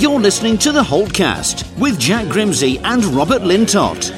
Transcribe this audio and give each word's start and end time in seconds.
You're 0.00 0.18
listening 0.18 0.56
to 0.60 0.72
the 0.72 0.82
Holtecast 0.82 1.78
with 1.78 1.98
Jack 1.98 2.24
Grimsey 2.28 2.78
and 2.78 3.04
Robert 3.04 3.42
Lintott. 3.42 4.08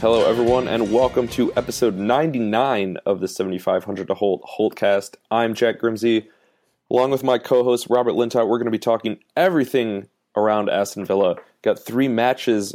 Hello, 0.00 0.28
everyone, 0.28 0.66
and 0.66 0.92
welcome 0.92 1.28
to 1.28 1.52
episode 1.54 1.94
99 1.94 2.96
of 3.06 3.20
the 3.20 3.28
7500 3.28 4.08
to 4.08 4.14
Holte 4.16 4.42
Holtecast. 4.42 5.14
I'm 5.30 5.54
Jack 5.54 5.78
Grimsey. 5.78 6.26
Along 6.90 7.12
with 7.12 7.22
my 7.22 7.38
co 7.38 7.62
host, 7.62 7.86
Robert 7.88 8.14
Lintott, 8.14 8.48
we're 8.48 8.58
going 8.58 8.64
to 8.64 8.72
be 8.72 8.78
talking 8.80 9.20
everything 9.36 10.08
around 10.34 10.68
Aston 10.68 11.04
Villa. 11.04 11.36
Got 11.62 11.78
three 11.78 12.08
matches 12.08 12.74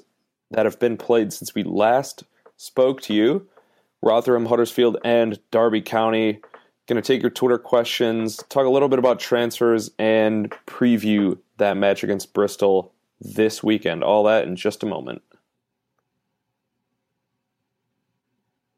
that 0.51 0.63
have 0.63 0.79
been 0.79 0.95
played 0.95 1.33
since 1.33 1.53
we 1.53 1.63
last 1.63 2.23
spoke 2.55 3.01
to 3.01 3.13
you 3.13 3.49
Rotherham, 4.01 4.45
Huddersfield, 4.45 4.97
and 5.03 5.39
Derby 5.51 5.81
County. 5.81 6.39
Going 6.89 6.99
to 6.99 7.07
take 7.07 7.21
your 7.21 7.29
Twitter 7.29 7.59
questions, 7.59 8.37
talk 8.49 8.65
a 8.65 8.69
little 8.69 8.89
bit 8.89 8.97
about 8.97 9.19
transfers, 9.19 9.91
and 9.99 10.49
preview 10.65 11.37
that 11.57 11.77
match 11.77 12.03
against 12.03 12.33
Bristol 12.33 12.91
this 13.21 13.61
weekend. 13.61 14.03
All 14.03 14.23
that 14.23 14.45
in 14.45 14.55
just 14.55 14.81
a 14.81 14.87
moment. 14.87 15.21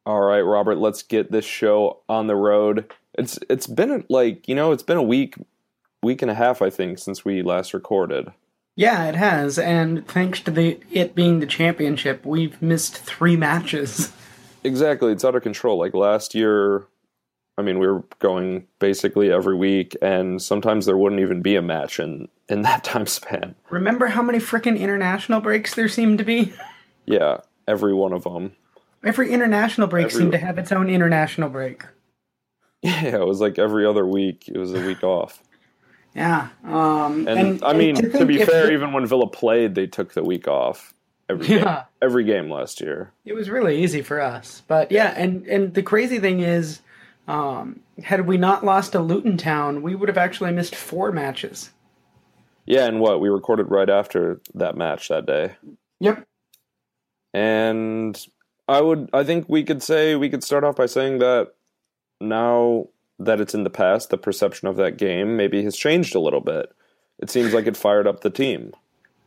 All 0.05 0.19
right, 0.19 0.41
Robert, 0.41 0.77
let's 0.77 1.03
get 1.03 1.31
this 1.31 1.45
show 1.45 1.99
on 2.09 2.27
the 2.27 2.35
road. 2.35 2.91
It's 3.13 3.39
it's 3.49 3.67
been 3.67 4.03
like, 4.09 4.45
you 4.45 4.55
know, 4.55 4.73
it's 4.73 4.83
been 4.83 4.97
a 4.97 5.01
week 5.01 5.35
week 6.03 6.21
and 6.21 6.29
a 6.29 6.35
half 6.35 6.61
I 6.61 6.69
think 6.69 6.99
since 6.99 7.23
we 7.23 7.41
last 7.41 7.73
recorded. 7.73 8.33
Yeah, 8.75 9.05
it 9.05 9.15
has, 9.15 9.57
and 9.57 10.05
thanks 10.05 10.41
to 10.41 10.51
the 10.51 10.81
it 10.91 11.15
being 11.15 11.39
the 11.39 11.45
championship, 11.45 12.25
we've 12.25 12.61
missed 12.61 12.97
3 12.97 13.37
matches. 13.37 14.11
Exactly, 14.65 15.13
it's 15.13 15.23
out 15.23 15.35
of 15.35 15.43
control. 15.43 15.79
Like 15.79 15.93
last 15.93 16.35
year 16.35 16.87
I 17.61 17.63
mean, 17.63 17.77
we 17.77 17.85
were 17.85 18.03
going 18.17 18.65
basically 18.79 19.31
every 19.31 19.55
week, 19.55 19.95
and 20.01 20.41
sometimes 20.41 20.87
there 20.87 20.97
wouldn't 20.97 21.21
even 21.21 21.43
be 21.43 21.55
a 21.55 21.61
match 21.61 21.99
in 21.99 22.27
in 22.49 22.63
that 22.63 22.83
time 22.91 23.05
span. 23.05 23.53
Remember 23.69 24.07
how 24.07 24.23
many 24.23 24.39
freaking 24.39 24.79
international 24.79 25.41
breaks 25.41 25.75
there 25.75 25.87
seemed 25.87 26.17
to 26.17 26.23
be? 26.23 26.53
Yeah, 27.05 27.37
every 27.67 27.93
one 27.93 28.13
of 28.13 28.23
them. 28.23 28.53
Every 29.03 29.31
international 29.31 29.87
break 29.87 30.05
Every- 30.07 30.17
seemed 30.19 30.31
to 30.31 30.37
have 30.39 30.57
its 30.57 30.71
own 30.71 30.89
international 30.89 31.49
break. 31.49 31.83
Yeah, 32.83 33.17
it 33.17 33.27
was 33.27 33.39
like 33.39 33.59
every 33.59 33.85
other 33.85 34.07
week. 34.07 34.45
It 34.47 34.57
was 34.57 34.73
a 34.73 34.79
week 34.83 35.03
off. 35.03 35.43
Yeah, 36.15 36.47
um, 36.65 37.27
And, 37.27 37.63
I 37.63 37.73
mean, 37.73 37.93
to, 37.93 38.09
think 38.09 38.27
be 38.27 38.43
fair, 38.43 38.65
the- 38.65 38.73
even 38.73 38.91
when 38.91 39.05
Villa 39.05 39.27
played, 39.29 39.75
they 39.75 39.85
took 39.85 40.13
the 40.15 40.23
week 40.23 40.47
off 40.47 40.91
every 41.29 41.45
game, 41.47 41.59
Yeah. 41.59 41.83
every 42.01 42.23
game 42.23 42.49
last 42.49 42.81
year. 42.81 43.11
It 43.23 43.33
was 43.33 43.51
really 43.51 43.83
easy 43.83 44.01
for 44.01 44.19
us. 44.19 44.63
But 44.67 44.91
yeah, 44.91 45.13
and 45.15 45.45
and 45.45 45.75
the 45.75 45.83
crazy 45.83 46.17
thing 46.17 46.39
is, 46.39 46.81
um, 47.31 47.79
had 48.03 48.27
we 48.27 48.37
not 48.37 48.65
lost 48.65 48.91
to 48.91 48.99
Luton 48.99 49.37
Town, 49.37 49.81
we 49.81 49.95
would 49.95 50.09
have 50.09 50.17
actually 50.17 50.51
missed 50.51 50.75
four 50.75 51.11
matches. 51.11 51.71
Yeah, 52.65 52.85
and 52.85 52.99
what 52.99 53.21
we 53.21 53.29
recorded 53.29 53.71
right 53.71 53.89
after 53.89 54.41
that 54.53 54.75
match 54.75 55.07
that 55.07 55.25
day, 55.25 55.53
Yep. 55.99 56.25
and 57.33 58.25
I 58.67 58.81
would, 58.81 59.09
I 59.13 59.23
think 59.23 59.47
we 59.49 59.63
could 59.63 59.81
say 59.83 60.15
we 60.15 60.29
could 60.29 60.43
start 60.43 60.63
off 60.63 60.75
by 60.75 60.85
saying 60.85 61.19
that 61.19 61.53
now 62.19 62.87
that 63.19 63.39
it's 63.41 63.53
in 63.53 63.63
the 63.63 63.69
past, 63.69 64.09
the 64.09 64.17
perception 64.17 64.67
of 64.67 64.75
that 64.77 64.97
game 64.97 65.37
maybe 65.37 65.63
has 65.63 65.75
changed 65.77 66.15
a 66.15 66.19
little 66.19 66.41
bit. 66.41 66.71
It 67.19 67.29
seems 67.29 67.53
like 67.53 67.67
it 67.67 67.77
fired 67.77 68.07
up 68.07 68.21
the 68.21 68.29
team. 68.29 68.73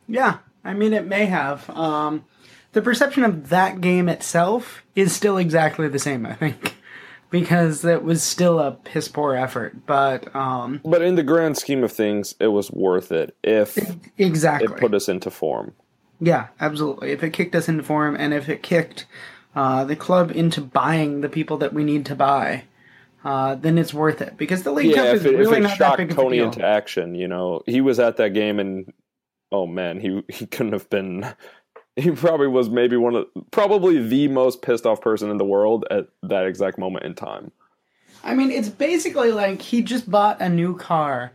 Yeah, 0.09 0.39
I 0.65 0.75
mean 0.75 0.93
it 0.93 1.07
may 1.07 1.27
have. 1.27 1.69
Um, 1.71 2.25
the 2.73 2.83
perception 2.83 3.25
of 3.25 3.49
that 3.51 3.81
game 3.81 4.09
itself 4.09 4.83
is 4.95 5.15
still 5.15 5.39
exactly 5.39 5.89
the 5.89 5.99
same, 5.99 6.27
I 6.27 6.35
think, 6.35 6.75
because 7.35 7.85
it 7.85 8.05
was 8.05 8.23
still 8.23 8.61
a 8.61 8.71
piss 8.71 9.09
poor 9.09 9.35
effort. 9.35 9.85
But 9.87 10.35
um, 10.37 10.81
But 10.85 11.03
in 11.03 11.17
the 11.17 11.25
grand 11.25 11.59
scheme 11.59 11.83
of 11.83 11.91
things, 11.91 12.37
it 12.39 12.47
was 12.47 12.71
worth 12.71 13.11
it 13.11 13.37
if 13.43 13.77
exactly, 14.19 14.73
it 14.73 14.79
put 14.79 14.95
us 14.95 15.09
into 15.09 15.33
form. 15.33 15.75
yeah, 16.21 16.47
absolutely. 16.61 17.11
If 17.11 17.25
it 17.25 17.31
kicked 17.31 17.57
us 17.57 17.69
into 17.69 17.83
form, 17.83 18.15
and 18.15 18.33
if 18.33 18.49
it 18.49 18.63
kicked 18.63 19.07
uh, 19.57 19.85
the 19.85 19.97
club 19.97 20.31
into 20.31 20.61
buying 20.61 21.23
the 21.23 21.29
people 21.29 21.57
that 21.57 21.73
we 21.73 21.83
need 21.83 22.07
to 22.07 22.15
buy, 22.15 22.63
uh, 23.25 23.57
then 23.57 23.79
it's 23.79 23.93
worth 23.93 24.21
it 24.23 24.37
because 24.37 24.63
the 24.63 24.71
League 24.71 24.95
Cup 24.95 25.07
is 25.07 25.25
it, 25.25 25.37
really 25.37 25.59
not 25.59 25.77
that 25.81 25.97
big 25.97 26.13
of 26.13 26.19
a 26.19 26.31
deal. 26.31 26.45
into 26.45 26.65
action, 26.65 27.17
you 27.17 27.27
know, 27.27 27.65
he 27.67 27.81
was 27.81 27.99
at 27.99 28.17
that 28.19 28.33
game 28.33 28.61
and 28.61 28.93
oh 29.51 29.67
man, 29.67 29.99
he 29.99 30.23
he 30.29 30.47
couldn't 30.47 30.73
have 30.73 30.89
been. 30.89 31.27
He 32.03 32.11
probably 32.11 32.49
was 32.49 32.69
maybe 32.69 32.97
one 32.97 33.15
of 33.15 33.27
probably 33.53 34.03
the 34.03 34.27
most 34.27 34.63
pissed 34.63 34.85
off 34.85 35.01
person 35.01 35.31
in 35.31 35.37
the 35.37 35.45
world 35.45 35.85
at 35.93 36.09
that 36.25 36.45
exact 36.45 36.77
moment 36.77 37.05
in 37.05 37.15
time. 37.15 37.53
I 38.25 38.35
mean, 38.35 38.51
it's 38.51 38.69
basically 38.69 39.31
like 39.31 39.63
he 39.63 39.83
just 39.83 40.11
bought 40.11 40.41
a 40.41 40.49
new 40.49 40.77
car, 40.77 41.33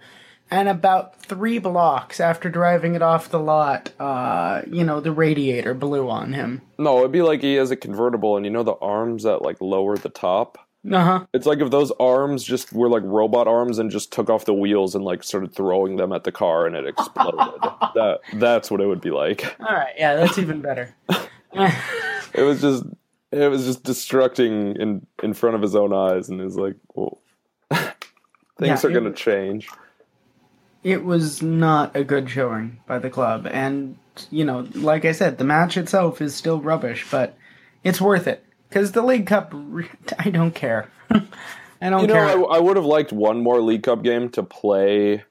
and 0.52 0.68
about 0.68 1.22
three 1.22 1.60
blocks 1.60 2.20
after 2.20 2.50
driving 2.50 2.96
it 2.96 3.02
off 3.02 3.30
the 3.30 3.40
lot, 3.40 3.92
uh, 4.00 4.64
you 4.70 4.84
know, 4.84 5.00
the 5.00 5.12
radiator 5.12 5.74
blew 5.74 6.10
on 6.10 6.34
him. 6.34 6.62
No, 6.78 7.00
it'd 7.00 7.12
be 7.12 7.22
like 7.22 7.42
he 7.42 7.54
has 7.56 7.72
a 7.72 7.78
convertible, 7.78 8.36
and 8.36 8.46
you 8.46 8.52
know 8.52 8.64
the 8.64 8.76
arms 8.82 9.24
that 9.24 9.42
like 9.42 9.62
lower 9.62 9.98
the 9.98 10.10
top. 10.10 10.69
Uh 10.90 11.04
huh. 11.04 11.26
It's 11.34 11.46
like 11.46 11.60
if 11.60 11.72
those 11.72 11.92
arms 12.00 12.44
just 12.44 12.72
were 12.72 12.90
like 12.90 13.04
robot 13.06 13.48
arms 13.48 13.80
and 13.80 13.92
just 13.92 14.14
took 14.14 14.30
off 14.30 14.46
the 14.46 14.54
wheels 14.54 14.96
and 14.96 15.04
like 15.04 15.24
started 15.24 15.54
throwing 15.54 15.98
them 15.98 16.14
at 16.14 16.24
the 16.24 16.32
car 16.32 16.66
and 16.66 16.76
it 16.76 16.88
exploded. 16.88 17.38
that 17.96 18.20
that's 18.36 18.72
what 18.72 18.80
it 18.80 18.88
would 18.88 19.02
be 19.02 19.12
like. 19.12 19.56
All 19.60 19.76
right, 19.76 19.94
yeah, 19.98 20.16
that's 20.16 20.38
even 20.38 20.62
better. 20.62 20.96
It 22.34 22.44
was 22.44 22.62
just 22.62 22.84
it 23.32 23.50
was 23.50 23.66
just 23.66 23.84
destructing 23.84 24.78
in 24.80 25.06
in 25.24 25.34
front 25.34 25.56
of 25.56 25.62
his 25.64 25.76
own 25.76 25.92
eyes, 25.94 26.30
and 26.30 26.40
he's 26.40 26.56
like, 26.56 26.76
"Whoa, 26.94 27.18
things 27.72 27.90
Yeah, 28.62 28.80
are 28.84 28.92
going 28.92 29.06
to 29.06 29.14
change." 29.14 29.68
it 30.84 31.04
was 31.04 31.42
not 31.42 31.94
a 31.96 32.04
good 32.04 32.30
showing 32.30 32.80
by 32.88 33.00
the 33.00 33.10
club, 33.10 33.48
and 33.52 33.98
you 34.30 34.46
know, 34.46 34.68
like 34.76 35.06
I 35.06 35.12
said, 35.12 35.38
the 35.40 35.44
match 35.44 35.76
itself 35.76 36.22
is 36.22 36.36
still 36.36 36.62
rubbish, 36.62 37.06
but 37.10 37.36
it's 37.84 38.00
worth 38.00 38.28
it 38.28 38.44
because 38.70 38.92
the 38.94 39.02
League 39.02 39.28
Cup. 39.28 39.54
I 40.20 40.30
don't 40.30 40.54
care. 40.56 40.90
I 41.82 41.90
don't 41.90 42.02
You 42.02 42.08
care. 42.08 42.26
know, 42.38 42.46
I, 42.46 42.58
I 42.58 42.60
would 42.60 42.76
have 42.78 42.86
liked 42.86 43.12
one 43.12 43.42
more 43.42 43.62
League 43.62 43.84
Cup 43.84 44.04
game 44.04 44.30
to 44.32 44.44
play 44.44 45.24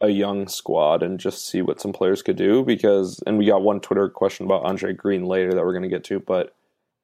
a 0.00 0.08
young 0.08 0.48
squad 0.48 1.02
and 1.02 1.20
just 1.20 1.46
see 1.46 1.60
what 1.62 1.80
some 1.80 1.92
players 1.92 2.22
could 2.22 2.36
do 2.36 2.64
because, 2.64 3.22
and 3.26 3.36
we 3.36 3.44
got 3.46 3.62
one 3.62 3.80
Twitter 3.80 4.08
question 4.08 4.46
about 4.46 4.64
Andre 4.64 4.92
Green 4.94 5.24
later 5.26 5.52
that 5.52 5.62
we're 5.64 5.72
going 5.74 5.82
to 5.82 5.88
get 5.88 6.04
to, 6.04 6.20
but 6.20 6.54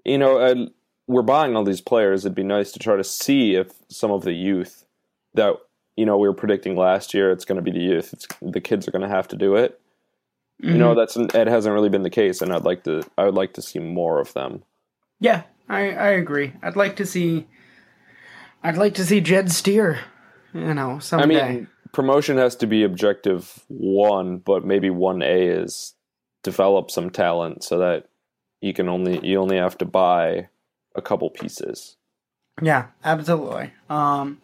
you 0.04 0.16
know, 0.18 0.38
and 0.38 0.70
we're 1.08 1.22
buying 1.22 1.54
all 1.56 1.64
these 1.64 1.80
players. 1.80 2.24
It'd 2.24 2.34
be 2.34 2.42
nice 2.42 2.72
to 2.72 2.78
try 2.78 2.96
to 2.96 3.04
see 3.04 3.54
if 3.54 3.72
some 3.88 4.10
of 4.12 4.22
the 4.22 4.32
youth 4.32 4.86
that 5.34 5.54
you 5.96 6.06
know 6.06 6.16
we 6.16 6.26
were 6.28 6.34
predicting 6.34 6.74
last 6.76 7.12
year, 7.12 7.30
it's 7.32 7.44
going 7.44 7.56
to 7.56 7.62
be 7.62 7.70
the 7.72 7.84
youth. 7.84 8.12
It's, 8.14 8.26
the 8.40 8.60
kids 8.60 8.86
are 8.88 8.92
going 8.92 9.02
to 9.02 9.08
have 9.08 9.28
to 9.28 9.36
do 9.36 9.56
it. 9.56 9.80
You 10.58 10.74
know, 10.74 10.94
Mm-hmm. 10.94 10.98
that's 11.26 11.34
it 11.34 11.48
hasn't 11.48 11.74
really 11.74 11.90
been 11.90 12.02
the 12.02 12.08
case, 12.08 12.40
and 12.40 12.50
I'd 12.52 12.64
like 12.64 12.84
to. 12.84 13.02
I 13.18 13.24
would 13.24 13.34
like 13.34 13.52
to 13.54 13.62
see 13.62 13.78
more 13.78 14.20
of 14.20 14.32
them. 14.32 14.62
Yeah, 15.20 15.42
I 15.68 15.90
I 15.90 16.08
agree. 16.10 16.52
I'd 16.62 16.76
like 16.76 16.96
to 16.96 17.06
see. 17.06 17.46
I'd 18.62 18.76
like 18.76 18.94
to 18.94 19.04
see 19.04 19.20
Jed 19.20 19.50
Steer. 19.50 20.00
You 20.52 20.74
know, 20.74 20.98
someday. 20.98 21.40
I 21.42 21.52
mean, 21.52 21.68
promotion 21.92 22.38
has 22.38 22.56
to 22.56 22.66
be 22.66 22.82
objective 22.82 23.64
one, 23.68 24.38
but 24.38 24.64
maybe 24.64 24.90
one 24.90 25.22
A 25.22 25.46
is 25.46 25.94
develop 26.42 26.90
some 26.90 27.10
talent 27.10 27.64
so 27.64 27.78
that 27.78 28.08
you 28.60 28.72
can 28.72 28.88
only 28.88 29.26
you 29.26 29.40
only 29.40 29.56
have 29.56 29.76
to 29.78 29.84
buy 29.84 30.48
a 30.94 31.02
couple 31.02 31.28
pieces. 31.30 31.96
yeah, 32.62 32.86
absolutely. 33.04 33.72
Um, 33.90 34.40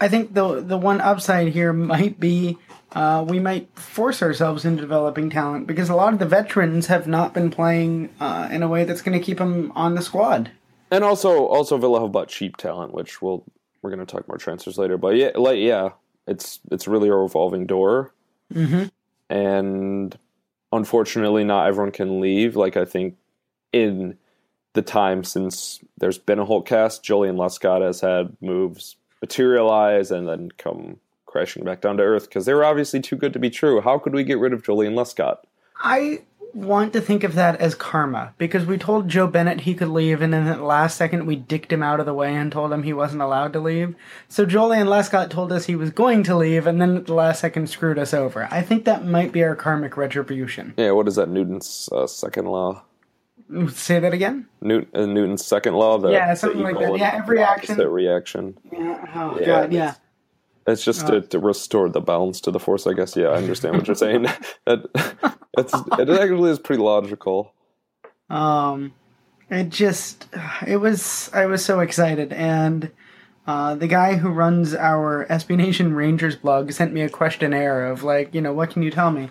I 0.00 0.08
think 0.08 0.34
the 0.34 0.60
the 0.60 0.78
one 0.78 1.00
upside 1.00 1.48
here 1.48 1.72
might 1.72 2.20
be 2.20 2.58
uh, 2.92 3.24
we 3.26 3.40
might 3.40 3.68
force 3.78 4.22
ourselves 4.22 4.64
into 4.64 4.80
developing 4.80 5.30
talent 5.30 5.66
because 5.66 5.88
a 5.88 5.94
lot 5.94 6.12
of 6.12 6.18
the 6.18 6.26
veterans 6.26 6.86
have 6.86 7.06
not 7.06 7.34
been 7.34 7.50
playing 7.50 8.10
uh, 8.20 8.48
in 8.50 8.62
a 8.62 8.68
way 8.68 8.84
that's 8.84 9.02
going 9.02 9.18
to 9.18 9.24
keep 9.24 9.38
them 9.38 9.72
on 9.74 9.94
the 9.94 10.02
squad. 10.02 10.50
And 10.90 11.02
also, 11.02 11.46
also 11.46 11.76
Villa 11.78 12.00
have 12.00 12.12
bought 12.12 12.28
cheap 12.28 12.56
talent, 12.56 12.94
which 12.94 13.20
we'll 13.20 13.44
we're 13.82 13.90
going 13.90 14.04
to 14.04 14.10
talk 14.10 14.28
more 14.28 14.38
transfers 14.38 14.78
later. 14.78 14.96
But 14.96 15.16
yeah, 15.16 15.30
like 15.34 15.58
yeah, 15.58 15.90
it's 16.26 16.60
it's 16.70 16.86
really 16.86 17.08
a 17.08 17.14
revolving 17.14 17.66
door, 17.66 18.12
Mm-hmm. 18.54 18.84
and 19.28 20.18
unfortunately, 20.72 21.42
not 21.42 21.66
everyone 21.66 21.90
can 21.92 22.20
leave. 22.20 22.54
Like 22.54 22.76
I 22.76 22.84
think 22.84 23.16
in 23.72 24.16
the 24.74 24.82
time 24.82 25.24
since 25.24 25.80
there's 25.98 26.18
been 26.18 26.38
a 26.38 26.44
whole 26.44 26.62
cast, 26.62 27.02
Joleon 27.02 27.36
Lescott 27.36 27.82
has 27.82 28.00
had 28.00 28.36
moves 28.40 28.96
materialize 29.20 30.10
and 30.10 30.28
then 30.28 30.50
come 30.58 30.98
crashing 31.24 31.64
back 31.64 31.80
down 31.80 31.96
to 31.98 32.02
earth 32.02 32.28
because 32.28 32.46
they 32.46 32.54
were 32.54 32.64
obviously 32.64 33.00
too 33.00 33.16
good 33.16 33.32
to 33.32 33.38
be 33.38 33.50
true. 33.50 33.80
How 33.80 33.98
could 33.98 34.14
we 34.14 34.24
get 34.24 34.38
rid 34.38 34.52
of 34.52 34.62
Joleon 34.62 34.94
Lescott? 34.94 35.38
I 35.82 36.20
want 36.56 36.94
to 36.94 37.00
think 37.02 37.22
of 37.22 37.34
that 37.34 37.60
as 37.60 37.74
karma 37.74 38.32
because 38.38 38.64
we 38.64 38.78
told 38.78 39.08
Joe 39.08 39.26
Bennett 39.26 39.60
he 39.60 39.74
could 39.74 39.88
leave, 39.88 40.22
and 40.22 40.32
then 40.32 40.46
at 40.46 40.56
the 40.56 40.64
last 40.64 40.96
second 40.96 41.26
we 41.26 41.36
dicked 41.36 41.70
him 41.70 41.82
out 41.82 42.00
of 42.00 42.06
the 42.06 42.14
way 42.14 42.34
and 42.34 42.50
told 42.50 42.72
him 42.72 42.82
he 42.82 42.94
wasn't 42.94 43.20
allowed 43.20 43.52
to 43.52 43.60
leave. 43.60 43.94
So 44.28 44.46
Joleon 44.46 44.86
Lescott 44.86 45.28
told 45.28 45.52
us 45.52 45.66
he 45.66 45.76
was 45.76 45.90
going 45.90 46.22
to 46.24 46.36
leave, 46.36 46.66
and 46.66 46.80
then 46.80 46.96
at 46.96 47.06
the 47.06 47.14
last 47.14 47.40
second 47.40 47.68
screwed 47.68 47.98
us 47.98 48.14
over. 48.14 48.48
I 48.50 48.62
think 48.62 48.84
that 48.84 49.04
might 49.04 49.32
be 49.32 49.44
our 49.44 49.54
karmic 49.54 49.96
retribution. 49.98 50.72
Yeah, 50.78 50.92
what 50.92 51.08
is 51.08 51.16
that? 51.16 51.28
Newton's 51.28 51.90
uh, 51.92 52.06
second 52.06 52.46
law. 52.46 52.82
Say 53.70 54.00
that 54.00 54.12
again. 54.12 54.48
Newton, 54.60 54.88
uh, 54.94 55.06
Newton's 55.06 55.44
second 55.44 55.74
law. 55.74 55.98
The, 55.98 56.10
Yeah, 56.10 56.34
something 56.34 56.58
the 56.58 56.64
like 56.64 56.78
that. 56.80 56.98
Yeah, 56.98 57.14
every 57.14 57.40
action- 57.40 57.74
opposite 57.74 57.90
reaction. 57.90 58.58
Yeah. 58.72 59.06
Oh 59.14 59.38
Yeah, 59.38 59.46
God. 59.46 59.72
Yeah. 59.72 59.94
It's 60.66 60.84
just 60.84 61.06
to, 61.06 61.20
to 61.20 61.38
restore 61.38 61.88
the 61.88 62.00
balance 62.00 62.40
to 62.40 62.50
the 62.50 62.58
force, 62.58 62.88
I 62.88 62.92
guess. 62.92 63.14
Yeah, 63.16 63.28
I 63.28 63.36
understand 63.36 63.76
what 63.76 63.86
you're 63.86 63.94
saying. 63.94 64.22
that, 64.66 65.36
it's, 65.56 65.72
it 65.98 66.10
actually 66.10 66.50
is 66.50 66.58
pretty 66.58 66.82
logical. 66.82 67.54
Um, 68.28 68.92
it 69.48 69.68
just 69.68 70.26
it 70.66 70.78
was 70.78 71.30
I 71.32 71.46
was 71.46 71.64
so 71.64 71.78
excited, 71.78 72.32
and 72.32 72.90
uh, 73.46 73.76
the 73.76 73.86
guy 73.86 74.16
who 74.16 74.30
runs 74.30 74.74
our 74.74 75.24
SB 75.30 75.56
Nation 75.56 75.94
Rangers 75.94 76.34
blog 76.34 76.72
sent 76.72 76.92
me 76.92 77.02
a 77.02 77.08
questionnaire 77.08 77.86
of 77.86 78.02
like, 78.02 78.34
you 78.34 78.40
know, 78.40 78.52
what 78.52 78.70
can 78.70 78.82
you 78.82 78.90
tell 78.90 79.12
me? 79.12 79.30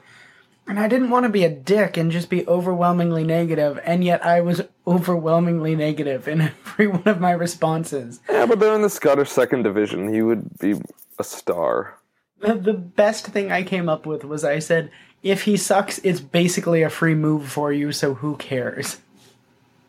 And 0.68 0.80
I 0.80 0.88
didn't 0.88 1.12
want 1.12 1.26
to 1.26 1.30
be 1.30 1.44
a 1.44 1.50
dick 1.50 1.96
and 1.96 2.12
just 2.12 2.30
be 2.30 2.48
overwhelmingly 2.48 3.24
negative, 3.24 3.80
and 3.84 4.04
yet 4.04 4.26
I 4.26 4.42
was 4.42 4.62
overwhelmingly 4.88 5.76
negative 5.76 6.28
in 6.28 6.42
every 6.68 6.88
one 6.88 7.08
of 7.08 7.22
my 7.22 7.32
responses. 7.32 8.20
Yeah, 8.30 8.46
but 8.48 8.60
they're 8.60 8.74
in 8.76 8.82
the 8.82 8.90
Scottish 8.90 9.30
second 9.30 9.64
division. 9.64 10.12
He 10.14 10.22
would 10.22 10.58
be 10.58 10.82
a 11.20 11.24
star. 11.24 11.98
The, 12.40 12.56
the 12.56 12.74
best 12.74 13.28
thing 13.28 13.52
I 13.52 13.64
came 13.64 13.88
up 13.88 14.06
with 14.06 14.24
was 14.24 14.44
I 14.44 14.60
said, 14.60 14.92
if 15.22 15.44
he 15.44 15.58
sucks, 15.58 16.00
it's 16.00 16.20
basically 16.20 16.82
a 16.84 16.90
free 16.90 17.16
move 17.16 17.48
for 17.48 17.72
you, 17.72 17.92
so 17.92 18.16
who 18.16 18.36
cares? 18.38 19.00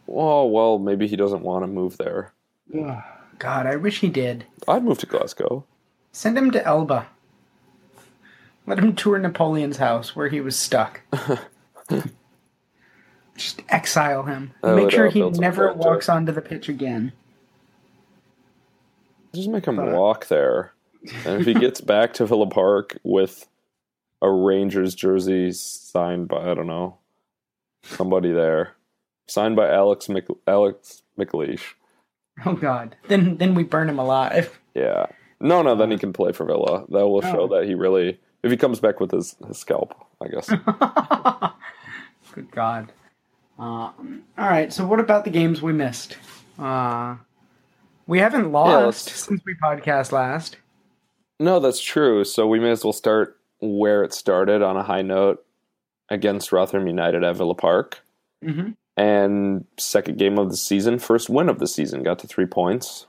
Oh, 0.09 0.47
well, 0.47 0.79
maybe 0.79 1.07
he 1.07 1.17
doesn't 1.17 1.43
want 1.43 1.63
to 1.63 1.67
move 1.67 1.97
there. 1.99 2.33
God, 3.39 3.67
I 3.67 3.77
wish 3.77 4.01
he 4.01 4.09
did. 4.09 4.45
I'd 4.69 4.85
move 4.85 4.99
to 4.99 5.07
Glasgow. 5.07 5.65
Send 6.13 6.39
him 6.39 6.51
to 6.53 6.65
Elba. 6.65 7.07
Let 8.67 8.79
him 8.79 8.95
tour 8.97 9.19
Napoleon's 9.19 9.77
house 9.77 10.17
where 10.17 10.29
he 10.29 10.41
was 10.41 10.57
stuck. 10.57 11.03
Just 13.37 13.63
exile 13.69 14.23
him. 14.25 14.53
Make 14.63 14.85
would, 14.85 14.93
sure 14.93 15.09
uh, 15.09 15.11
he 15.11 15.21
build 15.21 15.37
some 15.37 15.43
never 15.43 15.67
character. 15.69 15.89
walks 15.89 16.09
onto 16.09 16.33
the 16.33 16.41
pitch 16.41 16.69
again. 16.69 17.13
Just 19.35 19.49
make 19.49 19.67
him 19.67 19.77
But- 19.77 19.93
walk 19.93 20.29
there. 20.29 20.73
And 21.25 21.41
if 21.41 21.47
he 21.47 21.55
gets 21.61 21.81
back 21.81 22.15
to 22.15 22.27
Villa 22.27 22.49
Park 22.49 22.99
with 23.05 23.47
a 24.23 24.31
Rangers 24.31 24.95
jersey 24.95 25.53
signed 25.53 26.27
by, 26.29 26.51
I 26.51 26.55
don't 26.55 26.67
know, 26.67 26.97
somebody 27.83 28.33
there, 28.33 28.75
signed 29.29 29.55
by 29.55 29.71
Alex 29.71 30.09
Mc, 30.09 30.25
Alex 30.49 31.03
McLeish. 31.19 31.75
Oh 32.45 32.55
God! 32.55 32.97
Then 33.09 33.37
then 33.39 33.55
we 33.55 33.63
burn 33.63 33.89
him 33.89 33.99
alive. 33.99 34.59
Yeah. 34.75 35.07
No, 35.41 35.63
no, 35.63 35.75
then 35.77 35.91
he 35.91 35.97
can 35.99 36.13
play 36.13 36.33
for 36.33 36.45
Villa. 36.45 36.85
That 36.89 37.07
will 37.07 37.23
show 37.23 37.43
Oh. 37.43 37.49
that 37.61 37.67
he 37.69 37.75
really, 37.75 38.19
if 38.47 38.51
he 38.53 38.57
comes 38.57 38.81
back 38.81 39.01
with 39.01 39.11
his, 39.11 39.37
his 39.47 39.59
scalp, 39.59 39.95
I 40.23 40.29
guess. 40.29 40.49
Good 42.33 42.51
God. 42.51 42.93
Um, 43.59 44.23
all 44.39 44.49
right. 44.49 44.73
So 44.73 44.87
what 44.87 45.01
about 45.01 45.25
the 45.25 45.31
games 45.31 45.63
we 45.63 45.73
missed? 45.73 46.17
Uh, 46.59 47.17
we 48.07 48.19
haven't 48.19 48.53
lost 48.53 49.07
let's- 49.07 49.25
since 49.27 49.43
we 49.45 49.55
podcast 49.55 50.13
last. 50.13 50.57
no, 51.41 51.61
that's 51.61 51.81
true. 51.81 52.25
So 52.25 52.47
we 52.47 52.61
may 52.61 52.71
as 52.71 52.85
well 52.85 52.93
start 52.93 53.39
where 53.61 54.05
it 54.05 54.13
started 54.13 54.63
on 54.63 54.77
a 54.77 54.83
high 54.83 55.03
note 55.03 55.45
against 56.09 56.53
Rotherham 56.53 56.87
United 56.87 57.25
at 57.25 57.37
Villa 57.37 57.55
Park. 57.55 58.01
hmm 58.43 58.71
and 58.99 59.67
second 59.77 60.17
game 60.17 60.39
of 60.39 60.49
the 60.51 60.57
season, 60.57 60.99
first 60.99 61.29
win 61.29 61.51
of 61.51 61.59
the 61.59 61.67
season, 61.67 62.03
got 62.03 62.19
to 62.21 62.27
three 62.27 62.47
points. 62.47 63.07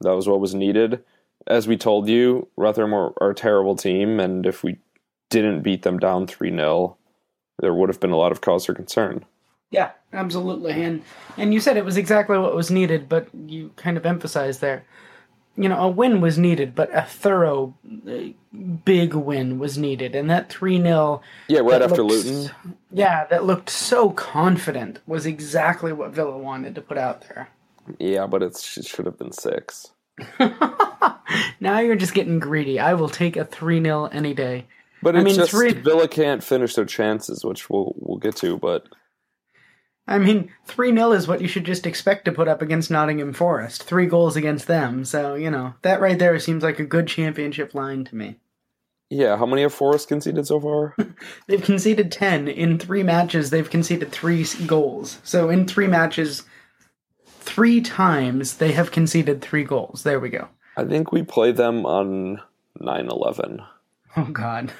That 0.00 0.16
was 0.16 0.26
what 0.26 0.40
was 0.40 0.52
needed. 0.52 1.04
As 1.46 1.66
we 1.66 1.76
told 1.76 2.08
you, 2.08 2.48
Rotherham 2.56 2.92
are, 2.94 3.12
are 3.20 3.30
a 3.30 3.34
terrible 3.34 3.76
team, 3.76 4.20
and 4.20 4.44
if 4.44 4.62
we 4.62 4.78
didn't 5.30 5.62
beat 5.62 5.82
them 5.82 5.98
down 5.98 6.26
3 6.26 6.50
0, 6.50 6.96
there 7.58 7.74
would 7.74 7.88
have 7.88 8.00
been 8.00 8.10
a 8.10 8.16
lot 8.16 8.32
of 8.32 8.40
cause 8.40 8.66
for 8.66 8.74
concern. 8.74 9.24
Yeah, 9.70 9.90
absolutely. 10.12 10.72
And 10.72 11.02
and 11.36 11.52
you 11.52 11.60
said 11.60 11.76
it 11.76 11.84
was 11.84 11.96
exactly 11.98 12.38
what 12.38 12.54
was 12.54 12.70
needed, 12.70 13.08
but 13.08 13.28
you 13.34 13.70
kind 13.76 13.96
of 13.96 14.06
emphasized 14.06 14.60
there. 14.60 14.84
You 15.56 15.68
know, 15.68 15.78
a 15.80 15.88
win 15.88 16.20
was 16.20 16.38
needed, 16.38 16.74
but 16.74 16.88
a 16.94 17.02
thorough, 17.02 17.74
uh, 18.08 18.28
big 18.84 19.12
win 19.14 19.58
was 19.58 19.76
needed, 19.76 20.14
and 20.14 20.30
that 20.30 20.48
three 20.48 20.80
0 20.80 21.20
Yeah, 21.48 21.60
right 21.60 21.82
after 21.82 22.02
looks- 22.02 22.24
Luton. 22.26 22.50
Yeah, 22.92 23.24
that 23.26 23.44
looked 23.44 23.68
so 23.70 24.10
confident 24.10 25.00
was 25.06 25.26
exactly 25.26 25.92
what 25.92 26.12
Villa 26.12 26.38
wanted 26.38 26.74
to 26.76 26.80
put 26.80 26.96
out 26.96 27.22
there. 27.22 27.48
Yeah, 27.98 28.26
but 28.26 28.42
it 28.42 28.56
should 28.56 29.04
have 29.06 29.18
been 29.18 29.32
six. 29.32 29.90
Now 31.60 31.80
you're 31.80 31.96
just 31.96 32.14
getting 32.14 32.38
greedy. 32.38 32.78
I 32.80 32.94
will 32.94 33.08
take 33.08 33.36
a 33.36 33.44
3 33.44 33.82
0 33.82 34.06
any 34.06 34.34
day. 34.34 34.66
But 35.02 35.16
I 35.16 35.22
mean, 35.22 35.34
just 35.36 35.50
three- 35.50 35.72
Villa 35.72 36.08
can't 36.08 36.42
finish 36.42 36.74
their 36.74 36.84
chances, 36.84 37.44
which 37.44 37.68
we'll 37.70 37.94
we'll 37.96 38.18
get 38.18 38.36
to. 38.36 38.56
But 38.56 38.86
I 40.06 40.18
mean, 40.18 40.50
3 40.66 40.92
0 40.94 41.12
is 41.12 41.28
what 41.28 41.40
you 41.42 41.48
should 41.48 41.64
just 41.64 41.86
expect 41.86 42.24
to 42.24 42.32
put 42.32 42.48
up 42.48 42.62
against 42.62 42.90
Nottingham 42.90 43.32
Forest. 43.34 43.82
Three 43.82 44.06
goals 44.06 44.36
against 44.36 44.66
them. 44.66 45.04
So, 45.04 45.34
you 45.34 45.50
know, 45.50 45.74
that 45.82 46.00
right 46.00 46.18
there 46.18 46.38
seems 46.38 46.62
like 46.62 46.78
a 46.78 46.84
good 46.84 47.06
championship 47.06 47.74
line 47.74 48.04
to 48.06 48.16
me. 48.16 48.36
yeah, 49.10 49.36
how 49.36 49.46
many 49.46 49.62
have 49.62 49.74
Forest 49.74 50.08
conceded 50.08 50.46
so 50.46 50.60
far? 50.60 50.96
They've 51.46 51.62
conceded 51.62 52.10
10. 52.10 52.48
In 52.48 52.78
three 52.78 53.02
matches, 53.02 53.50
they've 53.50 53.68
conceded 53.68 54.10
three 54.12 54.46
goals. 54.66 55.18
So, 55.24 55.48
in 55.50 55.66
three 55.66 55.86
matches, 55.86 56.44
three 57.26 57.80
times, 57.80 58.56
they 58.56 58.72
have 58.72 58.90
conceded 58.90 59.40
three 59.42 59.64
goals. 59.64 60.02
There 60.04 60.20
we 60.20 60.28
go. 60.30 60.48
I 60.78 60.84
think 60.84 61.10
we 61.10 61.24
play 61.24 61.50
them 61.50 61.84
on 61.84 62.40
9 62.78 63.08
11. 63.10 63.62
Oh, 64.16 64.24
God. 64.26 64.72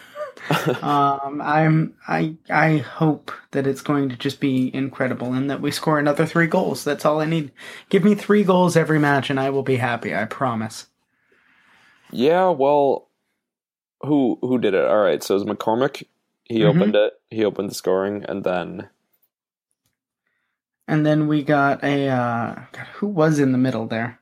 um, 0.82 1.42
I'm 1.42 1.94
I 2.06 2.36
I 2.48 2.76
hope 2.78 3.32
that 3.50 3.66
it's 3.66 3.80
going 3.82 4.08
to 4.08 4.16
just 4.16 4.38
be 4.38 4.72
incredible 4.74 5.32
and 5.34 5.50
that 5.50 5.60
we 5.60 5.72
score 5.72 5.98
another 5.98 6.24
three 6.24 6.46
goals. 6.46 6.84
That's 6.84 7.04
all 7.04 7.20
I 7.20 7.24
need. 7.26 7.50
Give 7.88 8.04
me 8.04 8.14
three 8.14 8.44
goals 8.44 8.76
every 8.76 9.00
match 9.00 9.30
and 9.30 9.40
I 9.40 9.50
will 9.50 9.64
be 9.64 9.76
happy. 9.76 10.14
I 10.14 10.24
promise. 10.26 10.86
Yeah, 12.12 12.50
well, 12.50 13.08
who 14.02 14.38
who 14.40 14.58
did 14.58 14.74
it? 14.74 14.84
All 14.84 15.02
right, 15.02 15.22
so 15.22 15.34
it 15.34 15.44
was 15.44 15.56
McCormack. 15.56 16.04
He 16.44 16.60
Mhm. 16.60 16.68
opened 16.76 16.96
it. 16.96 17.14
He 17.30 17.44
opened 17.44 17.70
the 17.70 17.74
scoring, 17.74 18.24
and 18.28 18.44
then 18.44 18.88
And 20.86 21.04
then 21.04 21.26
we 21.26 21.42
got 21.42 21.82
a 21.84 22.08
uh, 22.08 22.54
God, 22.72 22.86
who 22.94 23.08
was 23.08 23.38
in 23.38 23.52
the 23.52 23.58
middle 23.58 23.86
there? 23.86 24.20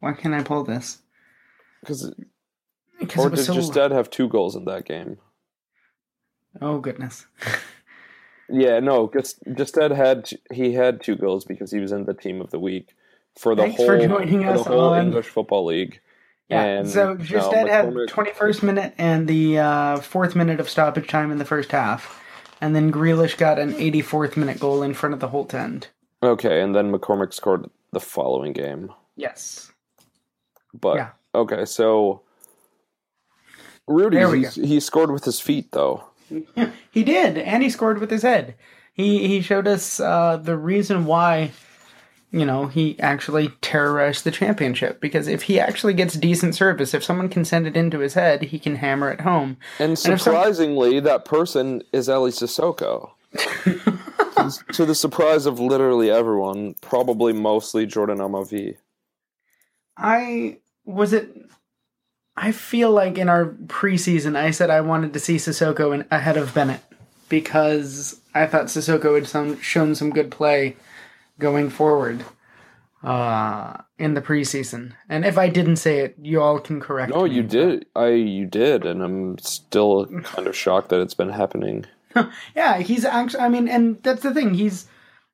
Why 0.00 0.12
can't 0.12 0.34
I 0.34 0.42
pull 0.42 0.62
this? 0.64 0.98
Because 1.86 2.12
or 3.16 3.30
did 3.30 3.38
so. 3.44 3.54
Gestede 3.54 3.92
have 3.92 4.10
two 4.10 4.28
goals 4.28 4.56
in 4.56 4.64
that 4.66 4.84
game? 4.84 5.18
Oh 6.60 6.78
goodness. 6.78 7.26
Yeah, 8.48 8.78
no, 8.78 9.10
Just 9.12 9.42
Gestede 9.44 9.90
had 9.96 10.30
he 10.52 10.72
had 10.72 11.02
two 11.02 11.16
goals 11.16 11.44
because 11.44 11.72
he 11.72 11.80
was 11.80 11.90
in 11.90 12.04
the 12.04 12.14
team 12.14 12.40
of 12.40 12.52
the 12.52 12.60
week 12.60 12.94
for 13.36 13.56
the 13.56 13.62
Thanks 13.62 13.76
whole 13.78 13.86
for 13.86 13.98
joining 13.98 14.44
for 14.44 14.52
the 14.52 14.60
us 14.60 14.66
whole 14.68 14.80
on- 14.90 15.06
English 15.06 15.26
football 15.26 15.64
league. 15.66 16.00
Yeah. 16.48 16.62
And, 16.62 16.88
so 16.88 17.14
no, 17.14 17.24
Gestede 17.24 17.68
had 17.68 17.86
McCormack- 17.86 18.08
21st 18.36 18.62
minute 18.62 18.94
and 18.98 19.26
the 19.26 19.58
uh, 19.58 19.96
fourth 19.96 20.36
minute 20.36 20.60
of 20.60 20.68
stoppage 20.70 21.08
time 21.08 21.32
in 21.32 21.38
the 21.38 21.44
first 21.44 21.72
half, 21.72 22.22
and 22.60 22.72
then 22.76 22.92
Grealish 22.92 23.36
got 23.36 23.58
an 23.58 23.72
84th 23.74 24.36
minute 24.36 24.60
goal 24.60 24.84
in 24.84 24.94
front 24.94 25.12
of 25.12 25.18
the 25.18 25.28
Holte 25.30 25.54
end. 25.54 25.88
Okay, 26.22 26.60
and 26.62 26.72
then 26.72 26.92
McCormack 26.92 27.34
scored 27.34 27.68
the 27.92 27.98
following 27.98 28.52
game. 28.52 28.92
Yes. 29.16 29.72
But 30.72 30.94
Yeah. 30.98 31.08
Okay, 31.36 31.66
so 31.66 32.22
Rudy 33.86 34.46
he, 34.48 34.66
he 34.66 34.80
scored 34.80 35.10
with 35.10 35.24
his 35.24 35.38
feet 35.38 35.70
though. 35.72 36.04
He 36.90 37.04
did, 37.04 37.36
and 37.36 37.62
he 37.62 37.68
scored 37.68 37.98
with 37.98 38.10
his 38.10 38.22
head. 38.22 38.54
He 38.94 39.28
he 39.28 39.42
showed 39.42 39.68
us 39.68 40.00
uh, 40.00 40.38
the 40.38 40.56
reason 40.56 41.04
why, 41.04 41.50
you 42.32 42.46
know, 42.46 42.68
he 42.68 42.98
actually 42.98 43.50
terrorized 43.60 44.24
the 44.24 44.30
championship. 44.30 44.98
Because 44.98 45.28
if 45.28 45.42
he 45.42 45.60
actually 45.60 45.92
gets 45.92 46.14
decent 46.14 46.54
service, 46.54 46.94
if 46.94 47.04
someone 47.04 47.28
can 47.28 47.44
send 47.44 47.66
it 47.66 47.76
into 47.76 47.98
his 47.98 48.14
head, 48.14 48.44
he 48.44 48.58
can 48.58 48.76
hammer 48.76 49.10
it 49.10 49.20
home. 49.20 49.58
And 49.78 49.98
surprisingly, 49.98 51.00
that 51.00 51.26
person 51.26 51.82
is 51.92 52.08
Ali 52.08 52.30
Cissokho. 52.30 53.10
to 54.72 54.86
the 54.86 54.94
surprise 54.94 55.44
of 55.44 55.60
literally 55.60 56.10
everyone, 56.10 56.74
probably 56.80 57.34
mostly 57.34 57.84
Jordan 57.84 58.18
Amavi. 58.18 58.78
I 59.98 60.58
was 60.86 61.12
it. 61.12 61.28
I 62.36 62.52
feel 62.52 62.90
like 62.90 63.18
in 63.18 63.28
our 63.28 63.46
preseason, 63.46 64.36
I 64.36 64.50
said 64.50 64.70
I 64.70 64.80
wanted 64.82 65.12
to 65.14 65.20
see 65.20 65.36
Cissokho 65.36 65.94
in, 65.94 66.04
ahead 66.10 66.36
of 66.36 66.54
Bennett 66.54 66.82
because 67.28 68.20
I 68.34 68.46
thought 68.46 68.66
Cissokho 68.66 69.14
had 69.14 69.26
some, 69.26 69.60
shown 69.60 69.94
some 69.94 70.10
good 70.10 70.30
play 70.30 70.76
going 71.38 71.70
forward 71.70 72.24
uh, 73.02 73.78
in 73.98 74.14
the 74.14 74.20
preseason. 74.20 74.92
And 75.08 75.24
if 75.24 75.38
I 75.38 75.48
didn't 75.48 75.76
say 75.76 76.00
it, 76.00 76.16
you 76.20 76.42
all 76.42 76.60
can 76.60 76.80
correct 76.80 77.12
No, 77.12 77.22
me. 77.22 77.28
No, 77.30 77.34
you 77.36 77.42
did. 77.42 77.86
I 77.96 78.08
you 78.08 78.46
did, 78.46 78.84
and 78.84 79.02
I'm 79.02 79.38
still 79.38 80.06
kind 80.22 80.46
of 80.46 80.56
shocked 80.56 80.90
that 80.90 81.00
it's 81.00 81.14
been 81.14 81.30
happening. 81.30 81.86
Yeah, 82.54 82.78
he's 82.78 83.04
actually. 83.04 83.40
I 83.40 83.50
mean, 83.50 83.68
and 83.68 84.02
that's 84.02 84.22
the 84.22 84.32
thing. 84.32 84.54
He's 84.54 84.86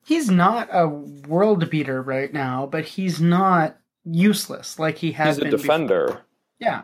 he's 0.04 0.28
not 0.28 0.68
a 0.72 0.88
world 0.88 1.70
beater 1.70 2.02
right 2.02 2.32
now, 2.32 2.66
but 2.66 2.84
he's 2.84 3.20
not 3.20 3.76
useless 4.04 4.78
like 4.78 4.98
he 4.98 5.12
has 5.12 5.36
He's 5.36 5.38
a 5.38 5.40
been. 5.42 5.50
before. 5.50 5.62
defender. 5.62 6.20
Yeah, 6.58 6.82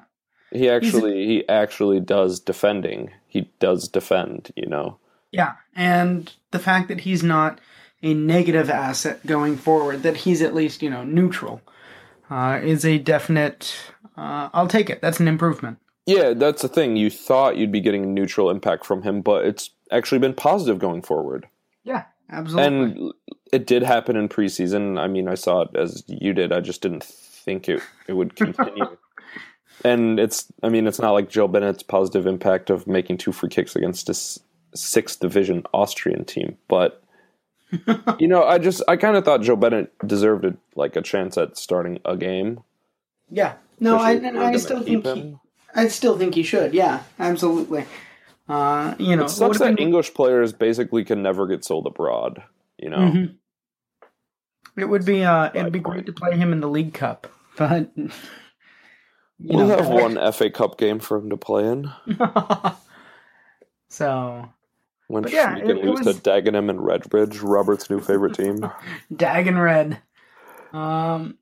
He 0.50 0.68
actually 0.68 1.26
he 1.26 1.48
actually 1.48 2.00
does 2.00 2.40
defending. 2.40 3.10
He 3.26 3.50
does 3.60 3.88
defend, 3.88 4.50
you 4.56 4.66
know. 4.66 4.98
yeah, 5.30 5.52
and 5.76 6.32
the 6.50 6.58
fact 6.58 6.88
that 6.88 7.00
he's 7.00 7.22
not 7.22 7.60
a 8.02 8.14
negative 8.14 8.70
asset 8.70 9.24
going 9.26 9.56
forward. 9.56 10.02
That 10.04 10.18
he's 10.18 10.40
at 10.42 10.54
least 10.54 10.82
you 10.82 10.90
know 10.90 11.04
neutral 11.04 11.60
uh, 12.30 12.60
is 12.62 12.84
a 12.84 12.98
definite. 12.98 13.74
Uh, 14.16 14.48
I'll 14.52 14.68
take 14.68 14.90
it. 14.90 15.00
That's 15.00 15.20
an 15.20 15.28
improvement. 15.28 15.78
Yeah, 16.06 16.32
that's 16.32 16.62
the 16.62 16.68
thing. 16.68 16.96
You 16.96 17.10
thought 17.10 17.56
you'd 17.56 17.70
be 17.72 17.80
getting 17.80 18.02
a 18.04 18.06
neutral 18.08 18.50
impact 18.50 18.86
from 18.86 19.02
him, 19.02 19.20
but 19.20 19.44
it's 19.44 19.70
actually 19.92 20.18
been 20.18 20.34
positive 20.34 20.78
going 20.78 21.02
forward. 21.02 21.46
Yeah, 21.84 22.04
absolutely. 22.30 22.66
And 22.66 23.12
it 23.52 23.66
did 23.66 23.82
happen 23.82 24.16
in 24.16 24.28
preseason. 24.28 24.98
I 24.98 25.06
mean, 25.06 25.28
I 25.28 25.34
saw 25.34 25.62
it 25.62 25.70
as 25.74 26.04
you 26.06 26.32
did. 26.32 26.52
I 26.52 26.60
just 26.60 26.82
didn't 26.82 27.04
think 27.04 27.68
it 27.68 27.82
it 28.06 28.14
would 28.14 28.36
continue. 28.36 28.96
and 29.84 30.18
it's, 30.18 30.46
I 30.62 30.68
mean, 30.68 30.86
it's 30.86 30.98
not 30.98 31.12
like 31.12 31.30
Joe 31.30 31.48
Bennett's 31.48 31.82
positive 31.82 32.26
impact 32.26 32.70
of 32.70 32.86
making 32.86 33.18
two 33.18 33.32
free 33.32 33.48
kicks 33.48 33.76
against 33.76 34.08
a 34.08 34.40
sixth 34.76 35.20
division 35.20 35.64
Austrian 35.72 36.24
team, 36.24 36.56
but 36.68 37.02
you 38.18 38.28
know, 38.28 38.44
I 38.44 38.58
just 38.58 38.82
I 38.88 38.96
kind 38.96 39.16
of 39.16 39.24
thought 39.24 39.42
Joe 39.42 39.56
Bennett 39.56 39.92
deserved 40.06 40.44
a, 40.44 40.56
like 40.74 40.96
a 40.96 41.02
chance 41.02 41.36
at 41.36 41.56
starting 41.58 42.00
a 42.04 42.16
game. 42.16 42.62
Yeah, 43.30 43.54
no, 43.78 43.98
I, 43.98 44.12
I 44.12 44.56
still 44.56 44.82
think 44.82 45.04
he, 45.06 45.36
I 45.74 45.88
still 45.88 46.16
think 46.16 46.34
he 46.34 46.42
should. 46.42 46.72
Yeah, 46.72 47.02
absolutely. 47.18 47.84
Uh, 48.48 48.94
you 48.98 49.14
know, 49.14 49.26
it 49.26 49.28
sucks 49.28 49.58
that 49.58 49.76
been... 49.76 49.86
English 49.86 50.14
players 50.14 50.54
basically 50.54 51.04
can 51.04 51.22
never 51.22 51.46
get 51.46 51.64
sold 51.64 51.86
abroad. 51.86 52.42
You 52.78 52.90
know, 52.90 52.98
mm-hmm. 52.98 54.80
it 54.80 54.84
would 54.84 55.04
be 55.04 55.24
uh, 55.24 55.50
it'd 55.54 55.72
be 55.72 55.80
great 55.80 56.06
to 56.06 56.12
play 56.12 56.36
him 56.36 56.52
in 56.52 56.60
the 56.60 56.68
League 56.68 56.94
Cup, 56.94 57.26
but 57.56 57.90
we'll 59.40 59.66
know, 59.66 59.76
have 59.76 59.88
one 59.88 60.32
FA 60.32 60.50
Cup 60.50 60.78
game 60.78 61.00
for 61.00 61.18
him 61.18 61.30
to 61.30 61.36
play 61.36 61.66
in. 61.66 61.90
so 63.88 64.48
when 65.08 65.24
but 65.24 65.32
yeah, 65.32 65.54
we 65.54 65.60
can 65.62 65.80
lose 65.80 66.04
was... 66.04 66.16
to 66.16 66.22
Dagenham 66.22 66.70
and 66.70 66.80
Redbridge, 66.80 67.40
Robert's 67.42 67.90
new 67.90 68.00
favorite 68.00 68.34
team. 68.34 68.70
Dagen 69.12 69.60
Red. 69.60 69.98
Um, 70.72 71.38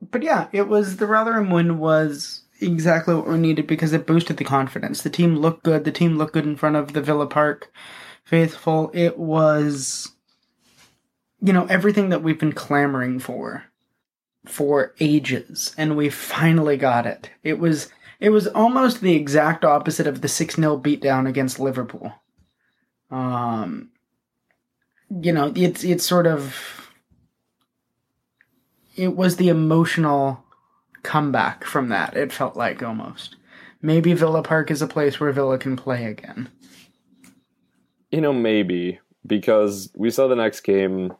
but 0.00 0.22
yeah, 0.22 0.48
it 0.52 0.68
was 0.68 0.96
the 0.96 1.06
Rotherham 1.06 1.50
win 1.50 1.78
was 1.78 2.42
exactly 2.60 3.14
what 3.14 3.26
we 3.26 3.36
needed 3.36 3.66
because 3.66 3.92
it 3.92 4.06
boosted 4.06 4.36
the 4.36 4.44
confidence. 4.44 5.02
The 5.02 5.10
team 5.10 5.36
looked 5.36 5.64
good. 5.64 5.84
The 5.84 5.92
team 5.92 6.16
looked 6.16 6.32
good 6.32 6.46
in 6.46 6.56
front 6.56 6.76
of 6.76 6.92
the 6.92 7.02
Villa 7.02 7.26
Park 7.26 7.70
faithful. 8.24 8.92
It 8.94 9.18
was, 9.18 10.12
you 11.42 11.52
know, 11.52 11.66
everything 11.66 12.10
that 12.10 12.22
we've 12.22 12.38
been 12.38 12.52
clamoring 12.52 13.18
for 13.18 13.64
for 14.46 14.94
ages, 15.00 15.74
and 15.76 15.96
we 15.96 16.08
finally 16.08 16.76
got 16.76 17.06
it. 17.06 17.30
It 17.42 17.58
was 17.58 17.90
it 18.18 18.30
was 18.30 18.46
almost 18.48 19.00
the 19.00 19.14
exact 19.14 19.64
opposite 19.64 20.06
of 20.06 20.20
the 20.20 20.28
six 20.28 20.56
0 20.56 20.78
beatdown 20.78 21.28
against 21.28 21.58
Liverpool. 21.58 22.12
Um, 23.10 23.90
you 25.10 25.32
know, 25.32 25.52
it's 25.56 25.82
it's 25.82 26.04
sort 26.04 26.26
of 26.26 26.90
it 28.96 29.16
was 29.16 29.36
the 29.36 29.48
emotional 29.48 30.44
comeback 31.02 31.64
from 31.64 31.88
that. 31.88 32.16
It 32.16 32.32
felt 32.32 32.56
like 32.56 32.82
almost. 32.82 33.36
Maybe 33.82 34.12
Villa 34.12 34.42
Park 34.42 34.70
is 34.70 34.82
a 34.82 34.86
place 34.86 35.18
where 35.18 35.32
Villa 35.32 35.56
can 35.56 35.74
play 35.74 36.04
again. 36.04 36.50
You 38.10 38.20
know, 38.20 38.32
maybe 38.34 39.00
because 39.26 39.90
we 39.94 40.10
saw 40.10 40.28
the 40.28 40.36
next 40.36 40.60
game. 40.60 41.14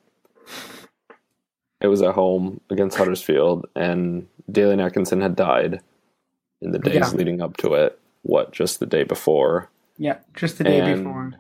It 1.81 1.89
was 1.89 2.03
at 2.03 2.15
home 2.15 2.61
against 2.69 2.99
Huddersfield, 2.99 3.67
and 3.75 4.27
Dalian 4.51 4.85
Atkinson 4.85 5.21
had 5.21 5.35
died 5.35 5.81
in 6.61 6.73
the 6.73 6.79
days 6.79 6.95
yeah. 6.95 7.11
leading 7.11 7.41
up 7.41 7.57
to 7.59 7.75
it. 7.75 7.99
What, 8.23 8.53
just 8.53 8.81
the 8.81 8.87
day 8.87 9.03
before? 9.03 9.71
Yeah, 9.97 10.19
just 10.35 10.59
the 10.59 10.65
day 10.65 10.81
and, 10.81 11.05
before. 11.05 11.33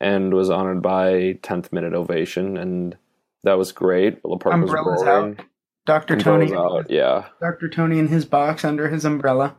And 0.00 0.34
was 0.34 0.50
honored 0.50 0.82
by 0.82 1.38
10th 1.42 1.72
minute 1.72 1.94
ovation, 1.94 2.56
and 2.56 2.96
that 3.42 3.58
was 3.58 3.72
great. 3.72 4.22
Villa 4.22 4.38
Park 4.38 4.54
Umbrellas 4.54 5.00
was 5.00 5.06
roaring. 5.06 5.36
Out. 5.38 5.46
Dr. 5.84 6.16
Tony. 6.16 6.54
Out, 6.54 6.90
yeah. 6.90 7.26
Dr. 7.40 7.68
Tony 7.68 7.98
in 7.98 8.08
his 8.08 8.24
box 8.24 8.64
under 8.64 8.88
his 8.88 9.04
umbrella. 9.04 9.56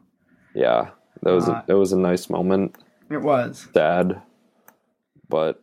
Yeah, 0.56 0.92
that 1.22 1.32
was 1.32 1.50
uh, 1.50 1.64
a, 1.68 1.72
it 1.72 1.74
was 1.74 1.92
a 1.92 1.98
nice 1.98 2.30
moment. 2.30 2.78
It 3.10 3.22
was 3.22 3.68
sad, 3.74 4.22
but 5.28 5.62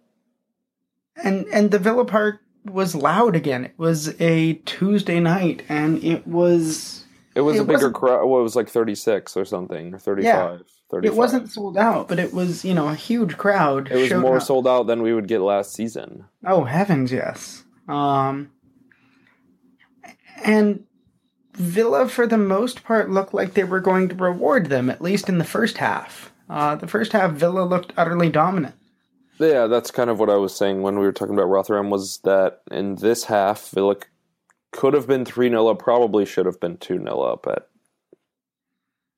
and 1.22 1.46
and 1.46 1.70
the 1.70 1.78
Villa 1.78 2.04
Park 2.04 2.40
was 2.64 2.94
loud 2.94 3.36
again. 3.36 3.64
It 3.64 3.74
was 3.76 4.20
a 4.20 4.54
Tuesday 4.64 5.20
night, 5.20 5.62
and 5.68 6.02
it 6.02 6.26
was 6.26 7.04
it 7.34 7.40
was 7.42 7.56
it 7.56 7.62
a 7.62 7.64
bigger 7.64 7.90
crowd. 7.90 8.26
Well, 8.26 8.40
it 8.40 8.44
was 8.44 8.56
like 8.56 8.68
thirty 8.68 8.94
six 8.94 9.36
or 9.36 9.44
something, 9.44 9.94
or 9.94 9.98
thirty 9.98 10.22
five. 10.22 10.60
Yeah. 10.60 10.64
35. 10.90 11.12
It 11.12 11.16
wasn't 11.16 11.50
sold 11.52 11.78
out, 11.78 12.08
but 12.08 12.18
it 12.18 12.34
was, 12.34 12.64
you 12.64 12.74
know, 12.74 12.88
a 12.88 12.96
huge 12.96 13.38
crowd. 13.38 13.92
It 13.92 13.94
was 13.94 14.12
more 14.20 14.38
up. 14.38 14.42
sold 14.42 14.66
out 14.66 14.88
than 14.88 15.02
we 15.02 15.14
would 15.14 15.28
get 15.28 15.40
last 15.40 15.72
season. 15.72 16.24
Oh 16.44 16.64
heavens, 16.64 17.12
yes. 17.12 17.62
Um, 17.86 18.50
and 20.44 20.84
Villa, 21.54 22.08
for 22.08 22.26
the 22.26 22.38
most 22.38 22.82
part, 22.82 23.10
looked 23.10 23.34
like 23.34 23.54
they 23.54 23.64
were 23.64 23.80
going 23.80 24.08
to 24.08 24.14
reward 24.16 24.66
them, 24.66 24.90
at 24.90 25.00
least 25.00 25.28
in 25.28 25.38
the 25.38 25.44
first 25.44 25.78
half. 25.78 26.32
Uh, 26.48 26.74
the 26.74 26.88
first 26.88 27.12
half, 27.12 27.32
Villa 27.32 27.62
looked 27.62 27.92
utterly 27.96 28.28
dominant. 28.28 28.74
Yeah, 29.40 29.68
that's 29.68 29.90
kind 29.90 30.10
of 30.10 30.20
what 30.20 30.28
I 30.28 30.36
was 30.36 30.54
saying 30.54 30.82
when 30.82 30.98
we 30.98 31.06
were 31.06 31.12
talking 31.12 31.34
about 31.34 31.48
Rotherham 31.48 31.88
was 31.88 32.18
that 32.24 32.60
in 32.70 32.96
this 32.96 33.24
half, 33.24 33.70
Villa 33.70 33.96
could 34.70 34.92
have 34.92 35.06
been 35.06 35.24
3 35.24 35.48
0 35.48 35.66
up, 35.66 35.78
probably 35.78 36.26
should 36.26 36.44
have 36.44 36.60
been 36.60 36.76
2 36.76 36.98
0 36.98 37.20
up 37.20 37.46
at, 37.46 37.68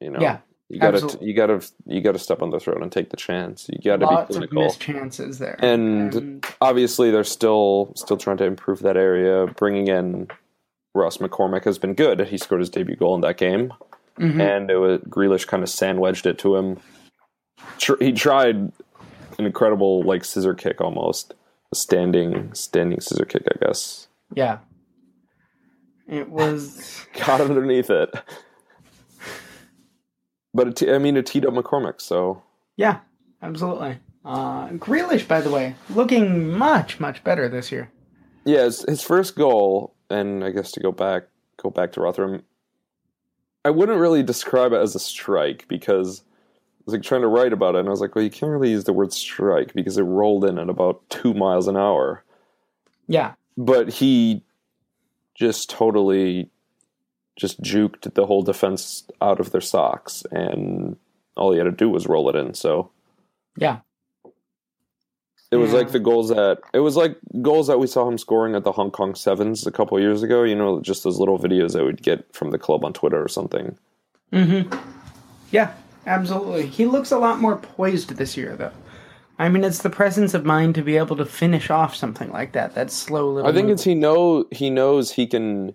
you 0.01 0.11
know. 0.11 0.21
Yeah. 0.21 0.39
You 0.69 0.79
gotta, 0.79 1.03
absolutely. 1.03 1.29
you 1.29 1.35
gotta, 1.35 1.71
you 1.87 2.01
gotta 2.01 2.19
step 2.19 2.41
on 2.41 2.49
the 2.49 2.59
throat 2.59 2.81
and 2.81 2.91
take 2.91 3.11
the 3.11 3.17
chance. 3.17 3.69
You 3.69 3.79
gotta 3.85 4.07
Lots 4.07 4.29
be 4.29 4.35
clinical. 4.35 4.59
of 4.59 4.65
missed 4.69 4.81
chances 4.81 5.39
there, 5.39 5.59
and, 5.59 6.15
and 6.15 6.47
obviously 6.63 7.11
they're 7.11 7.25
still, 7.25 7.93
still 7.95 8.17
trying 8.17 8.39
to 8.39 8.45
improve 8.45 8.79
that 8.79 8.97
area. 8.97 9.49
Bringing 9.49 9.89
in 9.89 10.29
Ross 10.95 11.19
McCormack 11.19 11.65
has 11.65 11.79
been 11.79 11.93
good. 11.93 12.27
He 12.27 12.39
scored 12.39 12.63
his 12.63 12.71
debut 12.71 12.97
goal 12.97 13.15
in 13.15 13.21
that 13.21 13.37
game, 13.37 13.75
mm-hmm. 14.19 14.41
and 14.41 14.71
it 14.71 14.77
was 14.77 15.01
Grealish 15.01 15.47
kind 15.47 15.63
of 15.63 15.69
sandwiched 15.69 16.25
it 16.25 16.39
to 16.39 16.57
him. 16.57 16.79
He 17.99 18.13
tried 18.13 18.73
an 19.39 19.47
incredible 19.47 20.03
like 20.03 20.25
scissor 20.25 20.55
kick 20.55 20.81
almost, 20.81 21.35
a 21.73 21.77
standing 21.77 22.53
standing 22.55 23.01
scissor 23.01 23.25
kick, 23.25 23.43
I 23.47 23.65
guess. 23.65 24.09
Yeah, 24.35 24.59
it 26.09 26.29
was 26.29 27.07
got 27.27 27.41
underneath 27.41 27.91
it. 27.91 28.11
But 30.55 30.83
it, 30.83 30.95
I 30.95 30.99
mean, 30.99 31.17
it 31.17 31.27
teed 31.27 31.47
up 31.47 31.55
McCormack, 31.55 32.01
so 32.01 32.43
yeah, 32.77 33.01
absolutely. 33.43 33.99
Uh, 34.25 34.69
Grealish, 34.69 35.27
by 35.27 35.41
the 35.41 35.51
way, 35.51 35.75
looking 35.91 36.49
much 36.51 37.01
much 37.01 37.25
better 37.25 37.49
this 37.49 37.73
year. 37.73 37.91
Yeah, 38.45 38.65
his, 38.65 38.83
his 38.83 39.03
first 39.03 39.37
goal 39.37 39.95
and 40.11 40.45
I 40.45 40.51
guess 40.51 40.71
to 40.73 40.81
go 40.81 40.93
back 40.93 41.25
go 41.57 41.71
back 41.71 41.93
to 41.93 42.01
Rotherham, 42.01 42.43
I 43.65 43.71
wouldn't 43.71 43.99
really 43.99 44.23
describe 44.23 44.73
it 44.73 44.81
as 44.81 44.95
a 44.95 45.01
strike 45.01 45.67
because 45.69 46.23
was 46.85 46.95
like 46.95 47.03
trying 47.03 47.21
to 47.21 47.29
write 47.29 47.53
about 47.53 47.75
it, 47.75 47.81
and 47.81 47.89
I 47.89 47.91
was 47.91 48.01
like, 48.01 48.15
well, 48.15 48.25
you 48.25 48.31
can't 48.31 48.53
really 48.53 48.71
use 48.71 48.85
the 48.85 48.93
word 48.93 49.13
strike 49.13 49.73
because 49.75 49.99
it 49.99 50.03
rolled 50.03 50.45
in 50.45 50.59
at 50.59 50.69
about 50.69 51.09
two 51.09 51.35
miles 51.35 51.69
an 51.69 51.77
hour. 51.77 52.25
Yeah, 53.07 53.35
but 53.57 53.89
he 53.89 54.43
just 55.35 55.71
totally 55.71 56.51
just 57.37 57.63
juked 57.63 58.15
the 58.15 58.27
whole 58.27 58.43
defense 58.43 59.05
out 59.21 59.41
of 59.41 59.53
their 59.53 59.61
socks, 59.61 60.25
and 60.31 60.97
all 61.37 61.53
he 61.53 61.59
had 61.59 61.65
to 61.65 61.73
do 61.73 61.89
was 61.89 62.07
roll 62.07 62.29
it 62.29 62.37
in. 62.37 62.55
So, 62.55 62.91
yeah, 63.57 63.79
it 65.53 65.57
was 65.57 65.73
yeah. 65.73 65.79
like 65.79 65.93
the 65.93 66.01
goals 66.01 66.31
that 66.31 66.59
it 66.73 66.81
was 66.81 66.97
like 66.97 67.17
goals 67.43 67.67
that 67.67 67.79
we 67.79 67.87
saw 67.87 68.09
him 68.09 68.19
scoring 68.19 68.55
at 68.55 68.65
the 68.65 68.73
Hong 68.73 68.91
Kong 68.91 69.15
Sevens 69.15 69.67
a 69.67 69.71
couple 69.71 70.01
years 70.01 70.23
ago. 70.23 70.43
You 70.43 70.55
know, 70.55 70.81
just 70.81 71.05
those 71.05 71.19
little 71.19 71.39
videos 71.39 71.73
that 71.73 71.85
we'd 71.85 72.03
get 72.03 72.35
from 72.35 72.51
the 72.51 72.59
club 72.59 72.85
on 72.85 72.93
Twitter 72.93 73.23
or 73.23 73.29
something. 73.29 73.77
Mm-hmm. 74.33 74.75
Yeah, 75.51 75.75
absolutely. 76.07 76.67
He 76.67 76.87
looks 76.87 77.11
a 77.11 77.19
lot 77.19 77.41
more 77.41 77.57
poised 77.57 78.11
this 78.17 78.37
year, 78.37 78.57
though. 78.57 78.73
I 79.39 79.49
mean, 79.49 79.65
it's 79.65 79.83
the 79.83 79.91
presence 79.91 80.35
of 80.35 80.45
mind 80.45 80.75
to 80.77 80.83
be 80.83 80.97
able 80.97 81.17
to 81.17 81.25
finish 81.25 81.71
off 81.71 81.97
something 81.97 82.31
like 82.31 82.53
that. 82.53 82.75
That 82.75 82.91
slow 82.91 83.33
little. 83.33 83.51
I 83.51 83.53
think 83.53 83.67
move. 83.67 83.75
it's 83.75 83.85
he 83.85 83.95
know 83.95 84.47
he 84.51 84.71
knows 84.71 85.11
he 85.11 85.27
can 85.27 85.75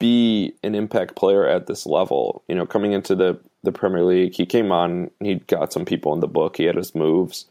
be 0.00 0.54
an 0.62 0.74
impact 0.74 1.14
player 1.14 1.46
at 1.46 1.66
this 1.66 1.86
level. 1.86 2.42
You 2.48 2.54
know, 2.54 2.66
coming 2.66 2.92
into 2.92 3.14
the 3.14 3.38
the 3.62 3.72
Premier 3.72 4.04
League, 4.04 4.34
he 4.34 4.46
came 4.46 4.72
on. 4.72 5.10
He 5.20 5.36
got 5.36 5.72
some 5.72 5.84
people 5.84 6.14
in 6.14 6.20
the 6.20 6.26
book. 6.26 6.56
He 6.56 6.64
had 6.64 6.76
his 6.76 6.94
moves 6.94 7.46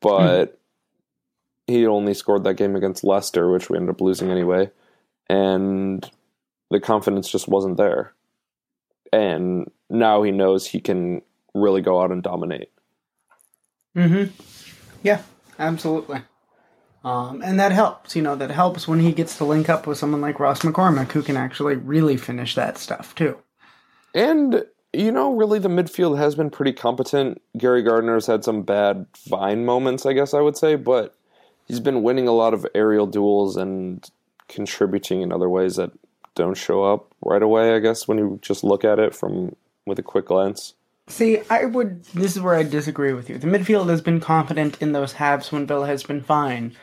but 0.00 0.46
mm. 0.46 0.56
he 1.66 1.86
only 1.86 2.14
scored 2.14 2.44
that 2.44 2.54
game 2.54 2.76
against 2.76 3.04
Leicester, 3.04 3.50
which 3.50 3.70
we 3.70 3.76
ended 3.76 3.94
up 3.94 4.00
losing 4.00 4.30
anyway, 4.30 4.70
and 5.28 6.10
the 6.70 6.80
confidence 6.80 7.30
just 7.30 7.48
wasn't 7.48 7.76
there. 7.76 8.12
And 9.12 9.70
now 9.88 10.22
he 10.22 10.30
knows 10.30 10.66
he 10.66 10.80
can 10.80 11.22
really 11.54 11.80
go 11.80 12.00
out 12.00 12.12
and 12.12 12.22
dominate. 12.22 12.70
Mm-hmm. 13.96 14.30
Yeah, 15.02 15.22
absolutely. 15.58 16.20
Um, 17.02 17.42
and 17.42 17.58
that 17.58 17.72
helps, 17.72 18.14
you 18.14 18.22
know, 18.22 18.36
that 18.36 18.50
helps 18.50 18.86
when 18.86 19.00
he 19.00 19.12
gets 19.12 19.38
to 19.38 19.44
link 19.44 19.68
up 19.68 19.86
with 19.86 19.98
someone 19.98 20.20
like 20.20 20.38
Ross 20.38 20.60
McCormack 20.60 21.12
who 21.12 21.22
can 21.22 21.36
actually 21.36 21.76
really 21.76 22.16
finish 22.16 22.54
that 22.54 22.76
stuff 22.78 23.14
too. 23.14 23.38
And 24.14 24.64
you 24.92 25.12
know, 25.12 25.32
really 25.34 25.58
the 25.58 25.68
midfield 25.68 26.18
has 26.18 26.34
been 26.34 26.50
pretty 26.50 26.72
competent. 26.72 27.40
Gary 27.56 27.82
Gardner's 27.82 28.26
had 28.26 28.44
some 28.44 28.62
bad 28.62 29.06
Vine 29.28 29.64
moments, 29.64 30.04
I 30.04 30.12
guess 30.12 30.34
I 30.34 30.40
would 30.40 30.56
say, 30.56 30.74
but 30.74 31.16
he's 31.66 31.80
been 31.80 32.02
winning 32.02 32.26
a 32.26 32.32
lot 32.32 32.54
of 32.54 32.66
aerial 32.74 33.06
duels 33.06 33.56
and 33.56 34.08
contributing 34.48 35.22
in 35.22 35.32
other 35.32 35.48
ways 35.48 35.76
that 35.76 35.92
don't 36.34 36.56
show 36.56 36.84
up 36.84 37.12
right 37.22 37.42
away. 37.42 37.74
I 37.74 37.78
guess 37.78 38.06
when 38.08 38.18
you 38.18 38.38
just 38.42 38.64
look 38.64 38.84
at 38.84 38.98
it 38.98 39.14
from 39.14 39.54
with 39.86 39.98
a 39.98 40.02
quick 40.02 40.26
glance. 40.26 40.74
See, 41.08 41.40
I 41.50 41.64
would. 41.64 42.04
This 42.04 42.36
is 42.36 42.42
where 42.42 42.54
I 42.54 42.62
disagree 42.62 43.12
with 43.12 43.28
you. 43.28 43.38
The 43.38 43.48
midfield 43.48 43.88
has 43.88 44.00
been 44.00 44.20
confident 44.20 44.80
in 44.80 44.92
those 44.92 45.14
halves 45.14 45.50
when 45.50 45.66
Villa 45.66 45.86
has 45.86 46.04
been 46.04 46.22
fine, 46.22 46.76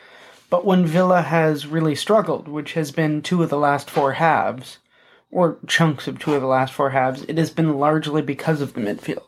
but 0.50 0.66
when 0.66 0.84
Villa 0.84 1.22
has 1.22 1.66
really 1.66 1.94
struggled, 1.94 2.46
which 2.46 2.74
has 2.74 2.90
been 2.90 3.22
two 3.22 3.42
of 3.42 3.48
the 3.48 3.56
last 3.58 3.88
four 3.88 4.14
halves, 4.14 4.78
or 5.30 5.58
chunks 5.66 6.06
of 6.06 6.18
two 6.18 6.34
of 6.34 6.42
the 6.42 6.46
last 6.46 6.74
four 6.74 6.90
halves, 6.90 7.22
it 7.22 7.38
has 7.38 7.50
been 7.50 7.78
largely 7.78 8.20
because 8.20 8.60
of 8.60 8.74
the 8.74 8.80
midfield. 8.80 9.24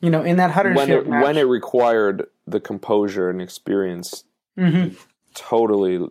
You 0.00 0.10
know, 0.10 0.22
in 0.22 0.36
that 0.36 0.52
Huddersfield 0.52 0.88
When 0.88 0.98
it 0.98 1.08
match, 1.08 1.24
when 1.24 1.36
it 1.36 1.42
required 1.42 2.26
the 2.46 2.60
composure 2.60 3.28
and 3.30 3.42
experience, 3.42 4.22
Mhm. 4.56 4.96
totally 5.34 6.06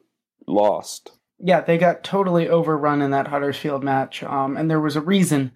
lost. 0.47 1.11
Yeah, 1.39 1.61
they 1.61 1.77
got 1.77 2.03
totally 2.03 2.49
overrun 2.49 3.01
in 3.01 3.11
that 3.11 3.27
Huddersfield 3.27 3.83
match, 3.83 4.23
um, 4.23 4.57
and 4.57 4.69
there 4.69 4.79
was 4.79 4.95
a 4.95 5.01
reason 5.01 5.51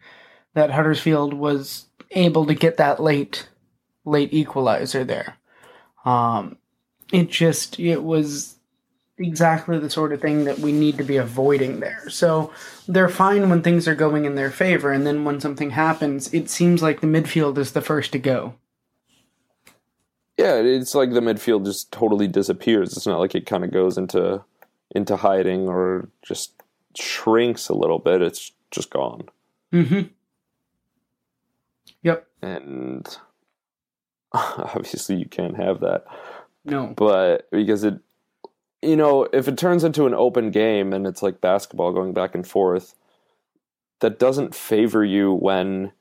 that 0.54 0.72
Huddersfield 0.72 1.34
was 1.34 1.86
able 2.12 2.46
to 2.46 2.54
get 2.54 2.78
that 2.78 3.00
late, 3.00 3.48
late 4.06 4.34
equalizer 4.34 5.04
there. 5.04 5.38
Um, 6.06 6.58
it 7.12 7.30
just 7.30 7.80
it 7.80 8.04
was 8.04 8.56
exactly 9.18 9.78
the 9.80 9.90
sort 9.90 10.14
of 10.14 10.22
thing 10.22 10.46
that 10.46 10.60
we 10.60 10.72
need 10.72 10.98
to 10.98 11.04
be 11.04 11.18
avoiding 11.18 11.80
there. 11.80 12.10
So 12.10 12.52
they're 12.88 13.10
fine 13.10 13.50
when 13.50 13.62
things 13.62 13.88
are 13.88 13.96
going 13.96 14.26
in 14.26 14.36
their 14.36 14.52
favor, 14.52 14.92
and 14.92 15.06
then 15.06 15.24
when 15.24 15.40
something 15.40 15.72
happens, 15.72 16.34
it 16.34 16.50
seems 16.50 16.82
like 16.82 17.02
the 17.02 17.08
midfield 17.08 17.58
is 17.58 17.72
the 17.72 17.82
first 17.82 18.12
to 18.12 18.20
go. 18.20 18.56
Yeah, 20.38 20.56
it's 20.56 20.96
like 20.96 21.12
the 21.12 21.22
midfield 21.22 21.66
just 21.66 21.92
totally 21.92 22.28
disappears. 22.28 22.96
It's 22.96 23.06
not 23.06 23.20
like 23.20 23.36
it 23.36 23.46
kind 23.46 23.64
of 23.64 23.72
goes 23.72 23.98
into 23.98 24.44
into 24.92 25.16
hiding 25.16 25.68
or 25.68 26.10
just 26.22 26.54
shrinks 26.98 27.70
a 27.70 27.74
little 27.74 28.00
bit. 28.00 28.22
It's 28.22 28.52
just 28.72 28.90
gone. 28.90 29.30
Mm-hmm. 29.74 30.08
Yep. 32.04 32.28
And 32.42 33.18
obviously 34.34 35.16
you 35.16 35.26
can't 35.26 35.58
have 35.58 35.80
that. 35.82 36.06
No. 36.66 36.94
But 36.96 37.50
because 37.52 37.84
it 37.84 38.00
you 38.82 38.96
know, 38.96 39.28
if 39.32 39.48
it 39.48 39.58
turns 39.58 39.84
into 39.84 40.08
an 40.08 40.14
open 40.14 40.50
game 40.50 40.92
and 40.92 41.06
it's 41.06 41.22
like 41.22 41.40
basketball 41.40 41.94
going 41.94 42.14
back 42.14 42.34
and 42.34 42.48
forth, 42.48 42.96
that 44.00 44.18
doesn't 44.18 44.56
favor 44.56 45.06
you 45.06 45.32
when 45.34 45.92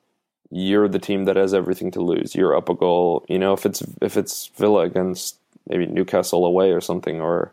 you're 0.50 0.88
the 0.88 0.98
team 0.98 1.24
that 1.24 1.36
has 1.36 1.52
everything 1.52 1.90
to 1.92 2.00
lose. 2.00 2.34
You're 2.34 2.56
up 2.56 2.68
a 2.68 2.74
goal. 2.74 3.24
You 3.28 3.38
know, 3.38 3.52
if 3.52 3.66
it's 3.66 3.82
if 4.00 4.16
it's 4.16 4.46
Villa 4.56 4.80
against 4.84 5.38
maybe 5.68 5.86
Newcastle 5.86 6.46
away 6.46 6.72
or 6.72 6.80
something, 6.80 7.20
or 7.20 7.52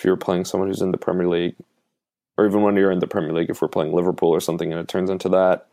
if 0.00 0.04
you're 0.06 0.16
playing 0.16 0.46
someone 0.46 0.68
who's 0.70 0.80
in 0.80 0.92
the 0.92 0.98
Premier 0.98 1.28
League, 1.28 1.56
or 2.38 2.46
even 2.46 2.62
when 2.62 2.74
you're 2.74 2.90
in 2.90 3.00
the 3.00 3.06
Premier 3.06 3.34
League, 3.34 3.50
if 3.50 3.60
we're 3.60 3.68
playing 3.68 3.92
Liverpool 3.92 4.30
or 4.30 4.40
something, 4.40 4.72
and 4.72 4.80
it 4.80 4.88
turns 4.88 5.10
into 5.10 5.28
that, 5.28 5.66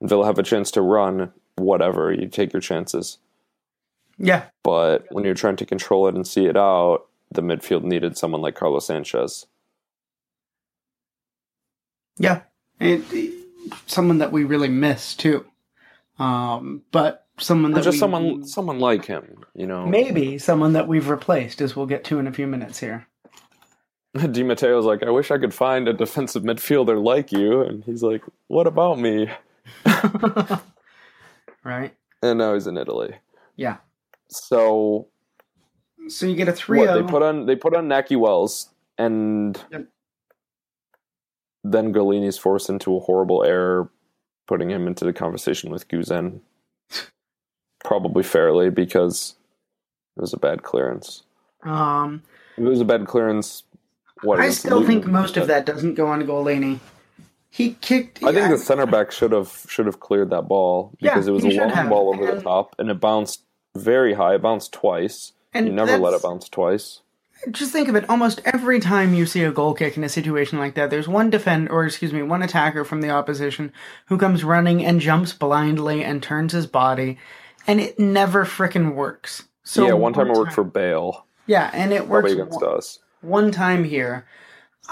and 0.00 0.08
Villa 0.10 0.26
have 0.26 0.38
a 0.38 0.42
chance 0.42 0.70
to 0.72 0.82
run, 0.82 1.32
whatever, 1.56 2.12
you 2.12 2.28
take 2.28 2.52
your 2.52 2.60
chances. 2.60 3.16
Yeah. 4.18 4.44
But 4.62 5.06
when 5.10 5.24
you're 5.24 5.32
trying 5.32 5.56
to 5.56 5.64
control 5.64 6.06
it 6.08 6.14
and 6.14 6.26
see 6.26 6.44
it 6.44 6.58
out, 6.58 7.06
the 7.30 7.40
midfield 7.40 7.82
needed 7.82 8.18
someone 8.18 8.42
like 8.42 8.54
Carlos 8.54 8.86
Sanchez. 8.86 9.46
Yeah, 12.18 12.42
it- 12.80 13.32
someone 13.86 14.18
that 14.18 14.30
we 14.30 14.44
really 14.44 14.68
miss 14.68 15.14
too. 15.14 15.46
Um, 16.18 16.82
but 16.92 17.26
someone 17.38 17.72
that 17.72 17.82
just 17.82 17.94
we, 17.94 17.98
someone 17.98 18.46
someone 18.46 18.78
like 18.78 19.06
him, 19.06 19.42
you 19.54 19.66
know. 19.66 19.86
maybe 19.86 20.36
someone 20.36 20.74
that 20.74 20.86
we've 20.86 21.08
replaced, 21.08 21.62
as 21.62 21.74
we'll 21.74 21.86
get 21.86 22.04
to 22.04 22.18
in 22.18 22.26
a 22.26 22.32
few 22.32 22.46
minutes 22.46 22.80
here. 22.80 23.06
Di 24.32 24.42
Matteo's 24.42 24.84
like, 24.84 25.02
I 25.04 25.10
wish 25.10 25.30
I 25.30 25.38
could 25.38 25.54
find 25.54 25.86
a 25.88 25.92
defensive 25.92 26.42
midfielder 26.42 27.02
like 27.02 27.30
you, 27.32 27.62
and 27.62 27.84
he's 27.84 28.02
like, 28.02 28.22
What 28.48 28.66
about 28.66 28.98
me? 28.98 29.30
Right? 31.62 31.94
And 32.22 32.38
now 32.38 32.54
he's 32.54 32.66
in 32.66 32.78
Italy. 32.78 33.14
Yeah. 33.56 33.76
So 34.28 35.08
So 36.08 36.26
you 36.26 36.34
get 36.34 36.48
a 36.48 36.52
three 36.52 36.78
what, 36.78 36.94
they 36.94 37.02
put 37.02 37.22
on 37.22 37.46
they 37.46 37.54
put 37.56 37.74
on 37.76 37.86
Nahki 37.88 38.16
Wells, 38.18 38.70
and 38.96 39.62
Yep. 39.70 39.86
then 41.64 41.92
Gollini's 41.92 42.38
forced 42.38 42.70
into 42.70 42.96
a 42.96 43.00
horrible 43.00 43.44
error, 43.44 43.90
putting 44.46 44.70
him 44.70 44.86
into 44.86 45.04
the 45.04 45.12
conversation 45.12 45.70
with 45.70 45.86
Guzan. 45.88 46.40
Probably 47.84 48.22
fairly 48.22 48.70
because 48.70 49.34
it 50.16 50.20
was 50.22 50.32
a 50.32 50.38
bad 50.38 50.62
clearance. 50.62 51.22
um. 51.62 52.22
It 52.56 52.62
was 52.62 52.80
a 52.80 52.84
bad 52.84 53.06
clearance. 53.06 53.62
What 54.22 54.40
I 54.40 54.50
still 54.50 54.84
think 54.86 55.06
most 55.06 55.36
of 55.36 55.46
that 55.48 55.66
doesn't 55.66 55.94
go 55.94 56.06
on 56.08 56.22
Gollini. 56.24 56.78
He 57.50 57.74
kicked. 57.80 58.22
I 58.22 58.32
think 58.32 58.50
the 58.50 58.58
center 58.58 58.86
back 58.86 59.10
should 59.10 59.32
have 59.32 59.66
should 59.68 59.86
have 59.86 59.98
cleared 60.00 60.30
that 60.30 60.42
ball 60.42 60.92
Yeah, 61.00 61.14
because 61.14 61.26
it 61.26 61.32
was 61.32 61.44
a 61.44 61.48
long 61.48 61.70
have. 61.70 61.88
ball 61.88 62.14
over 62.14 62.34
the 62.36 62.40
top 62.42 62.76
and 62.78 62.90
it 62.90 63.00
bounced 63.00 63.42
very 63.76 64.14
high. 64.14 64.34
It 64.34 64.42
bounced 64.42 64.72
twice. 64.72 65.32
and 65.52 65.66
you 65.66 65.72
never 65.72 65.98
let 65.98 66.14
it 66.14 66.22
bounce 66.22 66.48
twice. 66.48 67.00
Just 67.50 67.72
think 67.72 67.88
of 67.88 67.96
it. 67.96 68.08
Almost 68.08 68.42
every 68.44 68.80
time 68.80 69.14
you 69.14 69.24
see 69.24 69.42
a 69.44 69.50
goal 69.50 69.72
kick 69.72 69.96
in 69.96 70.04
a 70.04 70.10
situation 70.10 70.58
like 70.58 70.74
that, 70.74 70.90
there's 70.90 71.08
one 71.08 71.30
defend, 71.30 71.70
or 71.70 71.86
excuse 71.86 72.12
me, 72.12 72.22
one 72.22 72.42
attacker 72.42 72.84
from 72.84 73.00
the 73.00 73.08
opposition 73.10 73.72
who 74.06 74.18
comes 74.18 74.44
running 74.44 74.84
and 74.84 75.00
jumps 75.00 75.32
blindly 75.32 76.04
and 76.04 76.22
turns 76.22 76.52
his 76.52 76.66
body, 76.66 77.18
and 77.66 77.80
it 77.80 77.98
never 77.98 78.44
frickin' 78.44 78.94
works. 78.94 79.44
So 79.64 79.86
yeah, 79.86 79.94
one 79.94 80.12
time 80.12 80.28
it 80.30 80.36
worked 80.36 80.52
for 80.52 80.64
Bale, 80.64 81.24
yeah, 81.46 81.70
and 81.72 81.92
it 81.94 82.08
works 82.08 82.30
probably 82.30 82.32
against 82.42 82.60
one, 82.60 82.76
us. 82.76 82.98
One 83.20 83.50
time 83.50 83.84
here. 83.84 84.26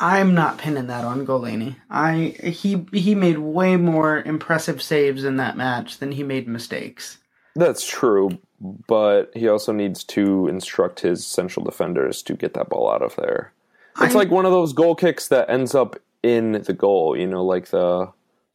I'm 0.00 0.34
not 0.34 0.58
pinning 0.58 0.86
that 0.86 1.04
on 1.04 1.26
Gollini. 1.26 1.76
I 1.90 2.36
he 2.42 2.86
he 2.92 3.14
made 3.14 3.38
way 3.38 3.76
more 3.76 4.22
impressive 4.22 4.80
saves 4.80 5.24
in 5.24 5.36
that 5.38 5.56
match 5.56 5.98
than 5.98 6.12
he 6.12 6.22
made 6.22 6.46
mistakes. 6.46 7.18
That's 7.56 7.84
true, 7.84 8.38
but 8.60 9.32
he 9.34 9.48
also 9.48 9.72
needs 9.72 10.04
to 10.04 10.46
instruct 10.46 11.00
his 11.00 11.26
central 11.26 11.64
defenders 11.64 12.22
to 12.22 12.34
get 12.34 12.54
that 12.54 12.68
ball 12.68 12.90
out 12.92 13.02
of 13.02 13.16
there. 13.16 13.52
It's 14.00 14.14
I- 14.14 14.18
like 14.18 14.30
one 14.30 14.46
of 14.46 14.52
those 14.52 14.72
goal 14.72 14.94
kicks 14.94 15.26
that 15.28 15.50
ends 15.50 15.74
up 15.74 15.96
in 16.22 16.52
the 16.52 16.74
goal. 16.74 17.16
You 17.16 17.26
know, 17.26 17.44
like 17.44 17.68
the 17.68 18.12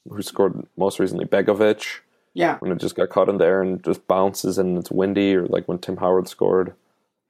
who 0.10 0.22
scored 0.22 0.66
most 0.78 1.00
recently, 1.00 1.26
Begovic, 1.26 2.00
Yeah, 2.34 2.58
when 2.60 2.72
it 2.72 2.80
just 2.80 2.96
got 2.96 3.10
caught 3.10 3.28
in 3.28 3.38
there 3.38 3.62
and 3.62 3.84
just 3.84 4.08
bounces 4.08 4.58
and 4.58 4.78
it's 4.78 4.92
windy, 4.92 5.36
or 5.36 5.46
like 5.48 5.68
when 5.68 5.80
Tim 5.80 5.98
Howard 5.98 6.30
scored. 6.30 6.74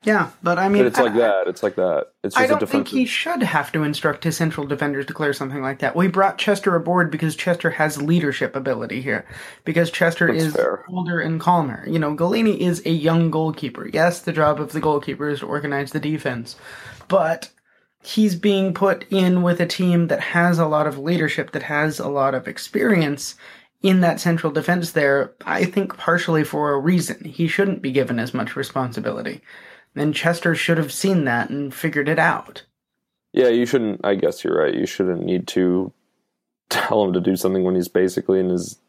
Yeah, 0.05 0.31
but 0.41 0.59
I 0.59 0.67
mean, 0.69 0.83
But 0.83 0.87
it's 0.87 0.99
like 0.99 1.13
I- 1.13 1.17
that. 1.19 1.47
It's 1.47 1.63
like 1.63 1.75
that. 1.75 2.07
It's 2.23 2.35
just 2.35 2.43
I 2.43 2.47
don't 2.47 2.67
think 2.67 2.87
he 2.89 3.05
should 3.05 3.41
have 3.41 3.71
to 3.71 3.83
instruct 3.83 4.23
his 4.23 4.35
central 4.35 4.67
defenders 4.67 5.05
to 5.05 5.13
clear 5.13 5.33
something 5.33 5.61
like 5.61 5.79
that. 5.79 5.95
We 5.95 6.07
brought 6.07 6.37
Chester 6.37 6.75
aboard 6.75 7.09
because 7.09 7.35
Chester 7.35 7.69
has 7.71 8.01
leadership 8.01 8.55
ability 8.55 9.01
here. 9.01 9.25
Because 9.63 9.91
Chester 9.91 10.27
That's 10.27 10.45
is 10.45 10.55
fair. 10.55 10.83
older 10.89 11.19
and 11.19 11.39
calmer. 11.39 11.83
You 11.87 11.99
know, 11.99 12.15
Gollini 12.15 12.57
is 12.57 12.81
a 12.85 12.91
young 12.91 13.31
goalkeeper. 13.31 13.89
Yes, 13.93 14.21
the 14.21 14.33
job 14.33 14.59
of 14.59 14.71
the 14.73 14.79
goalkeeper 14.81 15.29
is 15.29 15.39
to 15.39 15.45
organize 15.47 15.91
the 15.91 15.99
defense. 15.99 16.55
But 17.07 17.49
he's 18.03 18.35
being 18.35 18.73
put 18.73 19.05
in 19.09 19.41
with 19.41 19.61
a 19.61 19.65
team 19.65 20.07
that 20.07 20.19
has 20.19 20.59
a 20.59 20.67
lot 20.67 20.87
of 20.87 20.97
leadership, 20.97 21.51
that 21.51 21.63
has 21.63 21.99
a 21.99 22.09
lot 22.09 22.35
of 22.35 22.47
experience 22.47 23.35
in 23.81 23.99
that 24.01 24.19
central 24.19 24.51
defense 24.51 24.91
there, 24.91 25.33
I 25.45 25.65
think 25.65 25.97
partially 25.97 26.43
for 26.45 26.71
a 26.73 26.79
reason. 26.79 27.23
He 27.25 27.47
shouldn't 27.47 27.81
be 27.81 27.91
given 27.91 28.17
as 28.17 28.33
much 28.33 28.55
responsibility. 28.55 29.41
And 29.95 30.13
Chester 30.15 30.55
should 30.55 30.77
have 30.77 30.91
seen 30.91 31.25
that 31.25 31.49
and 31.49 31.73
figured 31.73 32.09
it 32.09 32.19
out. 32.19 32.63
Yeah, 33.31 33.47
you 33.49 33.65
shouldn't. 33.65 34.01
I 34.03 34.15
guess 34.15 34.43
you're 34.43 34.57
right. 34.57 34.73
You 34.73 34.85
shouldn't 34.85 35.23
need 35.23 35.47
to 35.49 35.91
tell 36.69 37.03
him 37.03 37.13
to 37.13 37.21
do 37.21 37.35
something 37.35 37.63
when 37.63 37.75
he's 37.75 37.87
basically 37.87 38.39
in 38.39 38.49
his 38.49 38.79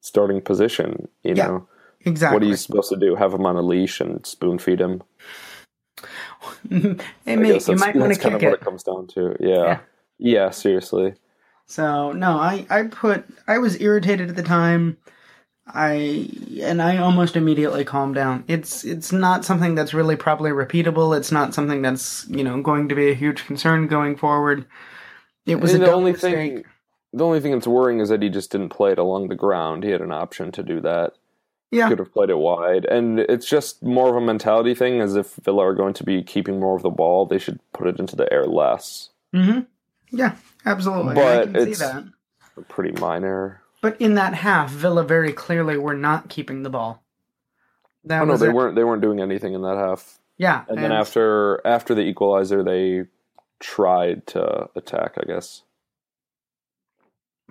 starting 0.00 0.40
position. 0.40 1.08
You 1.22 1.34
Yeah, 1.34 1.46
know 1.46 1.68
Exactly. 2.04 2.34
what 2.36 2.42
are 2.42 2.48
you 2.48 2.56
supposed 2.56 2.90
to 2.90 2.96
do? 2.96 3.14
Have 3.16 3.32
him 3.34 3.46
on 3.46 3.56
a 3.56 3.62
leash 3.62 4.00
and 4.00 4.24
spoon 4.26 4.58
feed 4.58 4.80
him? 4.80 5.02
hey, 6.70 6.96
I 7.26 7.36
mate, 7.36 7.66
you 7.68 7.76
might 7.76 7.96
want 7.96 8.12
to 8.14 8.20
kind 8.20 8.34
kick 8.34 8.34
of 8.34 8.42
what 8.42 8.52
it. 8.54 8.60
it 8.60 8.60
comes 8.60 8.82
down 8.82 9.06
to. 9.08 9.36
Yeah. 9.40 9.48
Yeah. 9.48 9.78
yeah, 10.18 10.50
seriously. 10.50 11.14
So 11.66 12.12
no, 12.12 12.38
I 12.38 12.66
I 12.70 12.84
put 12.84 13.24
I 13.48 13.58
was 13.58 13.80
irritated 13.80 14.28
at 14.30 14.36
the 14.36 14.42
time. 14.42 14.98
I 15.66 16.28
and 16.60 16.80
I 16.80 16.98
almost 16.98 17.34
immediately 17.36 17.84
calmed 17.84 18.14
down. 18.14 18.44
It's 18.46 18.84
it's 18.84 19.12
not 19.12 19.44
something 19.44 19.74
that's 19.74 19.92
really 19.92 20.16
probably 20.16 20.50
repeatable. 20.52 21.16
It's 21.16 21.32
not 21.32 21.54
something 21.54 21.82
that's 21.82 22.26
you 22.28 22.44
know 22.44 22.62
going 22.62 22.88
to 22.88 22.94
be 22.94 23.10
a 23.10 23.14
huge 23.14 23.44
concern 23.46 23.86
going 23.88 24.16
forward. 24.16 24.64
It 25.44 25.56
was 25.60 25.74
a 25.74 25.78
the 25.78 25.92
only 25.92 26.12
mistake. 26.12 26.34
thing, 26.34 26.64
the 27.12 27.24
only 27.24 27.40
thing 27.40 27.52
that's 27.52 27.66
worrying 27.66 28.00
is 28.00 28.08
that 28.10 28.22
he 28.22 28.28
just 28.28 28.50
didn't 28.52 28.68
play 28.70 28.92
it 28.92 28.98
along 28.98 29.28
the 29.28 29.34
ground. 29.34 29.82
He 29.84 29.90
had 29.90 30.00
an 30.00 30.12
option 30.12 30.52
to 30.52 30.62
do 30.62 30.80
that. 30.82 31.14
Yeah, 31.72 31.88
Could 31.88 31.98
have 31.98 32.12
played 32.12 32.30
it 32.30 32.38
wide, 32.38 32.84
and 32.84 33.18
it's 33.18 33.46
just 33.48 33.82
more 33.82 34.08
of 34.08 34.14
a 34.14 34.24
mentality 34.24 34.72
thing. 34.72 35.00
As 35.00 35.16
if 35.16 35.34
Villa 35.34 35.64
are 35.66 35.74
going 35.74 35.94
to 35.94 36.04
be 36.04 36.22
keeping 36.22 36.60
more 36.60 36.76
of 36.76 36.82
the 36.82 36.90
ball, 36.90 37.26
they 37.26 37.38
should 37.38 37.58
put 37.72 37.88
it 37.88 37.98
into 37.98 38.14
the 38.14 38.32
air 38.32 38.44
less. 38.46 39.10
hmm 39.32 39.60
yeah, 40.12 40.36
absolutely. 40.64 41.12
I 41.12 41.14
But 41.14 41.44
can 41.52 41.54
see 41.54 41.70
it's- 41.72 41.78
that. 41.80 42.04
Pretty 42.68 42.92
minor. 43.00 43.60
But 43.86 44.00
in 44.00 44.14
that 44.14 44.34
half, 44.34 44.72
Villa 44.72 45.04
very 45.04 45.32
clearly 45.32 45.78
were 45.78 45.94
not 45.94 46.28
keeping 46.28 46.64
the 46.64 46.70
ball. 46.70 47.04
That 48.02 48.22
Oh 48.22 48.24
no, 48.24 48.36
they 48.36 48.48
weren't. 48.48 48.74
They 48.74 48.82
weren't 48.82 49.00
doing 49.00 49.20
anything 49.20 49.54
in 49.54 49.62
that 49.62 49.76
half. 49.76 50.18
Yeah, 50.36 50.64
And 50.68 50.78
then 50.78 50.90
after 50.90 51.64
after 51.64 51.94
the 51.94 52.00
equalizer, 52.00 52.64
they 52.64 53.04
tried 53.60 54.26
to 54.26 54.68
attack. 54.74 55.14
I 55.18 55.24
guess. 55.24 55.62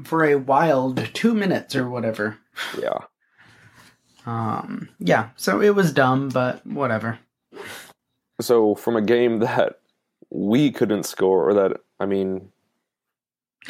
for 0.04 0.26
a 0.26 0.36
wild 0.36 1.10
two 1.14 1.34
minutes 1.34 1.74
or 1.74 1.90
whatever. 1.90 2.38
Yeah. 2.78 3.00
Um, 4.28 4.90
yeah, 4.98 5.30
so 5.36 5.62
it 5.62 5.76
was 5.76 5.94
dumb, 5.94 6.30
but 6.30 6.66
whatever. 6.66 7.20
So 8.42 8.74
from 8.74 8.96
a 8.96 9.02
game 9.04 9.38
that 9.38 9.80
we 10.32 10.72
couldn't 10.72 11.04
score, 11.04 11.48
or 11.48 11.54
that 11.54 11.78
I 12.00 12.08
mean, 12.08 12.50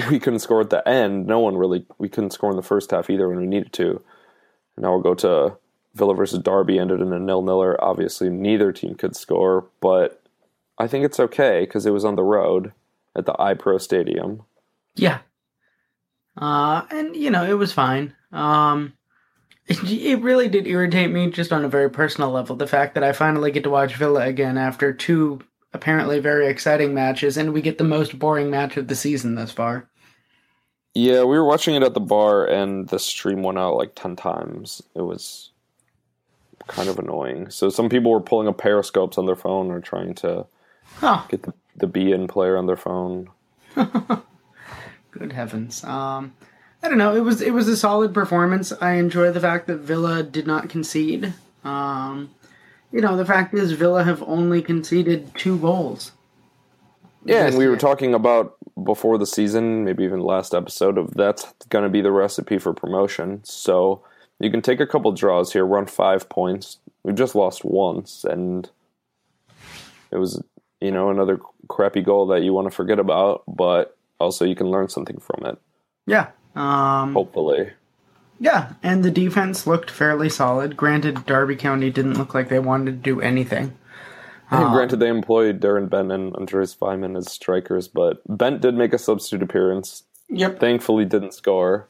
we 0.09 0.19
couldn't 0.19 0.39
score 0.39 0.61
at 0.61 0.69
the 0.69 0.87
end. 0.87 1.25
No 1.27 1.39
one 1.39 1.57
really. 1.57 1.85
We 1.97 2.09
couldn't 2.09 2.31
score 2.31 2.49
in 2.49 2.55
the 2.55 2.63
first 2.63 2.91
half 2.91 3.09
either 3.09 3.29
when 3.29 3.39
we 3.39 3.47
needed 3.47 3.73
to. 3.73 4.01
Now 4.77 4.91
we'll 4.91 5.01
go 5.01 5.15
to 5.15 5.57
Villa 5.93 6.13
versus 6.13 6.39
Derby. 6.39 6.79
Ended 6.79 7.01
in 7.01 7.13
a 7.13 7.19
nil-niller. 7.19 7.81
Obviously, 7.83 8.29
neither 8.29 8.71
team 8.71 8.95
could 8.95 9.15
score, 9.15 9.67
but 9.81 10.21
I 10.77 10.87
think 10.87 11.05
it's 11.05 11.19
okay 11.19 11.61
because 11.61 11.85
it 11.85 11.93
was 11.93 12.05
on 12.05 12.15
the 12.15 12.23
road 12.23 12.73
at 13.15 13.25
the 13.25 13.33
iPro 13.33 13.79
Stadium. 13.79 14.43
Yeah. 14.95 15.19
Uh, 16.37 16.83
and 16.91 17.15
you 17.15 17.31
know, 17.31 17.45
it 17.45 17.57
was 17.57 17.71
fine. 17.71 18.13
Um, 18.33 18.93
it, 19.67 19.81
it 19.89 20.21
really 20.21 20.49
did 20.49 20.67
irritate 20.67 21.11
me 21.11 21.31
just 21.31 21.53
on 21.53 21.63
a 21.63 21.69
very 21.69 21.89
personal 21.89 22.31
level. 22.31 22.57
The 22.57 22.67
fact 22.67 22.95
that 22.95 23.03
I 23.03 23.13
finally 23.13 23.51
get 23.51 23.63
to 23.63 23.69
watch 23.69 23.95
Villa 23.95 24.25
again 24.25 24.57
after 24.57 24.91
two 24.91 25.39
apparently 25.75 26.19
very 26.19 26.47
exciting 26.47 26.93
matches, 26.93 27.37
and 27.37 27.53
we 27.53 27.61
get 27.61 27.77
the 27.77 27.83
most 27.83 28.17
boring 28.17 28.49
match 28.49 28.77
of 28.77 28.87
the 28.87 28.95
season 28.95 29.35
thus 29.35 29.51
far. 29.51 29.87
Yeah, 30.93 31.19
we 31.23 31.37
were 31.37 31.45
watching 31.45 31.75
it 31.75 31.83
at 31.83 31.93
the 31.93 31.99
bar, 31.99 32.45
and 32.45 32.87
the 32.87 32.97
stream 32.99 33.43
went 33.43 33.59
out 33.59 33.75
like 33.75 33.93
ten 33.95 34.15
times. 34.15 34.81
It 34.95 35.01
was 35.01 35.51
kind 36.67 36.89
of 36.89 36.97
annoying. 36.97 37.49
So 37.51 37.69
some 37.69 37.89
people 37.89 38.11
were 38.11 38.21
pulling 38.21 38.47
up 38.47 38.57
periscopes 38.57 39.17
on 39.17 39.25
their 39.25 39.35
phone 39.35 39.69
or 39.69 39.79
trying 39.81 40.15
to 40.15 40.47
Huh. 40.95 41.23
get 41.29 41.43
the, 41.43 41.53
the 41.75 41.87
beIN 41.87 42.27
player 42.29 42.57
on 42.57 42.65
their 42.67 42.77
phone. 42.77 43.29
Good 45.11 45.33
heavens. 45.33 45.83
Um, 45.83 46.33
I 46.81 46.87
don't 46.89 46.97
know. 46.97 47.15
It 47.15 47.21
was 47.21 47.41
it 47.41 47.51
was 47.53 47.67
a 47.67 47.75
solid 47.77 48.13
performance. 48.13 48.71
I 48.81 48.93
enjoy 48.93 49.31
the 49.31 49.39
fact 49.39 49.67
that 49.67 49.77
Villa 49.77 50.23
did 50.23 50.47
not 50.47 50.69
concede. 50.69 51.33
Um, 51.63 52.29
you 52.95 53.01
know, 53.01 53.17
the 53.17 53.25
fact 53.25 53.53
is 53.53 53.73
Villa 53.73 54.05
have 54.05 54.23
only 54.23 54.61
conceded 54.61 55.29
two 55.35 55.59
goals. 55.59 56.13
Yeah, 57.25 57.45
and 57.45 57.57
we 57.57 57.67
were 57.67 57.75
talking 57.75 58.13
about 58.13 58.55
before 58.81 59.17
the 59.17 59.25
season, 59.25 59.83
maybe 59.83 60.05
even 60.05 60.21
last 60.21 60.53
episode, 60.53 60.97
of 60.97 61.13
that's 61.13 61.51
going 61.67 61.83
to 61.83 61.89
be 61.89 61.99
the 61.99 62.13
recipe 62.13 62.57
for 62.57 62.73
promotion. 62.73 63.41
So 63.43 64.01
you 64.39 64.49
can 64.49 64.61
take 64.61 64.79
a 64.79 64.87
couple 64.87 65.11
draws 65.11 65.51
here, 65.51 65.65
run 65.65 65.87
five 65.87 66.29
points. 66.29 66.77
We've 67.03 67.15
just 67.15 67.35
lost 67.35 67.65
once, 67.65 68.23
and 68.23 68.69
it 70.11 70.17
was, 70.17 70.41
you 70.79 70.91
know, 70.91 71.09
another 71.09 71.41
crappy 71.67 72.01
goal 72.01 72.27
that 72.27 72.43
you 72.43 72.53
want 72.53 72.69
to 72.69 72.71
forget 72.71 72.97
about, 72.97 73.43
but 73.45 73.97
also 74.21 74.45
you 74.45 74.55
can 74.55 74.71
learn 74.71 74.87
something 74.87 75.19
from 75.19 75.45
it, 75.45 75.57
Yeah. 76.05 76.29
Um, 76.55 77.11
hopefully. 77.11 77.71
Yeah, 78.39 78.73
and 78.83 79.03
the 79.03 79.11
defense 79.11 79.65
looked 79.65 79.89
fairly 79.89 80.29
solid. 80.29 80.75
Granted, 80.75 81.25
Derby 81.25 81.55
County 81.55 81.89
didn't 81.89 82.17
look 82.17 82.33
like 82.33 82.49
they 82.49 82.59
wanted 82.59 82.91
to 82.91 82.97
do 82.97 83.21
anything. 83.21 83.77
And 84.51 84.71
granted, 84.71 84.97
they 84.97 85.09
employed 85.09 85.59
Darren 85.59 85.89
Bent 85.89 86.11
and 86.11 86.35
Andreas 86.35 86.75
Weimann 86.75 87.17
as 87.17 87.31
strikers, 87.31 87.87
but 87.87 88.21
Bent 88.27 88.61
did 88.61 88.75
make 88.75 88.93
a 88.93 88.97
substitute 88.99 89.41
appearance. 89.41 90.03
Yep. 90.29 90.59
Thankfully, 90.59 91.05
didn't 91.05 91.33
score. 91.33 91.87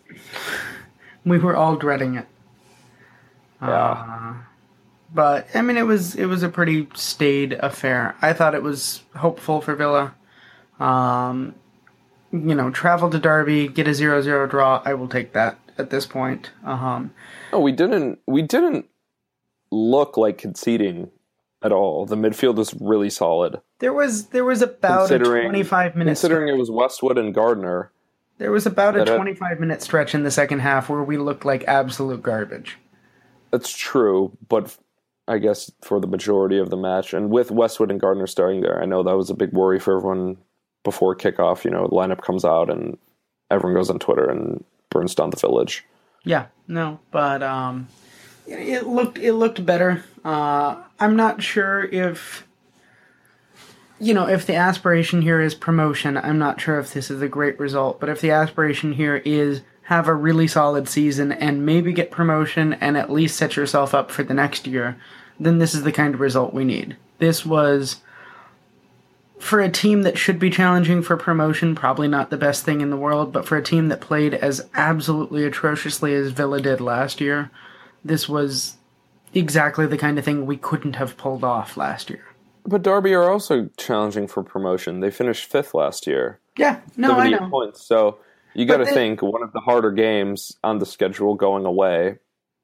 We 1.25 1.38
were 1.38 1.55
all 1.55 1.75
dreading 1.75 2.15
it. 2.15 2.27
Yeah. 3.62 4.36
But 5.13 5.47
I 5.55 5.62
mean, 5.62 5.77
it 5.77 5.84
was 5.84 6.15
it 6.15 6.25
was 6.25 6.43
a 6.43 6.49
pretty 6.49 6.88
staid 6.93 7.53
affair. 7.53 8.15
I 8.21 8.34
thought 8.34 8.55
it 8.55 8.63
was 8.63 9.01
hopeful 9.15 9.62
for 9.62 9.75
Villa. 9.75 10.13
Um, 10.79 11.55
you 12.31 12.53
know, 12.53 12.69
travel 12.69 13.10
to 13.10 13.19
Derby, 13.19 13.69
get 13.69 13.88
a 13.88 13.91
0-0 13.91 14.49
draw. 14.49 14.81
I 14.84 14.93
will 14.93 15.08
take 15.08 15.31
that 15.34 15.58
at 15.78 15.90
this 15.90 16.06
point. 16.06 16.52
Um, 16.64 17.14
No, 17.52 17.60
we 17.60 17.72
didn't. 17.72 18.20
We 18.28 18.42
didn't 18.42 18.88
look 19.72 20.18
like 20.18 20.38
conceding 20.38 21.12
at 21.62 21.72
all. 21.72 22.06
The 22.06 22.16
midfield 22.16 22.56
was 22.56 22.74
really 22.80 23.10
solid, 23.10 23.60
there 23.80 23.94
was 23.94 24.28
there 24.28 24.46
was 24.46 24.62
about 24.62 25.12
a 25.12 25.20
twenty 25.20 25.64
five 25.64 25.96
minute 25.96 26.12
considering 26.12 26.48
it 26.48 26.58
was 26.58 26.72
Westwood 26.72 27.18
and 27.18 27.34
Gardner. 27.34 27.92
there 28.38 28.52
was 28.52 28.66
about 28.66 28.96
a 28.96 29.06
twenty 29.06 29.34
five 29.34 29.60
minute 29.60 29.82
stretch 29.82 30.16
in 30.16 30.24
the 30.24 30.32
second 30.32 30.60
half 30.60 30.90
where 30.90 31.04
we 31.04 31.18
looked 31.18 31.46
like 31.46 31.64
absolute 31.66 32.22
garbage. 32.22 32.78
That's 33.52 33.76
true, 33.76 34.38
but 34.48 34.78
I 35.28 35.40
guess 35.40 35.72
for 35.84 36.00
the 36.00 36.08
majority 36.08 36.60
of 36.60 36.70
the 36.70 36.78
match, 36.78 37.14
and 37.14 37.30
with 37.30 37.52
Westwood 37.52 37.90
and 37.92 38.00
Gardner 38.00 38.28
starting 38.28 38.62
there, 38.62 38.82
I 38.82 38.86
know 38.86 39.04
that 39.04 39.18
was 39.18 39.30
a 39.30 39.36
big 39.36 39.52
worry 39.52 39.80
for 39.80 39.98
everyone 39.98 40.38
before 40.84 41.16
kickoff. 41.16 41.66
You 41.66 41.72
know, 41.72 41.88
the 41.88 41.96
lineup 41.96 42.22
comes 42.22 42.46
out 42.46 42.70
and 42.70 42.98
everyone 43.50 43.76
goes 43.76 43.90
on 43.90 44.00
Twitter 44.00 44.30
and 44.30 44.64
burns 44.95 45.13
down 45.13 45.29
the 45.29 45.38
village. 45.38 45.84
Yeah, 46.23 46.45
no, 46.69 46.99
but 47.12 47.43
um, 47.43 47.89
it, 48.47 48.60
it 48.60 48.88
looked 48.88 49.17
it 49.17 49.34
looked 49.34 49.65
better. 49.65 50.05
Uh, 50.23 50.81
I'm 50.99 51.17
not 51.17 51.43
sure 51.43 51.84
if 51.84 52.47
you 53.99 54.13
know 54.13 54.27
if 54.27 54.47
the 54.47 54.55
aspiration 54.55 55.21
here 55.21 55.41
is 55.41 55.53
promotion. 55.53 56.17
I'm 56.17 56.39
not 56.39 56.62
sure 56.62 56.79
if 56.79 56.93
this 56.93 57.12
is 57.12 57.21
a 57.21 57.27
great 57.27 57.60
result, 57.60 57.99
but 57.99 58.08
if 58.08 58.21
the 58.21 58.31
aspiration 58.31 58.93
here 58.93 59.17
is 59.17 59.62
have 59.84 60.08
a 60.08 60.13
really 60.13 60.47
solid 60.47 60.88
season 60.88 61.34
and 61.34 61.65
maybe 61.65 61.91
get 61.91 62.10
promotion 62.10 62.73
and 62.73 62.97
at 62.97 63.12
least 63.12 63.36
set 63.36 63.58
yourself 63.58 63.93
up 63.93 64.10
for 64.10 64.23
the 64.23 64.34
next 64.34 64.65
year, 64.65 64.97
then 65.39 65.60
this 65.60 65.75
is 65.75 65.84
the 65.84 65.91
kind 65.91 66.13
of 66.13 66.21
result 66.21 66.53
we 66.53 66.63
need. 66.63 66.95
This 67.19 67.45
was 67.45 67.97
for 69.39 69.60
a 69.60 69.69
team 69.69 70.04
that 70.04 70.17
should 70.17 70.39
be 70.39 70.50
challenging 70.50 71.02
for 71.02 71.17
promotion, 71.17 71.76
probably 71.76 72.08
not 72.08 72.30
the 72.30 72.38
best 72.38 72.63
thing 72.63 72.82
in 72.82 72.89
the 72.89 72.98
world, 72.98 73.32
but 73.32 73.45
for 73.45 73.58
a 73.58 73.63
team 73.63 73.89
that 73.89 74.02
played 74.02 74.34
as 74.34 74.67
absolutely 74.74 75.43
atrociously 75.43 76.13
as 76.13 76.32
Villa 76.32 76.62
did 76.62 76.82
last 76.82 77.19
year, 77.19 77.52
this 78.04 78.30
was 78.30 78.78
exactly 79.34 79.86
the 79.86 79.98
kind 79.98 80.17
of 80.17 80.26
thing 80.26 80.45
we 80.45 80.58
couldn't 80.58 80.95
have 80.95 81.17
pulled 81.17 81.43
off 81.43 81.78
last 81.78 82.10
year. 82.10 82.24
But 82.65 82.82
Derby 82.82 83.13
are 83.13 83.30
also 83.30 83.69
challenging 83.78 84.28
for 84.28 84.41
promotion. 84.41 85.02
They 85.02 85.12
finished 85.12 85.52
fifth 85.52 85.74
last 85.74 86.08
year. 86.08 86.39
Yeah, 86.58 86.80
no, 86.98 87.15
I 87.15 87.30
know. 87.30 87.50
points. 87.50 87.86
So 87.86 88.17
you 88.54 88.65
got 88.65 88.78
to 88.78 88.86
think 88.86 89.21
one 89.21 89.43
of 89.43 89.52
the 89.52 89.60
harder 89.60 89.91
games 89.91 90.58
on 90.63 90.80
the 90.80 90.86
schedule 90.86 91.36
going 91.36 91.65
away. 91.65 92.17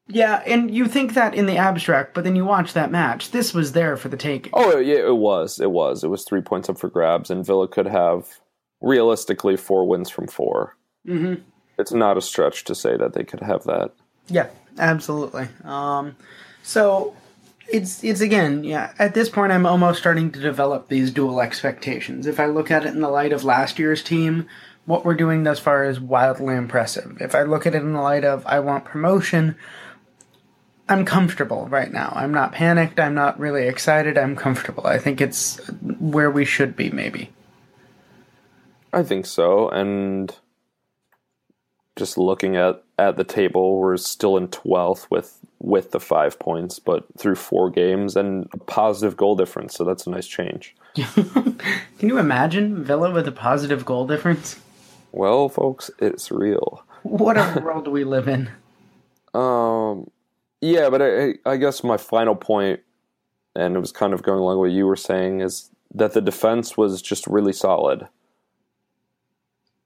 Yeah, 0.08 0.42
and 0.46 0.70
you 0.70 0.86
think 0.86 1.14
that 1.14 1.34
in 1.34 1.46
the 1.46 1.56
abstract, 1.56 2.12
but 2.14 2.24
then 2.24 2.36
you 2.36 2.44
watch 2.44 2.72
that 2.72 2.90
match. 2.90 3.30
This 3.30 3.54
was 3.54 3.72
there 3.72 3.96
for 3.96 4.08
the 4.08 4.16
taking. 4.16 4.50
Oh 4.54 4.78
yeah, 4.78 5.06
it 5.06 5.16
was. 5.16 5.60
It 5.60 5.70
was. 5.70 6.02
It 6.04 6.08
was 6.08 6.24
three 6.24 6.40
points 6.42 6.68
up 6.68 6.78
for 6.78 6.88
grabs, 6.88 7.30
and 7.30 7.46
Villa 7.46 7.68
could 7.68 7.86
have 7.86 8.26
realistically 8.80 9.56
four 9.56 9.86
wins 9.86 10.10
from 10.10 10.26
4 10.26 10.76
Mhm. 11.06 11.40
It's 11.78 11.92
not 11.92 12.16
a 12.16 12.20
stretch 12.20 12.64
to 12.64 12.74
say 12.74 12.96
that 12.96 13.12
they 13.12 13.24
could 13.24 13.40
have 13.40 13.64
that. 13.64 13.92
Yeah, 14.28 14.48
absolutely. 14.78 15.48
Um, 15.64 16.16
so 16.62 17.14
it's 17.68 18.02
it's 18.04 18.20
again, 18.20 18.64
yeah. 18.64 18.92
At 18.98 19.14
this 19.14 19.28
point, 19.28 19.52
I'm 19.52 19.66
almost 19.66 20.00
starting 20.00 20.30
to 20.32 20.40
develop 20.40 20.88
these 20.88 21.10
dual 21.10 21.40
expectations. 21.40 22.26
If 22.26 22.38
I 22.40 22.46
look 22.46 22.70
at 22.70 22.84
it 22.84 22.92
in 22.94 23.00
the 23.00 23.08
light 23.08 23.32
of 23.32 23.44
last 23.44 23.78
year's 23.78 24.02
team, 24.02 24.46
what 24.84 25.04
we're 25.04 25.14
doing 25.14 25.44
thus 25.44 25.58
far 25.60 25.84
is 25.84 26.00
wildly 26.00 26.54
impressive. 26.56 27.16
If 27.20 27.34
I 27.34 27.42
look 27.42 27.66
at 27.66 27.74
it 27.74 27.82
in 27.82 27.92
the 27.92 28.00
light 28.00 28.24
of 28.24 28.44
I 28.46 28.58
want 28.60 28.84
promotion, 28.84 29.56
I'm 30.88 31.04
comfortable 31.04 31.68
right 31.68 31.92
now. 31.92 32.12
I'm 32.14 32.32
not 32.32 32.52
panicked. 32.52 32.98
I'm 32.98 33.14
not 33.14 33.38
really 33.38 33.66
excited. 33.66 34.18
I'm 34.18 34.36
comfortable. 34.36 34.86
I 34.86 34.98
think 34.98 35.20
it's 35.20 35.58
where 35.98 36.30
we 36.30 36.44
should 36.44 36.76
be, 36.76 36.90
maybe. 36.90 37.30
I 38.92 39.02
think 39.02 39.26
so. 39.26 39.68
And 39.70 40.34
just 41.96 42.18
looking 42.18 42.56
at 42.56 42.82
at 42.98 43.16
the 43.16 43.24
table, 43.24 43.78
we're 43.78 43.96
still 43.96 44.36
in 44.36 44.48
twelfth 44.48 45.10
with 45.10 45.38
with 45.60 45.92
the 45.92 46.00
five 46.00 46.38
points, 46.38 46.78
but 46.78 47.06
through 47.16 47.36
four 47.36 47.70
games 47.70 48.16
and 48.16 48.48
a 48.52 48.58
positive 48.58 49.16
goal 49.16 49.36
difference. 49.36 49.74
So 49.74 49.84
that's 49.84 50.06
a 50.06 50.10
nice 50.10 50.26
change. 50.26 50.74
Can 50.94 52.08
you 52.08 52.18
imagine 52.18 52.82
Villa 52.84 53.10
with 53.12 53.28
a 53.28 53.32
positive 53.32 53.84
goal 53.84 54.06
difference? 54.06 54.58
Well, 55.12 55.48
folks, 55.48 55.90
it's 55.98 56.30
real. 56.30 56.84
What 57.02 57.36
a 57.36 57.60
world 57.64 57.84
do 57.84 57.90
we 57.90 58.04
live 58.04 58.28
in. 58.28 58.50
Um, 59.34 60.10
yeah, 60.62 60.88
but 60.88 61.02
I, 61.02 61.34
I 61.44 61.56
guess 61.58 61.84
my 61.84 61.98
final 61.98 62.34
point, 62.34 62.80
and 63.54 63.76
it 63.76 63.80
was 63.80 63.92
kind 63.92 64.14
of 64.14 64.22
going 64.22 64.38
along 64.38 64.58
with 64.58 64.70
what 64.70 64.74
you 64.74 64.86
were 64.86 64.96
saying, 64.96 65.40
is 65.42 65.68
that 65.94 66.14
the 66.14 66.22
defense 66.22 66.76
was 66.76 67.02
just 67.02 67.26
really 67.26 67.52
solid. 67.52 68.08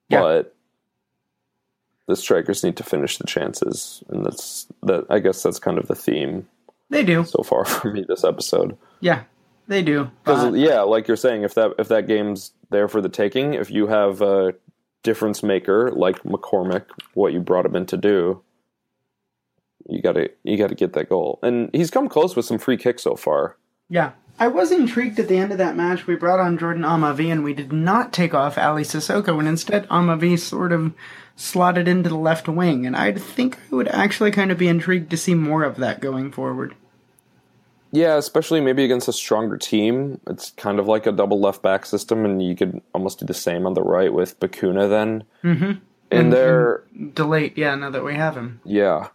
Yeah. 0.09 0.21
But 0.21 0.55
the 2.07 2.15
strikers 2.15 2.62
need 2.62 2.77
to 2.77 2.85
finish 2.85 3.19
the 3.19 3.27
chances, 3.27 4.05
and 4.09 4.25
that's 4.25 4.69
that. 4.85 5.07
I 5.11 5.19
guess 5.19 5.43
that's 5.43 5.59
kind 5.59 5.79
of 5.79 5.89
the 5.89 5.97
theme 5.97 6.47
They 6.91 7.03
do. 7.03 7.25
so 7.25 7.43
far 7.43 7.65
for 7.67 7.93
me 7.93 8.05
this 8.07 8.23
episode. 8.23 8.77
Yeah, 9.01 9.25
they 9.67 9.83
do. 9.83 10.09
Because 10.23 10.55
yeah, 10.57 10.83
like 10.83 11.09
you're 11.09 11.17
saying, 11.17 11.43
if 11.43 11.55
that 11.55 11.73
if 11.79 11.89
that 11.89 12.07
game's 12.07 12.53
there 12.71 12.87
for 12.87 13.01
the 13.01 13.09
taking, 13.09 13.55
if 13.55 13.71
you 13.71 13.89
have 13.89 14.23
a 14.23 14.55
difference 15.03 15.43
maker 15.43 15.91
like 15.93 16.23
McCormack, 16.23 16.85
what 17.15 17.33
you 17.33 17.41
brought 17.41 17.67
him 17.67 17.75
in 17.75 17.87
to 17.87 17.97
do, 17.97 18.41
you 19.88 20.03
gotta 20.03 20.31
you 20.44 20.57
gotta 20.57 20.75
get 20.75 20.92
that 20.94 21.09
goal. 21.09 21.38
And 21.42 21.70
he's 21.72 21.90
come 21.90 22.09
close 22.09 22.37
with 22.37 22.44
some 22.44 22.59
free 22.59 22.77
kicks 22.77 23.03
so 23.03 23.16
far. 23.16 23.57
yeah, 23.88 24.12
I 24.38 24.49
was 24.49 24.70
intrigued 24.70 25.18
at 25.18 25.29
the 25.29 25.38
end 25.38 25.53
of 25.53 25.59
that 25.59 25.77
match. 25.77 26.07
We 26.07 26.14
brought 26.16 26.40
on 26.40 26.59
Jordan 26.59 26.83
Amavi 26.83 27.33
and 27.33 27.42
we 27.42 27.55
did 27.55 27.72
not 27.72 28.12
take 28.12 28.35
off 28.35 28.59
Ali 28.59 28.83
Cissokho, 28.83 29.38
and 29.38 29.49
instead 29.49 29.88
Amavi 29.88 30.38
sort 30.38 30.72
of 30.72 30.92
slotted 31.37 31.88
into 31.88 32.09
the 32.09 32.16
left 32.16 32.49
wing. 32.49 32.87
And 32.87 32.96
I 32.96 33.12
think 33.12 33.59
I 33.70 33.75
would 33.77 33.88
actually 33.88 34.31
kind 34.31 34.51
of 34.51 34.59
be 34.59 34.68
intrigued 34.68 35.11
to 35.11 35.16
see 35.16 35.35
more 35.35 35.64
of 35.64 35.77
that 35.77 36.01
going 36.01 36.33
forward. 36.33 36.75
Yeah, 37.92 38.16
especially 38.16 38.61
maybe 38.61 38.85
against 38.85 39.09
a 39.09 39.12
stronger 39.12 39.57
team. 39.57 40.20
It's 40.27 40.51
kind 40.51 40.79
of 40.79 40.87
like 40.87 41.07
a 41.07 41.12
double 41.12 41.40
left 41.40 41.62
back 41.62 41.87
system, 41.87 42.25
and 42.25 42.42
you 42.42 42.55
could 42.55 42.83
almost 42.94 43.20
do 43.20 43.27
the 43.27 43.33
same 43.33 43.66
on 43.66 43.75
the 43.75 43.83
right 43.83 44.12
with 44.12 44.38
Bacuna 44.40 44.88
then. 44.90 45.25
Mm-hmm. 45.42 45.79
And 46.11 46.33
there, 46.33 46.85
De 47.14 47.25
Laet, 47.25 47.57
yeah, 47.57 47.75
now 47.75 47.90
that 47.90 48.05
we 48.05 48.14
have 48.14 48.37
him. 48.37 48.61
yeah, 48.64 49.09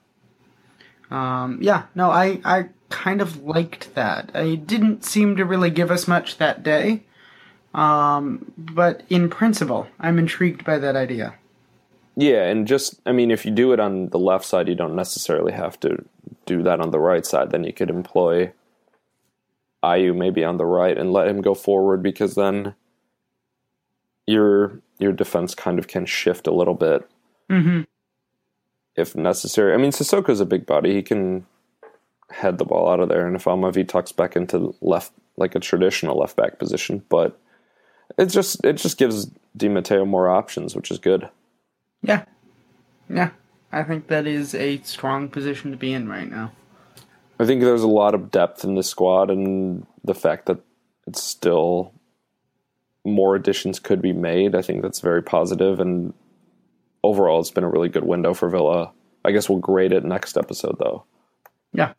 Um, 1.11 1.59
yeah, 1.61 1.83
no, 1.93 2.09
I, 2.09 2.39
I 2.43 2.69
kind 2.89 3.21
of 3.21 3.43
liked 3.43 3.93
that. 3.95 4.31
It 4.33 4.65
didn't 4.65 5.03
seem 5.03 5.35
to 5.35 5.45
really 5.45 5.69
give 5.69 5.91
us 5.91 6.07
much 6.07 6.37
that 6.37 6.63
day. 6.63 7.03
Um, 7.73 8.51
but 8.57 9.03
in 9.09 9.29
principle, 9.29 9.87
I'm 9.99 10.19
intrigued 10.19 10.65
by 10.65 10.77
that 10.79 10.95
idea. 10.95 11.35
yeah, 12.15 12.43
and 12.43 12.67
just 12.67 12.99
I 13.05 13.11
mean, 13.11 13.31
if 13.31 13.45
you 13.45 13.51
do 13.51 13.71
it 13.71 13.79
on 13.79 14.09
the 14.09 14.19
left 14.19 14.45
side, 14.45 14.67
you 14.67 14.75
don't 14.75 14.95
necessarily 14.95 15.53
have 15.53 15.79
to 15.81 16.03
do 16.45 16.63
that 16.63 16.81
on 16.81 16.91
the 16.91 16.99
right 16.99 17.25
side. 17.25 17.51
Then 17.51 17.63
you 17.63 17.71
could 17.71 17.89
employ 17.89 18.51
Ayew 19.83 20.15
maybe 20.15 20.43
on 20.43 20.57
the 20.57 20.65
right 20.65 20.97
and 20.97 21.13
let 21.13 21.27
him 21.27 21.41
go 21.41 21.53
forward 21.53 22.03
because 22.03 22.35
then 22.35 22.75
your 24.27 24.81
your 24.99 25.13
defense 25.13 25.55
kind 25.55 25.79
of 25.79 25.87
can 25.87 26.05
shift 26.05 26.47
a 26.47 26.53
little 26.53 26.75
bit 26.75 27.09
Mm-hmm. 27.51 27.81
If 28.95 29.15
necessary. 29.15 29.73
I 29.73 29.77
mean, 29.77 29.91
Cissokho's 29.91 30.41
a 30.41 30.45
big 30.45 30.65
body; 30.65 30.93
he 30.93 31.01
can 31.01 31.45
head 32.29 32.57
the 32.57 32.65
ball 32.65 32.89
out 32.89 32.99
of 32.99 33.09
there, 33.09 33.27
and 33.27 33.35
if 33.35 33.45
Amavi 33.45 33.87
tucks 33.87 34.11
back 34.11 34.35
into 34.35 34.75
left, 34.81 35.11
like 35.37 35.55
a 35.55 35.59
traditional 35.59 36.17
left 36.17 36.35
back 36.35 36.59
position, 36.59 37.03
but 37.09 37.39
it 38.17 38.27
just 38.27 38.63
it 38.65 38.73
just 38.73 38.97
gives 38.97 39.31
Di 39.55 39.69
Matteo 39.69 40.05
more 40.05 40.29
options, 40.29 40.75
which 40.75 40.91
is 40.91 40.99
good. 40.99 41.29
Yeah. 42.01 42.25
Yeah. 43.09 43.31
I 43.71 43.83
think 43.83 44.07
that 44.07 44.27
is 44.27 44.53
a 44.53 44.81
strong 44.81 45.29
position 45.29 45.71
to 45.71 45.77
be 45.77 45.93
in 45.93 46.09
right 46.09 46.29
now. 46.29 46.51
I 47.39 47.45
think 47.45 47.61
there's 47.61 47.83
a 47.83 47.87
lot 47.87 48.13
of 48.13 48.29
depth 48.29 48.63
in 48.63 48.75
the 48.75 48.83
squad, 48.83 49.29
and 49.29 49.85
the 50.03 50.13
fact 50.13 50.45
that 50.47 50.59
it's 51.07 51.23
still 51.23 51.93
more 53.03 53.35
additions 53.35 53.79
could 53.79 54.01
be 54.01 54.13
made. 54.13 54.55
I 54.55 54.61
think 54.61 54.81
that's 54.81 54.99
very 54.99 55.23
positive, 55.23 55.79
and 55.79 56.13
overall, 57.03 57.39
it's 57.39 57.51
been 57.51 57.63
a 57.63 57.69
really 57.69 57.89
good 57.89 58.03
window 58.03 58.33
for 58.33 58.49
Villa. 58.49 58.91
I 59.23 59.31
guess 59.31 59.49
we'll 59.49 59.59
grade 59.59 59.91
it 59.91 60.03
next 60.03 60.37
episode, 60.37 60.77
though. 60.79 61.03
Yeah. 61.73 61.93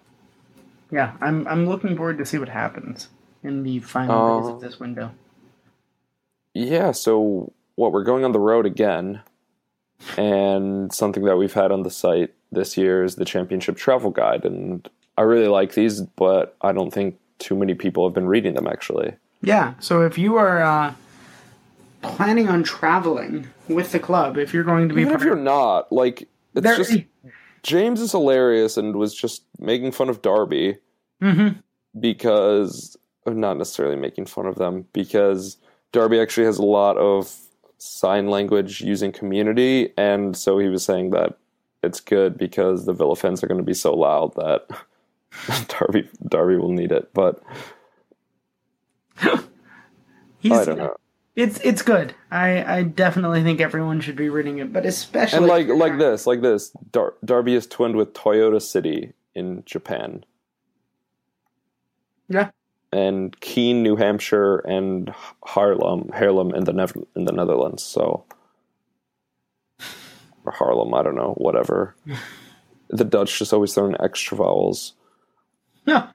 Yeah, 0.91 1.13
I'm 1.21 1.47
I'm 1.49 1.67
looking 1.67 1.97
forward 1.97 2.19
to 2.19 2.27
see 2.27 2.37
what 2.39 2.51
happens 2.51 3.09
in 3.43 3.63
the 3.63 3.81
final 3.81 4.41
days 4.41 4.51
Uh, 4.51 4.55
of 4.55 4.61
this 4.61 4.79
window. 4.79 5.11
Yeah, 6.55 6.93
so 6.93 7.53
what 7.77 7.93
we're 7.93 8.05
going 8.05 8.25
on 8.25 8.33
the 8.33 8.39
road 8.39 8.67
again, 8.67 9.23
and 10.19 10.93
something 10.93 11.25
that 11.25 11.37
we've 11.37 11.55
had 11.55 11.73
on 11.73 11.83
the 11.83 11.91
site 11.91 12.35
this 12.51 12.77
year 12.77 13.03
is 13.05 13.17
the 13.17 13.25
championship 13.25 13.77
travel 13.79 14.11
guide, 14.11 14.45
and 14.45 14.87
I 15.17 15.23
really 15.23 15.49
like 15.49 15.73
these, 15.73 16.03
but 16.03 16.57
I 16.61 16.73
don't 16.73 16.93
think 16.93 17.19
too 17.39 17.57
many 17.57 17.73
people 17.75 18.07
have 18.07 18.15
been 18.15 18.27
reading 18.27 18.53
them 18.55 18.67
actually. 18.67 19.15
Yeah, 19.41 19.75
so 19.81 20.03
if 20.03 20.19
you 20.19 20.37
are 20.37 20.63
uh, 20.63 20.93
planning 22.03 22.49
on 22.49 22.63
traveling 22.63 23.49
with 23.69 23.93
the 23.93 23.99
club, 23.99 24.37
if 24.37 24.53
you're 24.53 24.65
going 24.65 24.89
to 24.89 24.95
be 24.95 25.03
Even 25.03 25.15
if 25.15 25.23
you're 25.23 25.37
not, 25.37 25.91
like, 25.93 26.23
it's 26.55 26.63
there, 26.63 26.77
just 26.77 26.97
James 27.63 28.01
is 28.01 28.11
hilarious 28.13 28.77
and 28.77 28.97
was 28.97 29.15
just 29.15 29.45
making 29.59 29.93
fun 29.93 30.09
of 30.09 30.21
Derby 30.23 30.77
Mhm. 31.23 31.63
because 31.99 32.97
not 33.25 33.57
necessarily 33.57 33.95
making 33.97 34.27
fun 34.27 34.47
of 34.47 34.57
them 34.57 34.85
because 34.93 35.57
Derby 35.93 36.19
actually 36.19 36.45
has 36.45 36.59
a 36.59 36.65
lot 36.65 36.97
of 36.99 37.33
sign 37.79 38.29
language 38.29 38.81
using 38.81 39.13
community 39.13 39.93
and 39.97 40.37
so 40.37 40.59
he 40.59 40.69
was 40.69 40.85
saying 40.85 41.11
that 41.11 41.39
it's 41.85 42.01
good 42.01 42.37
because 42.37 42.85
the 42.85 42.93
Villa 42.93 43.15
fans 43.17 43.43
are 43.43 43.47
going 43.47 43.61
to 43.61 43.65
be 43.65 43.75
so 43.75 43.95
loud 43.95 44.35
that 44.35 44.67
Derby 45.69 46.09
Derby 46.29 46.57
will 46.57 46.73
need 46.73 46.91
it 46.91 47.15
but 47.15 47.41
he's, 50.41 50.53
I 50.53 50.65
don't 50.65 50.79
know 50.79 50.97
It's 51.35 51.59
it's 51.61 51.81
good. 51.83 52.15
I, 52.31 52.63
I 52.79 52.83
definitely 52.83 53.43
think 53.43 53.61
everyone 53.61 54.01
should 54.01 54.17
be 54.17 54.29
reading 54.29 54.59
it, 54.59 54.73
but 54.73 54.85
especially 54.85 55.39
and 55.39 55.47
like 55.47 55.69
like 55.69 55.99
this 55.99 56.27
like 56.27 56.43
this 56.43 56.71
Dar- 56.91 57.15
Derby 57.25 57.55
is 57.55 57.67
twinned 57.67 57.97
with 57.97 58.13
Toyota 58.13 58.61
City 58.61 59.15
in 59.35 59.63
Japan 59.65 60.25
Yeah. 62.29 62.51
and 62.93 63.39
Keene, 63.41 63.83
New 63.83 63.97
Hampshire, 63.97 64.59
and 64.59 65.15
Harlem, 65.43 66.11
Harlem 66.13 66.55
in 66.55 66.65
the 66.65 67.07
in 67.17 67.25
the 67.25 67.33
Netherlands. 67.33 67.83
So, 67.83 68.25
or 70.45 70.53
Harlem, 70.53 70.93
I 70.93 71.03
don't 71.03 71.17
know, 71.17 71.33
whatever. 71.39 71.97
the 72.91 73.05
Dutch 73.05 73.39
just 73.39 73.55
always 73.55 73.73
throw 73.73 73.87
in 73.87 73.97
extra 74.03 74.37
vowels, 74.37 74.93
Yeah. 75.87 76.09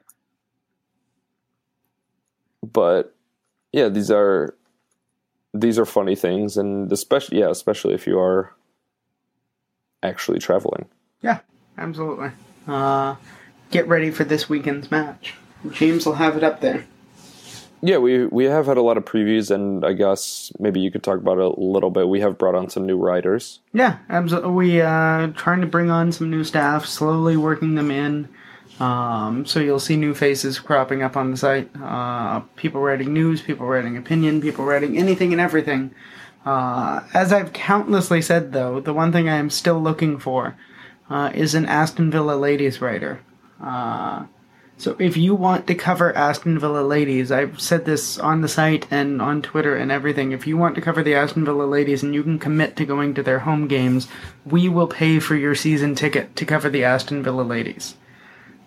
but 2.62 3.16
yeah, 3.72 3.90
these 3.90 4.12
are 4.12 4.56
these 5.62 5.80
are 5.80 5.86
funny 5.86 6.16
things, 6.16 6.58
and 6.58 6.92
especially 6.92 7.40
yeah, 7.40 7.50
especially 7.50 7.94
if 7.94 8.08
you 8.08 8.20
are 8.20 8.54
actually 10.04 10.40
traveling. 10.40 10.86
Yeah, 11.22 11.40
absolutely. 11.78 12.32
Uh, 12.68 13.16
get 13.72 13.88
ready 13.88 14.12
for 14.12 14.24
this 14.24 14.50
weekend's 14.50 14.92
match. 14.92 15.36
James 15.72 16.06
will 16.06 16.14
have 16.14 16.38
it 16.38 16.44
up 16.44 16.62
there. 16.62 16.86
Yeah, 17.82 17.98
we 17.98 18.26
we 18.26 18.46
have 18.46 18.66
had 18.66 18.78
a 18.78 18.82
lot 18.82 18.98
of 18.98 19.06
previews, 19.06 19.52
and 19.52 19.86
I 19.86 19.94
guess 19.94 20.52
maybe 20.60 20.80
you 20.80 20.90
could 20.90 21.04
talk 21.04 21.20
about 21.20 21.38
it 21.38 21.44
a 21.44 21.60
little 21.60 21.92
bit. 21.92 22.08
We 22.08 22.22
have 22.22 22.38
brought 22.38 22.56
on 22.56 22.70
some 22.70 22.86
new 22.86 22.98
writers. 22.98 23.60
Yeah, 23.72 23.98
absolutely. 24.10 24.52
We 24.52 24.82
uh 24.82 25.28
trying 25.36 25.62
to 25.62 25.68
bring 25.68 25.92
on 25.92 26.12
some 26.12 26.32
new 26.32 26.44
staff, 26.44 26.86
slowly 26.86 27.38
working 27.38 27.76
them 27.76 27.92
in. 27.92 28.30
Um, 28.80 29.46
so 29.46 29.60
you'll 29.60 29.80
see 29.80 29.96
new 29.96 30.14
faces 30.14 30.60
cropping 30.60 31.02
up 31.02 31.18
on 31.18 31.32
the 31.32 31.38
site. 31.38 31.70
Uh, 31.76 32.42
people 32.56 32.82
writing 32.82 33.14
news, 33.14 33.42
people 33.42 33.66
writing 33.66 33.98
opinion, 33.98 34.42
people 34.42 34.66
writing 34.66 34.98
anything 34.98 35.32
and 35.32 35.42
everything. 35.42 35.92
Uh, 36.46 37.02
as 37.14 37.34
I've 37.34 37.54
countlessly 37.54 38.22
said, 38.22 38.54
though, 38.54 38.80
the 38.80 38.94
one 38.94 39.12
thing 39.12 39.28
I 39.28 39.36
am 39.36 39.50
still 39.50 39.82
looking 39.82 40.20
for 40.20 40.56
uh, 41.10 41.32
is 41.34 41.56
an 41.56 41.66
Aston 41.66 42.12
Villa 42.12 42.36
ladies 42.36 42.80
writer. 42.80 43.22
Uh, 43.62 44.28
so 44.80 44.96
if 45.00 45.18
you 45.18 45.34
want 45.34 45.66
to 45.68 45.76
cover 45.76 46.16
Aston 46.16 46.60
Villa 46.60 46.84
ladies, 46.84 47.32
I've 47.32 47.60
said 47.60 47.86
this 47.86 48.20
on 48.20 48.42
the 48.42 48.48
site 48.48 48.86
and 48.92 49.20
on 49.20 49.42
Twitter 49.42 49.76
and 49.76 49.92
everything. 49.92 50.32
If 50.32 50.46
you 50.46 50.56
want 50.56 50.76
to 50.76 50.82
cover 50.82 51.02
the 51.02 51.16
Aston 51.16 51.46
Villa 51.46 51.64
ladies 51.64 52.04
and 52.04 52.14
you 52.14 52.22
can 52.22 52.38
commit 52.38 52.76
to 52.76 52.86
going 52.86 53.16
to 53.16 53.24
their 53.24 53.40
home 53.40 53.68
games, 53.68 54.08
we 54.46 54.70
will 54.70 54.88
pay 54.88 55.20
for 55.20 55.36
your 55.36 55.56
season 55.56 55.96
ticket 55.96 56.36
to 56.36 56.46
cover 56.46 56.70
the 56.70 56.84
Aston 56.84 57.24
Villa 57.24 57.42
ladies. 57.42 57.96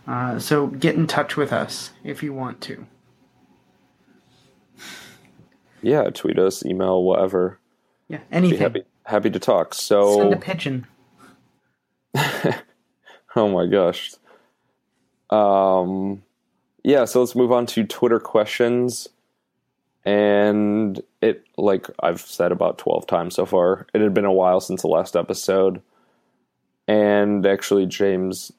Uh, 0.06 0.38
so 0.38 0.66
get 0.68 0.96
in 0.96 1.06
touch 1.06 1.36
with 1.36 1.52
us 1.52 1.90
if 2.02 2.22
you 2.22 2.32
want 2.32 2.60
to. 2.62 2.86
Yeah, 5.82 6.04
tweet 6.10 6.38
us, 6.38 6.64
email, 6.64 7.02
whatever. 7.02 7.58
Yeah, 8.08 8.18
Be 8.18 8.24
anything. 8.32 8.58
happy 8.58 8.82
happy 9.04 9.30
to 9.30 9.38
talk. 9.38 9.74
So 9.74 10.16
Send 10.18 10.34
a 10.34 10.36
pigeon. 10.36 10.86
Oh 13.36 13.48
my 13.48 13.66
gosh. 13.66 14.12
Um 15.30 16.22
yeah, 16.82 17.04
so 17.04 17.20
let's 17.20 17.36
move 17.36 17.52
on 17.52 17.66
to 17.66 17.84
Twitter 17.84 18.18
questions. 18.18 19.08
And 20.04 21.00
it 21.22 21.46
like 21.56 21.86
I've 22.00 22.20
said 22.20 22.50
about 22.50 22.78
12 22.78 23.06
times 23.06 23.36
so 23.36 23.46
far. 23.46 23.86
It 23.94 24.00
had 24.00 24.12
been 24.14 24.24
a 24.24 24.32
while 24.32 24.60
since 24.60 24.82
the 24.82 24.88
last 24.88 25.14
episode. 25.14 25.80
And 26.88 27.46
actually 27.46 27.86
James 27.86 28.50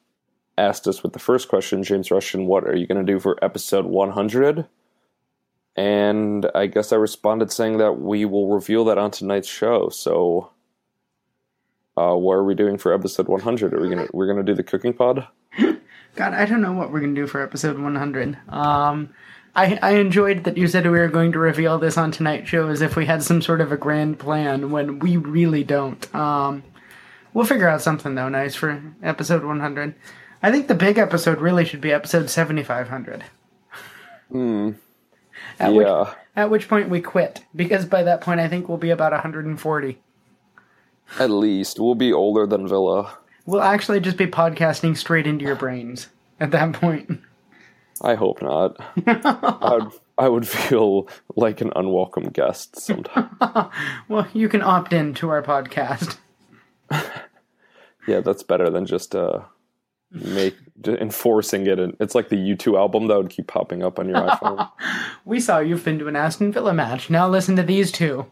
asked 0.58 0.86
us 0.86 1.02
with 1.02 1.12
the 1.12 1.18
first 1.18 1.48
question, 1.48 1.82
James 1.82 2.10
Russian, 2.10 2.46
what 2.46 2.64
are 2.64 2.76
you 2.76 2.86
going 2.86 3.04
to 3.04 3.12
do 3.12 3.18
for 3.18 3.42
episode 3.42 3.86
100? 3.86 4.66
And 5.76 6.50
I 6.54 6.66
guess 6.66 6.92
I 6.92 6.96
responded 6.96 7.50
saying 7.50 7.78
that 7.78 7.94
we 7.94 8.24
will 8.24 8.48
reveal 8.48 8.84
that 8.86 8.98
on 8.98 9.10
tonight's 9.10 9.48
show. 9.48 9.88
So 9.88 10.50
uh, 11.96 12.14
what 12.14 12.34
are 12.34 12.44
we 12.44 12.54
doing 12.54 12.78
for 12.78 12.92
episode 12.92 13.28
100? 13.28 13.74
Are 13.74 13.80
we 13.80 13.88
gonna 13.88 14.08
we're 14.12 14.26
gonna 14.26 14.42
do 14.42 14.54
the 14.54 14.62
cooking 14.62 14.92
pod? 14.92 15.26
God, 15.58 16.34
I 16.34 16.44
don't 16.44 16.60
know 16.60 16.72
what 16.72 16.92
we're 16.92 17.00
gonna 17.00 17.14
do 17.14 17.26
for 17.26 17.42
episode 17.42 17.78
100. 17.78 18.38
Um, 18.48 19.10
I 19.54 19.78
I 19.82 19.92
enjoyed 19.92 20.44
that 20.44 20.56
you 20.56 20.66
said 20.66 20.84
we 20.84 20.90
were 20.90 21.08
going 21.08 21.32
to 21.32 21.38
reveal 21.38 21.78
this 21.78 21.98
on 21.98 22.10
tonight's 22.10 22.48
show 22.48 22.68
as 22.68 22.80
if 22.80 22.96
we 22.96 23.06
had 23.06 23.22
some 23.22 23.42
sort 23.42 23.60
of 23.60 23.72
a 23.72 23.76
grand 23.76 24.18
plan 24.18 24.70
when 24.70 24.98
we 24.98 25.16
really 25.16 25.64
don't. 25.64 26.14
Um, 26.14 26.62
we'll 27.34 27.46
figure 27.46 27.68
out 27.68 27.82
something 27.82 28.14
though 28.14 28.28
nice 28.28 28.54
for 28.54 28.82
episode 29.02 29.44
100. 29.44 29.94
I 30.42 30.50
think 30.50 30.68
the 30.68 30.74
big 30.74 30.98
episode 30.98 31.40
really 31.40 31.64
should 31.64 31.80
be 31.80 31.92
episode 31.92 32.28
7500. 32.28 33.24
Hmm. 34.30 34.70
At 35.58 35.72
which 35.72 35.86
yeah, 35.86 36.14
at 36.34 36.50
which 36.50 36.68
point 36.68 36.88
we 36.88 37.00
quit 37.00 37.44
because 37.54 37.84
by 37.86 38.02
that 38.02 38.20
point 38.20 38.40
I 38.40 38.48
think 38.48 38.68
we'll 38.68 38.78
be 38.78 38.90
about 38.90 39.12
140. 39.12 39.98
at 41.18 41.30
least 41.30 41.78
we'll 41.78 41.94
be 41.94 42.12
older 42.12 42.46
than 42.46 42.66
Villa. 42.66 43.18
We'll 43.46 43.62
actually 43.62 44.00
just 44.00 44.16
be 44.16 44.26
podcasting 44.26 44.96
straight 44.96 45.26
into 45.26 45.44
your 45.44 45.56
brains 45.56 46.08
at 46.40 46.50
that 46.52 46.72
point. 46.72 47.20
I 48.00 48.14
hope 48.14 48.42
not. 48.42 48.76
I 49.06 49.78
would 49.78 49.92
I 50.18 50.28
would 50.28 50.48
feel 50.48 51.08
like 51.36 51.60
an 51.60 51.72
unwelcome 51.76 52.30
guest 52.30 52.76
sometimes. 52.78 53.30
well, 54.08 54.26
you 54.32 54.48
can 54.48 54.62
opt 54.62 54.92
in 54.92 55.14
to 55.14 55.30
our 55.30 55.42
podcast. 55.42 56.18
yeah, 58.06 58.20
that's 58.20 58.42
better 58.42 58.70
than 58.70 58.86
just 58.86 59.14
uh 59.14 59.40
make 60.12 60.56
enforcing 60.86 61.66
it. 61.66 61.78
And 61.78 61.96
it's 62.00 62.14
like 62.14 62.28
the 62.28 62.36
U2 62.36 62.76
album 62.76 63.06
that 63.08 63.16
would 63.16 63.30
keep 63.30 63.46
popping 63.46 63.82
up 63.82 63.98
on 63.98 64.08
your 64.08 64.18
iPhone. 64.18 64.68
we 65.24 65.40
saw 65.40 65.58
you've 65.58 65.84
been 65.84 65.98
to 65.98 66.08
an 66.08 66.16
Aston 66.16 66.52
Villa 66.52 66.74
match. 66.74 67.10
Now 67.10 67.28
listen 67.28 67.56
to 67.56 67.62
these 67.62 67.92
two. 67.92 68.26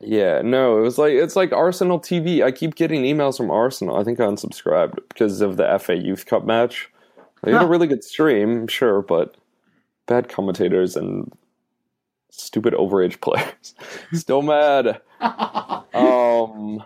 Yeah, 0.00 0.42
no, 0.42 0.78
it 0.78 0.82
was 0.82 0.96
like 0.96 1.12
it's 1.12 1.34
like 1.34 1.52
Arsenal 1.52 1.98
TV. 1.98 2.44
I 2.44 2.52
keep 2.52 2.76
getting 2.76 3.02
emails 3.02 3.36
from 3.36 3.50
Arsenal. 3.50 3.96
I 3.96 4.04
think 4.04 4.20
I 4.20 4.24
unsubscribed 4.24 4.98
because 5.08 5.40
of 5.40 5.56
the 5.56 5.78
FA 5.80 5.96
Youth 5.96 6.26
Cup 6.26 6.44
match. 6.44 6.88
They 7.42 7.52
had 7.52 7.62
a 7.62 7.66
really 7.66 7.86
good 7.86 8.04
stream, 8.04 8.66
sure, 8.68 9.02
but 9.02 9.36
bad 10.06 10.28
commentators 10.28 10.96
and 10.96 11.32
stupid 12.30 12.74
overage 12.74 13.20
players. 13.20 13.74
Still 14.12 14.42
mad. 14.42 15.00
um, 15.20 16.84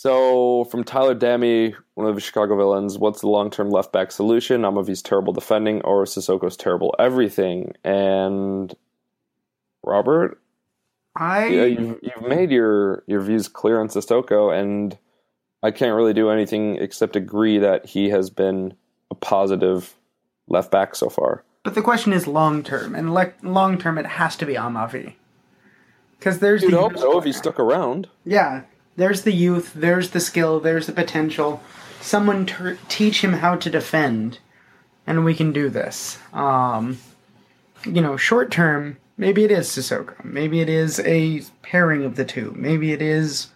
so 0.00 0.62
from 0.70 0.84
Tyler 0.84 1.12
Dammy, 1.12 1.74
one 1.94 2.06
of 2.06 2.14
the 2.14 2.20
Chicago 2.20 2.56
villains, 2.56 2.96
what's 2.98 3.20
the 3.20 3.26
long-term 3.26 3.68
left 3.68 3.92
back 3.92 4.12
solution? 4.12 4.62
Amavi's 4.62 5.02
terrible 5.02 5.32
defending 5.32 5.80
or 5.82 6.04
Cissokho's 6.04 6.56
terrible 6.56 6.94
everything? 7.00 7.72
And 7.82 8.72
Robert, 9.82 10.40
I 11.16 11.46
yeah, 11.46 11.64
you've, 11.64 11.98
you've 12.00 12.28
made 12.28 12.52
your 12.52 13.02
your 13.08 13.20
views 13.22 13.48
clear 13.48 13.80
on 13.80 13.88
Cissokho, 13.88 14.56
and 14.56 14.96
I 15.64 15.72
can't 15.72 15.96
really 15.96 16.14
do 16.14 16.30
anything 16.30 16.76
except 16.76 17.16
agree 17.16 17.58
that 17.58 17.84
he 17.84 18.08
has 18.10 18.30
been 18.30 18.74
a 19.10 19.16
positive 19.16 19.96
left 20.46 20.70
back 20.70 20.94
so 20.94 21.08
far. 21.08 21.42
But 21.64 21.74
the 21.74 21.82
question 21.82 22.12
is 22.12 22.28
long 22.28 22.62
term, 22.62 22.94
and 22.94 23.12
le- 23.12 23.32
long 23.42 23.78
term 23.78 23.98
it 23.98 24.06
has 24.06 24.36
to 24.36 24.46
be 24.46 24.54
Amavi. 24.54 25.14
Because 26.20 26.38
there's 26.38 26.62
You'd 26.62 26.72
the 26.72 26.78
hope 26.78 26.98
so 26.98 27.18
if 27.18 27.24
he 27.24 27.32
stuck 27.32 27.58
around. 27.58 28.08
Yeah, 28.24 28.62
there's 28.98 29.22
the 29.22 29.32
youth, 29.32 29.72
there's 29.74 30.10
the 30.10 30.18
skill, 30.20 30.58
there's 30.58 30.86
the 30.86 30.92
potential. 30.92 31.62
Someone 32.00 32.44
ter- 32.46 32.78
teach 32.88 33.22
him 33.22 33.34
how 33.34 33.54
to 33.54 33.70
defend, 33.70 34.40
and 35.06 35.24
we 35.24 35.34
can 35.34 35.52
do 35.52 35.68
this. 35.68 36.18
Um, 36.32 36.98
you 37.86 38.02
know, 38.02 38.16
short 38.16 38.50
term, 38.50 38.96
maybe 39.16 39.44
it 39.44 39.52
is 39.52 39.68
Cissokho. 39.68 40.24
Maybe 40.24 40.60
it 40.60 40.68
is 40.68 40.98
a 41.00 41.42
pairing 41.62 42.04
of 42.04 42.16
the 42.16 42.24
two. 42.24 42.52
Maybe 42.56 42.92
it 42.92 43.00
is 43.00 43.50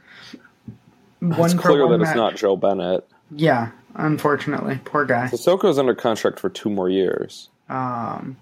one 1.19 1.51
It's 1.51 1.55
clear 1.55 1.89
one 1.89 1.99
that 1.99 2.07
it's 2.09 2.17
not 2.17 2.37
Joe 2.37 2.57
Bennett. 2.57 3.05
Yeah, 3.35 3.71
unfortunately, 3.97 4.79
poor 4.85 5.05
guy. 5.05 5.27
Cissokho's 5.27 5.79
under 5.79 5.97
contract 5.97 6.39
for 6.39 6.51
two 6.51 6.71
more 6.71 6.89
years. 6.89 7.49
Um, 7.69 8.37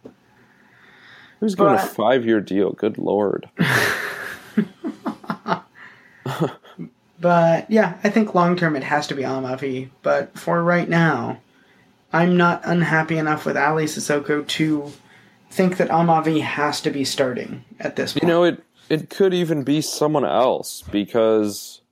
Who's 1.41 1.55
given 1.55 1.73
a 1.73 1.79
five 1.79 2.27
year 2.27 2.43
deal? 2.43 2.73
Good 2.73 2.99
lord. 2.99 3.49
But 7.21 7.71
yeah, 7.71 7.99
I 8.03 8.09
think 8.11 8.35
long 8.35 8.57
term 8.57 8.77
it 8.77 8.83
has 8.83 9.07
to 9.09 9.15
be 9.15 9.23
Amavi. 9.23 9.91
But 10.03 10.39
for 10.39 10.63
right 10.63 10.89
now, 10.89 11.41
I'm 12.13 12.37
not 12.37 12.63
unhappy 12.65 13.19
enough 13.19 13.45
with 13.45 13.57
Ali 13.57 13.85
Cissokho 13.85 14.47
to 14.47 14.93
think 15.51 15.77
that 15.77 15.89
Amavi 15.89 16.41
has 16.41 16.81
to 16.83 16.91
be 16.91 17.05
starting 17.05 17.65
at 17.79 17.97
this 17.97 18.15
point. 18.15 18.23
You 18.23 18.29
know, 18.29 18.45
it 18.45 18.65
it 18.89 19.11
could 19.11 19.35
even 19.35 19.63
be 19.63 19.81
someone 19.81 20.25
else 20.25 20.83
because 20.91 21.83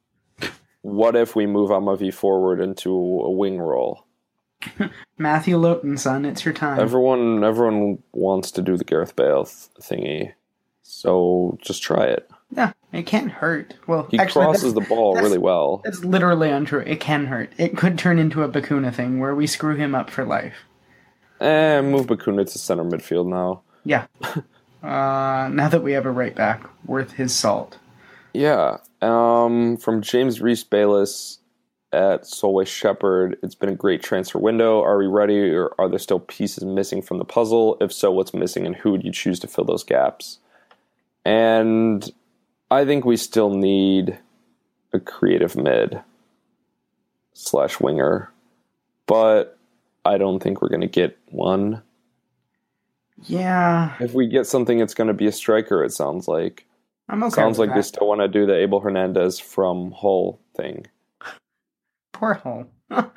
what 0.82 1.14
if 1.14 1.36
we 1.36 1.46
move 1.46 1.70
Amavi 1.70 2.12
forward 2.12 2.60
into 2.60 2.90
a 2.90 3.30
wing 3.30 3.58
role? 3.58 4.04
Matthew 5.18 5.56
Lowton, 5.56 5.98
son, 5.98 6.24
it's 6.24 6.44
your 6.44 6.54
time. 6.54 6.80
Everyone 6.80 7.44
everyone 7.44 8.02
wants 8.12 8.50
to 8.52 8.62
do 8.62 8.76
the 8.76 8.84
Gareth 8.84 9.14
Bale 9.14 9.44
thingy. 9.44 10.32
So 10.82 11.58
just 11.60 11.82
try 11.82 12.04
it. 12.04 12.30
Yeah, 12.50 12.72
it 12.92 13.02
can't 13.06 13.30
hurt. 13.30 13.74
Well, 13.86 14.06
He 14.10 14.18
actually, 14.18 14.46
crosses 14.46 14.74
the 14.74 14.80
ball 14.80 15.14
really 15.16 15.38
well. 15.38 15.82
that's 15.84 16.02
literally 16.04 16.50
untrue. 16.50 16.80
It 16.80 17.00
can 17.00 17.26
hurt. 17.26 17.52
It 17.58 17.76
could 17.76 17.98
turn 17.98 18.18
into 18.18 18.42
a 18.42 18.48
Bacuna 18.48 18.92
thing 18.92 19.20
where 19.20 19.34
we 19.34 19.46
screw 19.46 19.76
him 19.76 19.94
up 19.94 20.08
for 20.10 20.24
life. 20.24 20.54
Eh, 21.40 21.80
move 21.82 22.06
Bacuna 22.06 22.50
to 22.50 22.58
center 22.58 22.84
midfield 22.84 23.26
now. 23.28 23.62
Yeah. 23.84 24.06
uh, 24.82 25.48
now 25.52 25.68
that 25.68 25.82
we 25.82 25.92
have 25.92 26.06
a 26.06 26.10
right 26.10 26.34
back 26.34 26.68
worth 26.86 27.12
his 27.12 27.34
salt. 27.34 27.78
Yeah. 28.32 28.78
Um, 29.02 29.76
from 29.76 30.00
James 30.02 30.40
Reese 30.40 30.64
Bayless 30.64 31.38
at 31.92 32.26
Solway 32.26 32.64
Shepherd, 32.64 33.36
it's 33.42 33.54
been 33.54 33.68
a 33.68 33.74
great 33.74 34.02
transfer 34.02 34.38
window. 34.38 34.82
Are 34.82 34.98
we 34.98 35.06
ready, 35.06 35.50
or 35.50 35.74
are 35.78 35.88
there 35.88 35.98
still 35.98 36.20
pieces 36.20 36.64
missing 36.64 37.02
from 37.02 37.18
the 37.18 37.24
puzzle? 37.24 37.76
If 37.80 37.92
so, 37.92 38.10
what's 38.10 38.34
missing, 38.34 38.66
and 38.66 38.74
who 38.74 38.90
would 38.92 39.04
you 39.04 39.12
choose 39.12 39.38
to 39.40 39.46
fill 39.46 39.64
those 39.64 39.84
gaps? 39.84 40.38
And 41.24 42.10
I 42.70 42.84
think 42.84 43.04
we 43.04 43.16
still 43.16 43.50
need 43.50 44.18
a 44.92 45.00
creative 45.00 45.56
mid 45.56 46.00
slash 47.32 47.80
winger, 47.80 48.32
but 49.06 49.58
I 50.04 50.18
don't 50.18 50.42
think 50.42 50.60
we're 50.60 50.68
going 50.68 50.82
to 50.82 50.86
get 50.86 51.18
one. 51.26 51.82
Yeah, 53.24 53.94
If 53.98 54.14
we 54.14 54.28
get 54.28 54.46
something, 54.46 54.78
it's 54.78 54.94
going 54.94 55.08
to 55.08 55.14
be 55.14 55.26
a 55.26 55.32
striker. 55.32 55.82
It 55.82 55.92
sounds 55.92 56.28
like. 56.28 56.66
I'm 57.08 57.22
okay. 57.24 57.34
Sounds 57.34 57.58
like 57.58 57.74
they 57.74 57.82
still 57.82 58.06
want 58.06 58.20
to 58.20 58.28
do 58.28 58.46
the 58.46 58.54
Abel 58.54 58.80
Hernandez 58.80 59.40
from 59.40 59.90
Hull 59.92 60.38
thing. 60.56 60.86
Poor 62.12 62.34
Hull. 62.34 62.66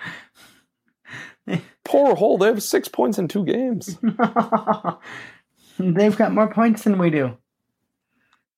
Poor 1.84 2.16
Hull, 2.16 2.38
they 2.38 2.48
have 2.48 2.64
six 2.64 2.88
points 2.88 3.20
in 3.20 3.28
two 3.28 3.46
games. 3.46 4.00
They've 5.80 6.18
got 6.18 6.32
more 6.32 6.52
points 6.52 6.84
than 6.84 6.98
we 6.98 7.10
do. 7.10 7.38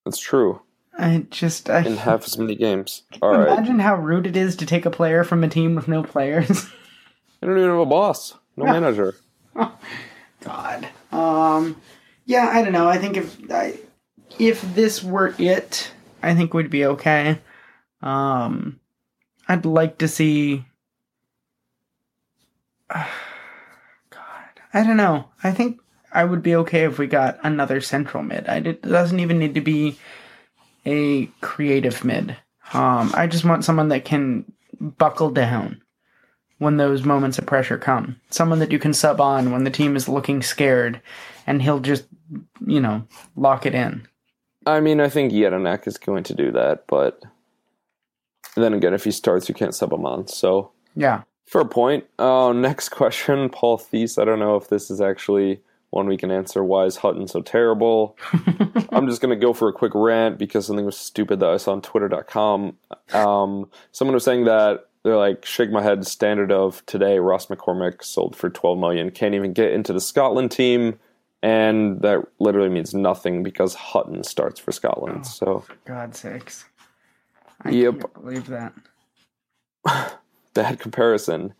That's 0.06 0.20
true. 0.20 0.62
I 0.98 1.26
just 1.30 1.70
I 1.70 1.80
In 1.80 1.98
half 1.98 2.26
as 2.26 2.38
many 2.38 2.56
games. 2.56 3.04
All 3.22 3.32
right. 3.32 3.48
imagine 3.48 3.80
how 3.80 3.96
rude 3.96 4.28
it 4.28 4.38
is 4.38 4.56
to 4.58 4.66
take 4.66 4.86
a 4.86 4.92
player 4.92 5.24
from 5.24 5.44
a 5.44 5.50
team 5.50 5.76
with 5.76 5.88
no 5.88 6.04
players. 6.04 6.68
I 7.42 7.46
don't 7.48 7.58
even 7.58 7.70
have 7.70 7.80
a 7.80 7.86
boss. 7.86 8.36
No 8.56 8.66
manager. 8.66 9.16
God. 10.42 10.88
Um. 11.12 11.78
Yeah, 12.26 12.50
I 12.52 12.64
don't 12.64 12.74
know. 12.74 12.88
I 12.88 12.98
think 12.98 13.18
if 13.18 13.38
I, 13.52 13.80
if 14.40 14.62
this 14.76 15.04
were 15.04 15.36
it, 15.38 15.92
I 16.22 16.36
think 16.36 16.54
we'd 16.54 16.70
be 16.70 16.86
okay. 16.86 17.40
Um, 18.02 18.80
I'd 19.48 19.66
like 19.66 19.98
to 20.00 20.08
see. 20.08 20.66
God, 22.94 23.10
I 24.74 24.84
don't 24.84 24.98
know. 24.98 25.30
I 25.44 25.52
think 25.52 25.82
I 26.12 26.24
would 26.24 26.44
be 26.44 26.56
okay 26.56 26.84
if 26.84 26.98
we 26.98 27.08
got 27.08 27.40
another 27.44 27.82
central 27.82 28.24
mid. 28.24 28.48
I 28.48 28.60
did, 28.60 28.76
it 28.76 28.82
doesn't 28.84 29.20
even 29.20 29.40
need 29.40 29.56
to 29.56 29.62
be 29.62 29.98
a 30.86 31.26
creative 31.42 32.04
mid. 32.04 32.36
Um, 32.74 33.12
I 33.14 33.28
just 33.28 33.46
want 33.46 33.66
someone 33.66 33.90
that 33.90 34.06
can 34.06 34.46
buckle 34.80 35.30
down 35.32 35.82
when 36.58 36.78
those 36.78 37.04
moments 37.04 37.38
of 37.38 37.46
pressure 37.46 37.78
come. 37.78 38.20
Someone 38.30 38.60
that 38.60 38.72
you 38.72 38.80
can 38.80 38.94
sub 38.94 39.20
on 39.22 39.52
when 39.52 39.64
the 39.64 39.70
team 39.72 39.96
is 39.96 40.08
looking 40.10 40.42
scared 40.42 41.02
and 41.46 41.62
he'll 41.62 41.80
just, 41.80 42.06
you 42.66 42.80
know, 42.80 43.06
lock 43.36 43.66
it 43.66 43.76
in. 43.76 44.08
I 44.66 44.80
mean, 44.80 45.02
I 45.02 45.10
think 45.10 45.34
Jedinak 45.34 45.88
is 45.88 45.98
going 45.98 46.24
to 46.24 46.34
do 46.34 46.52
that, 46.54 46.86
but 46.88 47.22
then 48.56 48.74
again, 48.74 48.94
if 48.94 49.04
he 49.04 49.12
starts, 49.12 49.50
you 49.50 49.56
can't 49.56 49.76
sub 49.76 49.92
him 49.92 50.06
on. 50.06 50.28
So, 50.28 50.72
Yeah. 50.96 51.24
fair 51.46 51.66
point. 51.66 52.06
Uh, 52.18 52.54
next 52.54 52.90
question, 53.02 53.50
Paul 53.50 53.78
Thies. 53.78 54.18
I 54.18 54.24
don't 54.26 54.40
know 54.40 54.56
if 54.56 54.70
this 54.70 54.90
is 54.90 55.02
actually 55.02 55.62
one 55.94 56.08
we 56.08 56.18
can 56.18 56.32
answer. 56.32 56.64
Why 56.64 56.86
is 56.86 56.98
Hutton 56.98 57.28
so 57.28 57.42
terrible? 57.42 58.18
I'm 58.92 59.08
just 59.08 59.22
going 59.22 59.38
to 59.38 59.42
go 59.42 59.54
for 59.54 59.68
a 59.70 59.74
quick 59.74 59.94
rant 59.96 60.38
because 60.38 60.68
something 60.68 60.86
was 60.86 60.98
stupid 60.98 61.40
that 61.40 61.50
I 61.50 61.58
saw 61.58 61.72
on 61.74 61.82
Twitter.com. 61.82 62.78
Um, 63.14 63.70
someone 63.92 64.14
was 64.14 64.24
saying 64.24 64.46
that 64.46 64.86
they're 65.04 65.18
like, 65.18 65.46
shake 65.46 65.70
my 65.72 65.82
head 65.84 66.06
standard 66.08 66.52
of 66.52 66.86
today, 66.86 67.20
Ross 67.20 67.48
McCormack 67.48 68.04
sold 68.04 68.36
for 68.36 68.50
12 68.50 68.78
million, 68.80 69.12
can't 69.12 69.36
even 69.36 69.52
get 69.54 69.72
into 69.74 69.92
the 69.94 70.00
Scotland 70.02 70.52
team. 70.52 70.98
And 71.42 72.02
that 72.04 72.26
literally 72.40 72.70
means 72.70 72.94
nothing 72.94 73.44
because 73.44 73.74
Hutton 73.74 74.24
starts 74.24 74.62
for 74.62 74.72
Scotland. 74.72 75.28
So 75.28 75.60
For 75.60 75.76
God's 75.86 76.20
sakes. 76.20 76.66
I 77.62 77.72
Yep. 77.72 78.00
can't 78.00 78.14
believe 78.14 78.48
that. 78.48 78.74
bad 80.54 80.80
comparison. 80.80 81.54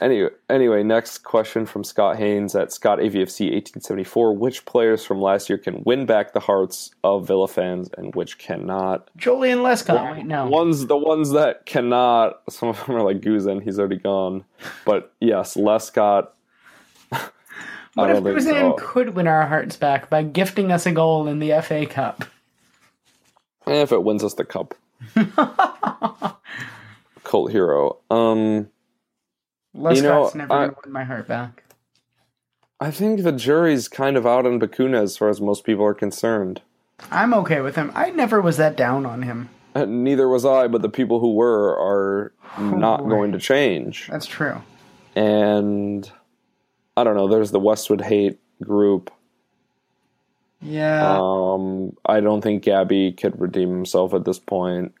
Anyway, 0.00 0.30
anyway, 0.48 0.82
next 0.82 1.18
question 1.18 1.64
from 1.64 1.84
Scott 1.84 2.16
Haynes 2.16 2.54
at 2.56 2.72
Scott 2.72 2.98
AVFC 2.98 3.52
1874. 3.52 4.36
Which 4.36 4.64
players 4.64 5.04
from 5.04 5.20
last 5.20 5.48
year 5.48 5.58
can 5.58 5.82
win 5.84 6.06
back 6.06 6.32
the 6.32 6.40
hearts 6.40 6.90
of 7.04 7.26
Villa 7.26 7.46
fans 7.46 7.88
and 7.96 8.14
which 8.14 8.38
cannot? 8.38 9.08
Joleon 9.16 9.62
Lescott, 9.62 10.02
right 10.02 10.26
now. 10.26 10.48
Ones 10.48 10.86
the 10.86 10.96
ones 10.96 11.30
that 11.30 11.66
cannot. 11.66 12.42
Some 12.50 12.70
of 12.70 12.84
them 12.84 12.96
are 12.96 13.02
like 13.02 13.20
Guzan. 13.20 13.62
He's 13.62 13.78
already 13.78 13.98
gone. 13.98 14.44
But 14.84 15.12
yes, 15.20 15.54
Lescott. 15.54 16.28
what 17.94 18.10
if 18.10 18.24
Guzan 18.24 18.44
so. 18.44 18.76
could 18.78 19.14
win 19.14 19.28
our 19.28 19.46
hearts 19.46 19.76
back 19.76 20.10
by 20.10 20.22
gifting 20.22 20.72
us 20.72 20.86
a 20.86 20.92
goal 20.92 21.28
in 21.28 21.38
the 21.38 21.60
FA 21.62 21.86
Cup? 21.86 22.24
And 23.66 23.76
if 23.76 23.92
it 23.92 24.02
wins 24.02 24.24
us 24.24 24.34
the 24.34 24.44
cup, 24.44 24.74
cult 27.22 27.52
hero. 27.52 27.98
Um, 28.10 28.68
Lescott's 29.74 30.34
know, 30.34 30.38
never 30.46 30.52
I- 30.52 30.66
to 30.68 30.76
win 30.84 30.92
my 30.92 31.04
heart 31.04 31.26
back. 31.28 31.64
I 32.82 32.90
think 32.90 33.22
the 33.22 33.32
jury's 33.32 33.88
kind 33.88 34.16
of 34.16 34.26
out 34.26 34.46
on 34.46 34.58
Bacuna 34.58 35.02
as 35.02 35.18
far 35.18 35.28
as 35.28 35.38
most 35.40 35.64
people 35.64 35.84
are 35.84 35.92
concerned. 35.92 36.62
I'm 37.10 37.34
okay 37.34 37.60
with 37.60 37.76
him. 37.76 37.92
I 37.94 38.10
never 38.10 38.40
was 38.40 38.56
that 38.56 38.74
down 38.74 39.04
on 39.04 39.20
him. 39.22 39.50
And 39.74 40.02
neither 40.02 40.28
was 40.28 40.46
I, 40.46 40.66
but 40.66 40.80
the 40.80 40.88
people 40.88 41.20
who 41.20 41.34
were 41.34 41.76
are 41.78 42.32
not 42.58 43.02
boy. 43.02 43.10
going 43.10 43.32
to 43.32 43.38
change. 43.38 44.08
That's 44.10 44.24
true. 44.26 44.62
And 45.14 46.10
I 46.96 47.04
don't 47.04 47.16
know, 47.16 47.28
there's 47.28 47.50
the 47.50 47.60
Westwood 47.60 48.00
hate 48.00 48.38
group. 48.62 49.12
Yeah. 50.62 51.18
Um, 51.20 51.96
I 52.06 52.20
don't 52.20 52.40
think 52.40 52.62
Gabby 52.62 53.12
could 53.12 53.38
redeem 53.40 53.68
himself 53.70 54.14
at 54.14 54.24
this 54.24 54.38
point. 54.38 54.94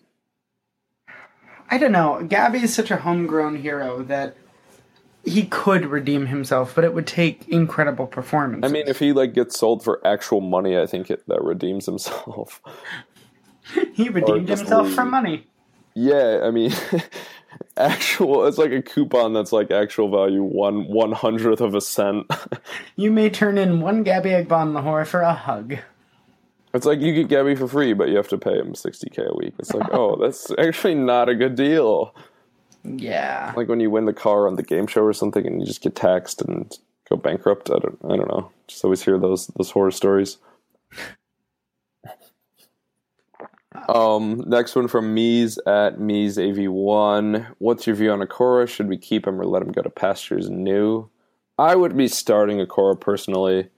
I 1.70 1.78
don't 1.78 1.92
know. 1.92 2.22
Gabby 2.28 2.58
is 2.62 2.74
such 2.74 2.90
a 2.90 2.96
homegrown 2.96 3.56
hero 3.56 4.02
that 4.04 4.36
he 5.24 5.44
could 5.46 5.86
redeem 5.86 6.26
himself, 6.26 6.74
but 6.74 6.84
it 6.84 6.94
would 6.94 7.06
take 7.06 7.48
incredible 7.48 8.06
performance. 8.06 8.64
I 8.64 8.68
mean, 8.68 8.84
if 8.86 8.98
he 8.98 9.12
like 9.12 9.34
gets 9.34 9.58
sold 9.58 9.84
for 9.84 10.04
actual 10.06 10.40
money, 10.40 10.78
I 10.78 10.86
think 10.86 11.10
it, 11.10 11.26
that 11.28 11.42
redeems 11.42 11.86
himself. 11.86 12.62
he 13.92 14.08
redeemed 14.08 14.48
himself 14.48 14.86
leave. 14.86 14.94
for 14.94 15.04
money. 15.04 15.46
yeah, 15.94 16.40
I 16.42 16.50
mean, 16.50 16.72
actual. 17.76 18.46
It's 18.46 18.58
like 18.58 18.72
a 18.72 18.82
coupon 18.82 19.32
that's 19.32 19.52
like 19.52 19.70
actual 19.70 20.10
value 20.10 20.42
one 20.42 20.86
one 20.88 21.12
hundredth 21.12 21.60
of 21.60 21.74
a 21.74 21.80
cent. 21.80 22.26
You 22.96 23.10
may 23.10 23.30
turn 23.30 23.56
in 23.56 23.80
one 23.80 24.02
Gabby 24.02 24.30
Agbonlahor 24.30 25.06
for 25.06 25.22
a 25.22 25.32
hug. 25.32 25.76
It's 26.74 26.84
like 26.84 27.00
you 27.00 27.14
get 27.14 27.28
Gabby 27.28 27.54
for 27.54 27.66
free, 27.66 27.94
but 27.94 28.10
you 28.10 28.16
have 28.16 28.28
to 28.28 28.36
pay 28.36 28.58
him 28.58 28.74
sixty 28.74 29.08
k 29.08 29.22
a 29.22 29.34
week. 29.34 29.54
It's 29.58 29.72
like, 29.72 29.88
oh, 29.90 30.16
that's 30.16 30.50
actually 30.58 30.96
not 30.96 31.30
a 31.30 31.34
good 31.34 31.54
deal. 31.54 32.14
Yeah. 32.84 33.52
Like 33.56 33.68
when 33.68 33.80
you 33.80 33.90
win 33.90 34.06
the 34.06 34.12
car 34.12 34.46
on 34.46 34.56
the 34.56 34.62
game 34.62 34.86
show 34.86 35.02
or 35.02 35.12
something, 35.12 35.46
and 35.46 35.60
you 35.60 35.66
just 35.66 35.82
get 35.82 35.94
taxed 35.94 36.42
and 36.42 36.76
go 37.08 37.16
bankrupt. 37.16 37.70
I 37.70 37.78
don't, 37.78 37.98
I 38.04 38.16
don't 38.16 38.28
know. 38.28 38.50
Just 38.66 38.84
always 38.84 39.02
hear 39.02 39.18
those 39.18 39.48
those 39.48 39.70
horror 39.70 39.90
stories. 39.90 40.38
Um, 43.88 44.42
next 44.46 44.74
one 44.74 44.88
from 44.88 45.14
Mies 45.14 45.56
at 45.66 45.98
Mies 45.98 46.36
AV1. 46.36 47.54
What's 47.58 47.86
your 47.86 47.96
view 47.96 48.10
on 48.10 48.20
Okore? 48.20 48.68
Should 48.68 48.88
we 48.88 48.96
keep 48.96 49.26
him 49.26 49.40
or 49.40 49.46
let 49.46 49.62
him 49.62 49.72
go 49.72 49.82
to 49.82 49.90
pastures 49.90 50.50
new? 50.50 51.08
I 51.58 51.76
would 51.76 51.96
be 51.96 52.08
starting 52.08 52.58
Okore 52.58 53.00
personally, 53.00 53.68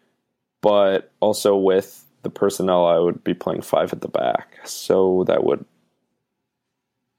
but 0.61 1.13
also 1.21 1.57
with 1.57 2.07
the 2.23 2.31
personnel, 2.31 2.87
I 2.87 2.99
would 2.99 3.23
be 3.23 3.35
playing 3.35 3.63
five 3.63 3.93
at 3.93 4.01
the 4.01 4.09
back, 4.09 4.59
so 4.65 5.25
that 5.27 5.45
would 5.45 5.65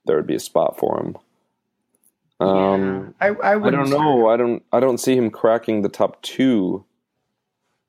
there 0.05 0.15
would 0.15 0.27
be 0.27 0.36
a 0.36 0.39
spot 0.39 0.77
for 0.77 0.99
him. 0.99 1.17
Um, 2.39 3.13
I, 3.21 3.29
I 3.29 3.55
I 3.55 3.69
don't 3.69 3.89
know. 3.89 4.27
I 4.27 4.38
don't. 4.38 4.63
I 4.71 4.79
don't 4.79 4.97
see 4.97 5.15
him 5.15 5.29
cracking 5.29 5.81
the 5.81 5.89
top 5.89 6.21
two 6.21 6.84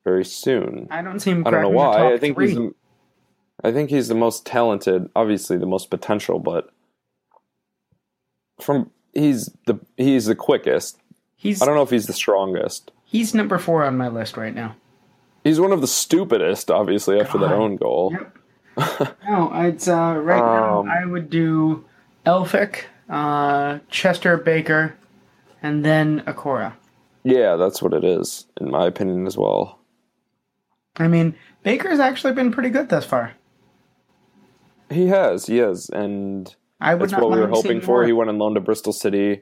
very 0.03 0.23
soon. 0.25 0.87
I 0.91 1.01
don't 1.01 1.19
see 1.19 1.31
him. 1.31 1.45
I 1.45 1.51
don't 1.51 1.61
know 1.61 1.69
why. 1.69 2.13
I 2.13 2.17
think 2.17 2.35
three. 2.37 2.47
he's. 2.49 2.55
The, 2.57 2.73
I 3.63 3.71
think 3.71 3.89
he's 3.89 4.07
the 4.07 4.15
most 4.15 4.45
talented. 4.45 5.09
Obviously, 5.15 5.57
the 5.57 5.65
most 5.65 5.89
potential, 5.89 6.39
but 6.39 6.69
from 8.61 8.91
he's 9.13 9.49
the 9.65 9.79
he's 9.97 10.25
the 10.25 10.35
quickest. 10.35 10.97
he's 11.35 11.61
I 11.61 11.65
don't 11.65 11.75
know 11.75 11.81
if 11.83 11.89
he's 11.89 12.05
the 12.07 12.13
strongest. 12.13 12.91
he's 13.03 13.33
number 13.33 13.57
four 13.57 13.83
on 13.83 13.97
my 13.97 14.07
list 14.07 14.37
right 14.37 14.53
now. 14.53 14.75
He's 15.43 15.59
one 15.59 15.71
of 15.71 15.81
the 15.81 15.87
stupidest, 15.87 16.71
obviously, 16.71 17.19
after 17.19 17.37
that 17.37 17.51
own 17.51 17.75
goal. 17.75 18.11
Yep. 18.13 19.17
no, 19.29 19.51
it's 19.53 19.87
uh, 19.87 20.15
right 20.19 20.41
Um, 20.41 20.87
now. 20.87 20.91
I 21.01 21.05
would 21.05 21.29
do 21.29 21.85
Elphick, 22.25 22.85
uh, 23.09 23.79
Chester 23.89 24.37
Baker, 24.37 24.95
and 25.61 25.83
then 25.83 26.21
Okore. 26.21 26.73
Yeah, 27.23 27.55
that's 27.55 27.81
what 27.81 27.93
it 27.93 28.03
is, 28.03 28.45
in 28.61 28.69
my 28.69 28.85
opinion, 28.85 29.25
as 29.25 29.37
well. 29.37 29.79
I 30.97 31.07
mean, 31.07 31.35
Baker's 31.63 31.99
actually 31.99 32.33
been 32.33 32.51
pretty 32.51 32.69
good 32.69 32.89
thus 32.89 33.05
far. 33.05 33.33
He 34.89 35.07
has, 35.07 35.47
he 35.47 35.57
has, 35.57 35.89
and 35.89 36.55
I 36.79 36.95
That's 36.95 37.13
what 37.13 37.31
we 37.31 37.39
were 37.39 37.47
hoping 37.47 37.81
for. 37.81 37.99
more. 37.99 38.05
He 38.05 38.13
went 38.13 38.29
on 38.29 38.37
loan 38.37 38.53
to 38.53 38.61
Bristol 38.61 38.93
City, 38.93 39.41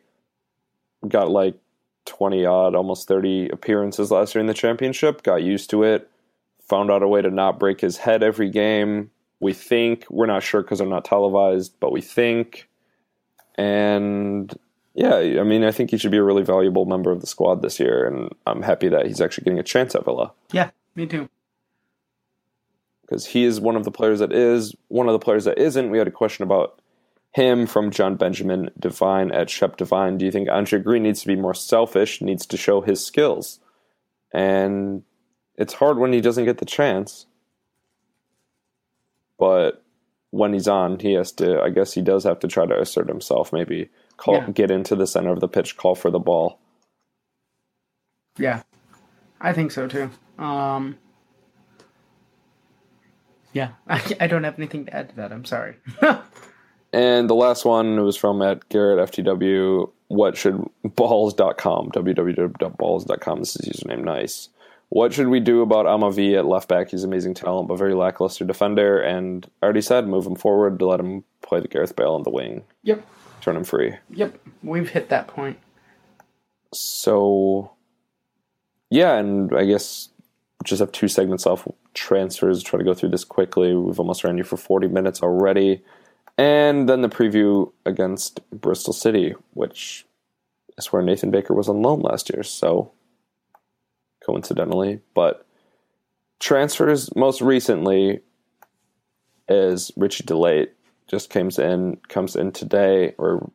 got 1.08 1.30
like 1.30 1.60
20 2.06 2.46
odd, 2.46 2.76
almost 2.76 3.08
30 3.08 3.50
appearances 3.50 4.12
last 4.12 4.34
year 4.34 4.40
in 4.40 4.48
the 4.48 4.54
championship, 4.54 5.24
got 5.24 5.44
used 5.44 5.70
to 5.72 5.84
it, 5.84 6.10
found 6.62 6.90
out 6.90 7.04
a 7.04 7.08
way 7.08 7.22
to 7.22 7.30
not 7.30 7.60
break 7.60 7.82
his 7.82 7.98
head 7.98 8.24
every 8.24 8.50
game. 8.50 9.12
We 9.40 9.54
think, 9.54 10.06
we're 10.10 10.26
not 10.26 10.44
sure 10.44 10.62
because 10.62 10.80
they're 10.80 10.88
not 10.88 11.06
televised, 11.06 11.76
but 11.80 11.92
we 11.92 12.02
think. 12.02 12.70
And 13.56 14.54
yeah, 14.96 15.16
I 15.16 15.44
mean, 15.44 15.64
I 15.64 15.72
think 15.72 15.92
he 15.92 15.98
should 15.98 16.12
be 16.12 16.18
a 16.18 16.24
really 16.24 16.44
valuable 16.44 16.86
member 16.86 17.12
of 17.12 17.22
the 17.22 17.28
squad 17.28 17.62
this 17.62 17.80
year, 17.80 18.06
and 18.06 18.34
I'm 18.46 18.62
happy 18.62 18.90
that 18.90 19.06
he's 19.08 19.22
actually 19.22 19.46
getting 19.46 19.60
a 19.60 19.64
chance 19.64 19.96
at 19.96 20.06
Villa 20.06 20.32
Yeah, 20.52 20.70
me 20.96 21.06
too. 21.08 21.30
because 23.02 23.26
he 23.28 23.44
is 23.44 23.60
one 23.60 23.76
of 23.76 23.84
the 23.86 23.92
players 23.92 24.20
that 24.20 24.32
is 24.32 24.76
one 24.88 25.08
of 25.08 25.14
the 25.14 25.20
players 25.20 25.46
that 25.46 25.58
isn't. 25.58 25.90
We 25.90 25.98
had 25.98 26.08
a 26.08 26.12
question 26.12 26.44
about 26.44 26.80
him 27.32 27.66
from 27.66 27.90
John 27.92 28.16
Benjamin 28.16 28.70
Divine 28.80 29.32
at 29.32 29.50
Shep 29.50 29.78
Divine. 29.78 30.18
Do 30.18 30.26
you 30.26 30.32
think 30.32 30.50
Andre 30.50 30.80
Green 30.80 31.04
needs 31.04 31.22
to 31.22 31.28
be 31.28 31.36
more 31.36 31.56
selfish, 31.56 32.22
needs 32.22 32.46
to 32.48 32.58
show 32.58 32.82
his 32.82 33.04
skills? 33.04 33.60
And 34.32 35.04
it's 35.56 35.74
hard 35.74 35.98
when 35.98 36.14
he 36.14 36.22
doesn't 36.22 36.46
get 36.46 36.60
the 36.60 36.66
chance. 36.66 37.26
But 39.40 39.83
when 40.34 40.52
he's 40.52 40.68
on, 40.68 40.98
he 41.00 41.14
has 41.14 41.32
to, 41.34 41.62
I 41.62 41.70
guess 41.70 41.94
he 41.94 42.02
does 42.02 42.24
have 42.24 42.40
to 42.40 42.48
try 42.48 42.66
to 42.66 42.82
assert 42.82 43.08
himself, 43.08 43.54
maybe 43.54 43.90
call, 44.18 44.36
Yeah. 44.36 44.50
get 44.50 44.72
into 44.72 44.96
the 44.96 45.06
center 45.06 45.32
of 45.32 45.40
the 45.42 45.48
pitch, 45.48 45.78
call 45.78 45.94
for 45.94 46.10
the 46.10 46.18
ball. 46.20 46.60
Yeah, 48.40 48.64
I 49.40 49.54
think 49.54 49.72
so 49.72 49.88
too. 49.88 50.10
Um, 50.40 50.98
yeah, 53.54 53.74
I, 53.88 54.02
I 54.22 54.26
don't 54.28 54.44
have 54.44 54.58
anything 54.58 54.86
to 54.88 54.96
add 54.96 55.10
to 55.10 55.16
that. 55.18 55.32
I'm 55.32 55.46
sorry. 55.46 55.76
And 56.96 57.28
the 57.28 57.34
last 57.34 57.66
one 57.66 58.00
was 58.04 58.16
from 58.16 58.44
at 58.44 58.70
Garrett 58.70 59.10
FTW. 59.10 59.90
What 60.10 60.38
should 60.38 60.64
balls.com, 60.84 61.90
www.balls.com. 61.90 63.40
This 63.40 63.56
is 63.56 63.82
username 63.82 64.04
nice. 64.04 64.50
What 64.94 65.12
should 65.12 65.30
we 65.30 65.40
do 65.40 65.64
about 65.64 65.88
Amavi 65.88 66.38
at 66.38 66.46
left 66.46 66.70
back? 66.70 66.92
He's 66.92 67.04
amazing 67.04 67.34
talent, 67.34 67.68
but 67.68 67.80
very 67.80 67.96
lackluster 67.96 68.46
defender. 68.46 69.00
And 69.00 69.44
I 69.60 69.66
already 69.66 69.82
said, 69.82 70.08
move 70.08 70.28
him 70.28 70.36
forward 70.36 70.78
to 70.78 70.86
let 70.86 71.00
him 71.00 71.24
play 71.42 71.60
the 71.60 71.68
Gareth 71.68 71.96
Bale 71.96 72.14
on 72.14 72.22
the 72.22 72.30
wing, 72.30 72.64
yep, 72.84 73.04
turn 73.42 73.58
him 73.58 73.64
free. 73.64 73.96
yep, 74.12 74.40
we've 74.62 74.92
hit 74.92 75.10
that 75.10 75.26
point. 75.26 75.58
So, 76.76 77.72
yeah, 78.92 79.16
and 79.16 79.52
I 79.58 79.66
guess 79.66 80.10
we 80.62 80.66
just 80.66 80.80
have 80.80 80.92
two 80.92 81.08
segments 81.08 81.48
off 81.48 81.68
transfers. 81.96 82.62
Try 82.62 82.78
to 82.78 82.86
go 82.86 82.94
through 82.94 83.10
this 83.10 83.24
quickly. 83.24 83.74
We've 83.74 84.00
almost 84.00 84.24
ran 84.24 84.38
you 84.38 84.44
for 84.44 84.58
40 84.58 84.90
minutes 84.90 85.24
already. 85.24 85.82
And 86.38 86.88
then 86.88 87.02
the 87.02 87.10
preview 87.10 87.72
against 87.84 88.48
Bristol 88.52 88.94
City, 88.94 89.34
which 89.56 90.06
is 90.78 90.94
where 90.94 91.02
Nathan 91.02 91.32
Baker 91.32 91.56
was 91.56 91.68
on 91.68 91.82
loan 91.82 92.02
last 92.02 92.30
year. 92.32 92.44
So, 92.44 92.92
coincidentally, 94.26 95.00
but 95.14 95.46
transfers 96.40 97.14
most 97.16 97.42
recently 97.42 98.20
is 99.48 99.92
Ritchie 99.98 100.24
De 100.24 100.36
Laet 100.36 100.74
just 101.08 101.30
comes 101.30 101.60
in 101.60 101.98
comes 102.08 102.36
in 102.36 102.52
today 102.52 103.14
or 103.18 103.52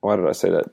why 0.00 0.16
did 0.16 0.26
I 0.28 0.32
say 0.32 0.50
that? 0.50 0.66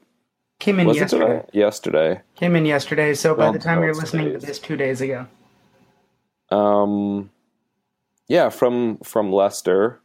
Came 0.59 0.79
in 0.79 0.87
Was 0.87 0.97
yesterday. 0.97 1.25
today? 1.25 1.45
Yesterday. 1.53 2.21
Came 2.35 2.55
in 2.55 2.65
yesterday. 2.65 3.13
So 3.13 3.33
by 3.33 3.45
Well, 3.45 3.53
the 3.53 3.59
time 3.59 3.81
you're 3.81 3.95
listening 3.95 4.33
to 4.33 4.39
this, 4.39 4.59
two 4.59 4.75
days 4.75 5.01
ago. 5.01 5.25
Um, 6.49 7.31
yeah, 8.27 8.49
from 8.49 8.97
from 8.99 9.31
Leicester, 9.31 9.99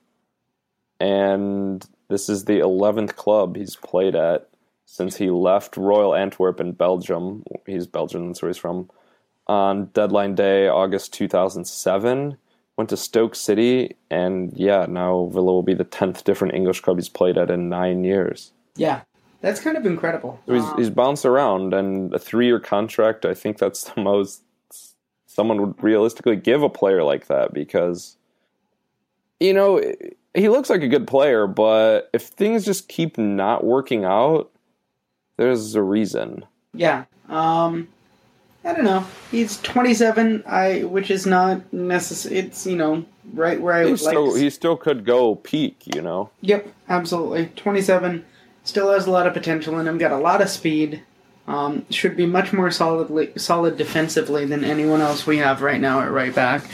and 1.00 1.84
this 2.08 2.28
is 2.28 2.44
the 2.44 2.60
eleventh 2.60 3.16
club 3.16 3.56
he's 3.56 3.76
played 3.76 4.14
at 4.14 4.48
since 4.86 5.16
he 5.16 5.28
left 5.28 5.76
Royal 5.76 6.14
Antwerp 6.14 6.60
in 6.60 6.72
Belgium. 6.72 7.44
He's 7.66 7.86
Belgian, 7.86 8.28
that's 8.28 8.40
where 8.40 8.48
he's 8.48 8.56
from. 8.56 8.88
On 9.48 9.86
deadline 9.86 10.34
day, 10.34 10.68
August 10.68 11.12
two 11.12 11.28
thousand 11.28 11.66
seven, 11.66 12.36
went 12.76 12.90
to 12.90 12.96
Stoke 12.96 13.34
City, 13.34 13.96
and 14.10 14.52
yeah, 14.56 14.86
now 14.88 15.26
Villa 15.32 15.52
will 15.52 15.62
be 15.62 15.74
the 15.74 15.84
tenth 15.84 16.24
different 16.24 16.54
English 16.54 16.80
club 16.80 16.96
he's 16.96 17.08
played 17.08 17.38
at 17.38 17.50
in 17.50 17.68
nine 17.68 18.02
years. 18.02 18.52
Yeah, 18.74 19.02
that's 19.40 19.60
kind 19.60 19.76
of 19.76 19.86
incredible. 19.86 20.40
So 20.46 20.54
he's, 20.54 20.64
Um, 20.64 20.76
he's 20.76 20.90
bounced 20.90 21.24
around, 21.24 21.74
and 21.74 22.12
a 22.12 22.18
three-year 22.18 22.58
contract. 22.58 23.24
I 23.24 23.34
think 23.34 23.58
that's 23.58 23.84
the 23.84 24.00
most 24.00 24.42
someone 25.26 25.60
would 25.60 25.82
realistically 25.82 26.36
give 26.36 26.62
a 26.62 26.68
player 26.68 27.02
like 27.04 27.26
that 27.26 27.52
because, 27.52 28.16
you 29.38 29.52
know, 29.52 29.80
he 30.34 30.48
looks 30.48 30.70
like 30.70 30.82
a 30.82 30.88
good 30.88 31.06
player, 31.06 31.46
but 31.46 32.08
if 32.12 32.22
things 32.22 32.64
just 32.64 32.88
keep 32.88 33.16
not 33.18 33.62
working 33.62 34.04
out, 34.04 34.50
there's 35.36 35.74
a 35.74 35.82
reason. 35.82 36.44
yeah. 36.72 37.04
Um, 37.28 37.88
I 38.66 38.72
don't 38.72 38.84
know. 38.84 39.06
He's 39.30 39.60
27. 39.62 40.42
I, 40.46 40.82
which 40.84 41.10
is 41.10 41.24
not 41.26 41.72
necessary. 41.72 42.36
It's 42.38 42.66
you 42.66 42.76
know 42.76 43.04
right 43.32 43.60
where 43.60 43.74
I 43.74 43.84
He 43.84 43.92
would 43.92 44.00
like. 44.02 44.10
still, 44.12 44.32
to 44.34 44.38
he 44.40 44.50
still 44.50 44.76
could 44.76 45.04
go 45.04 45.36
peak, 45.36 45.82
you 45.94 46.02
know. 46.02 46.30
Yep, 46.40 46.68
absolutely. 46.88 47.46
27. 47.56 48.24
Still 48.64 48.90
has 48.92 49.06
a 49.06 49.10
lot 49.10 49.26
of 49.28 49.32
potential 49.34 49.78
in 49.78 49.86
him. 49.86 49.98
Got 49.98 50.10
a 50.12 50.18
lot 50.18 50.42
of 50.42 50.48
speed. 50.48 51.02
Um, 51.46 51.86
should 51.90 52.16
be 52.16 52.26
much 52.26 52.52
more 52.52 52.72
solidly 52.72 53.30
solid 53.36 53.76
defensively 53.76 54.44
than 54.46 54.64
anyone 54.64 55.00
else 55.00 55.28
we 55.28 55.36
have 55.38 55.62
right 55.62 55.80
now 55.80 56.00
at 56.00 56.10
right 56.10 56.34
back. 56.34 56.64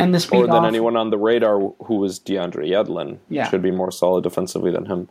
And 0.00 0.12
the 0.12 0.18
speed 0.18 0.38
Or 0.38 0.46
than 0.46 0.56
off- 0.56 0.66
anyone 0.66 0.96
on 0.96 1.10
the 1.10 1.16
radar 1.18 1.60
who 1.84 1.94
was 1.96 2.18
DeAndre 2.18 2.68
Yedlin. 2.68 3.18
Yeah. 3.30 3.48
Should 3.48 3.62
be 3.62 3.70
more 3.70 3.92
solid 3.92 4.24
defensively 4.24 4.72
than 4.72 4.86
him. 4.86 5.08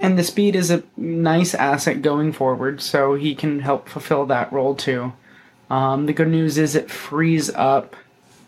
And 0.00 0.18
the 0.18 0.24
speed 0.24 0.56
is 0.56 0.70
a 0.70 0.82
nice 0.96 1.54
asset 1.54 2.02
going 2.02 2.32
forward, 2.32 2.80
so 2.80 3.14
he 3.14 3.34
can 3.36 3.60
help 3.60 3.88
fulfill 3.88 4.26
that 4.26 4.52
role 4.52 4.74
too. 4.74 5.12
Um, 5.70 6.06
the 6.06 6.12
good 6.12 6.28
news 6.28 6.58
is 6.58 6.74
it 6.74 6.90
frees 6.90 7.48
up 7.54 7.94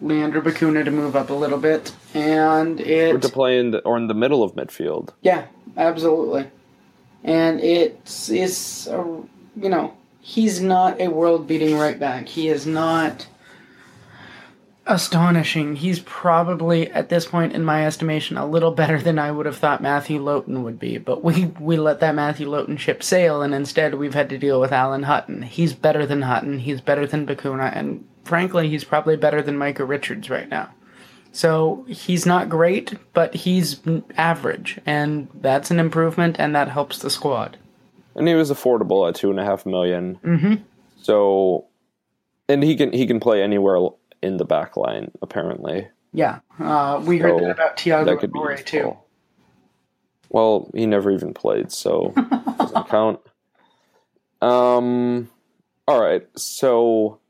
Leandro 0.01 0.41
Bacuna 0.41 0.85
to 0.85 0.91
move 0.91 1.15
up 1.15 1.31
a 1.31 1.35
little 1.35 1.59
bit, 1.59 1.95
and 2.15 2.81
Or 2.81 2.85
it 2.85 3.23
to 3.23 3.29
play 3.29 3.59
in 3.59 3.71
the, 3.71 3.79
or 3.81 3.97
in 3.97 4.09
the 4.09 4.15
middle 4.15 4.43
of 4.43 4.55
midfield. 4.55 5.11
yeah, 5.23 5.45
absolutely. 5.77 6.49
And 7.25 7.61
it's 7.61 8.29
it's 8.29 8.89
a, 8.89 8.97
you 9.57 9.69
know 9.69 9.95
he's 10.21 10.61
not 10.61 11.01
a 11.01 11.07
world 11.09 11.47
beating 11.47 11.77
right 11.79 11.99
back. 12.01 12.27
He 12.29 12.49
is 12.49 12.67
not 12.67 13.27
astonishing. 14.87 15.77
He's 15.77 16.01
probably 16.01 16.91
at 16.91 17.09
this 17.09 17.27
point, 17.27 17.53
in 17.53 17.65
my 17.65 17.87
estimation, 17.87 18.37
a 18.37 18.47
little 18.47 18.73
better 18.73 19.01
than 19.01 19.19
I 19.19 19.31
would 19.31 19.47
have 19.47 19.57
thought 19.57 19.81
Matthew 19.83 20.21
Lowton 20.21 20.63
would 20.65 20.79
be. 20.79 20.99
But 20.99 21.23
we 21.23 21.47
we 21.61 21.77
let 21.77 22.01
that 22.01 22.15
Matthew 22.15 22.49
Lowton 22.49 22.77
ship 22.77 23.03
sail, 23.03 23.43
and 23.43 23.55
instead 23.55 23.95
we've 23.95 24.15
had 24.15 24.29
to 24.31 24.39
deal 24.39 24.61
with 24.61 24.73
Alan 24.73 25.05
Hutton. 25.05 25.43
He's 25.43 25.73
better 25.73 26.05
than 26.07 26.23
Hutton. 26.23 26.59
He's 26.61 26.81
better 26.81 27.07
than 27.07 27.27
Bacuna, 27.27 27.75
and 27.77 28.07
frankly, 28.25 28.69
he's 28.69 28.85
probably 28.85 29.17
better 29.17 29.43
than 29.43 29.57
Micah 29.57 29.85
Richards 29.85 30.29
right 30.31 30.49
now. 30.49 30.71
So 31.35 31.87
he's 31.89 32.27
not 32.27 32.51
great, 32.51 32.95
but 33.15 33.35
he's 33.35 33.81
average, 34.19 34.79
and 34.85 35.29
that's 35.41 35.71
an 35.71 35.81
improvement, 35.81 36.37
and 36.39 36.55
that 36.55 36.69
helps 36.69 36.99
the 36.99 37.09
squad. 37.09 37.57
and 38.15 38.29
he 38.29 38.35
was 38.35 38.51
affordable 38.51 39.09
at 39.09 39.15
two 39.15 39.31
and 39.31 39.41
a 39.41 39.45
half 39.45 39.65
million. 39.65 40.19
Mm-hmm. 40.23 40.55
So, 41.01 41.65
and 42.49 42.63
he 42.63 42.77
can 42.77 42.93
he 42.93 43.07
can 43.07 43.19
play 43.19 43.43
anywhere 43.43 43.79
in 44.23 44.37
the 44.37 44.45
back 44.45 44.77
line 44.77 45.11
apparently. 45.21 45.89
Yeah, 46.13 46.41
uh, 46.59 47.03
we 47.05 47.19
heard 47.19 47.43
that 47.43 47.51
about 47.51 47.77
Thiago 47.77 48.05
that 48.05 48.19
could 48.19 48.33
be 48.33 48.39
Torre 48.39 48.57
too. 48.57 48.97
Well, 50.29 50.71
he 50.75 50.87
never 50.87 51.11
even 51.11 51.35
played, 51.35 51.73
so 51.73 52.13
doesn't 52.59 52.89
count. 52.89 53.21
Um, 54.41 55.31
all 55.87 56.01
right. 56.01 56.27
So 56.37 57.21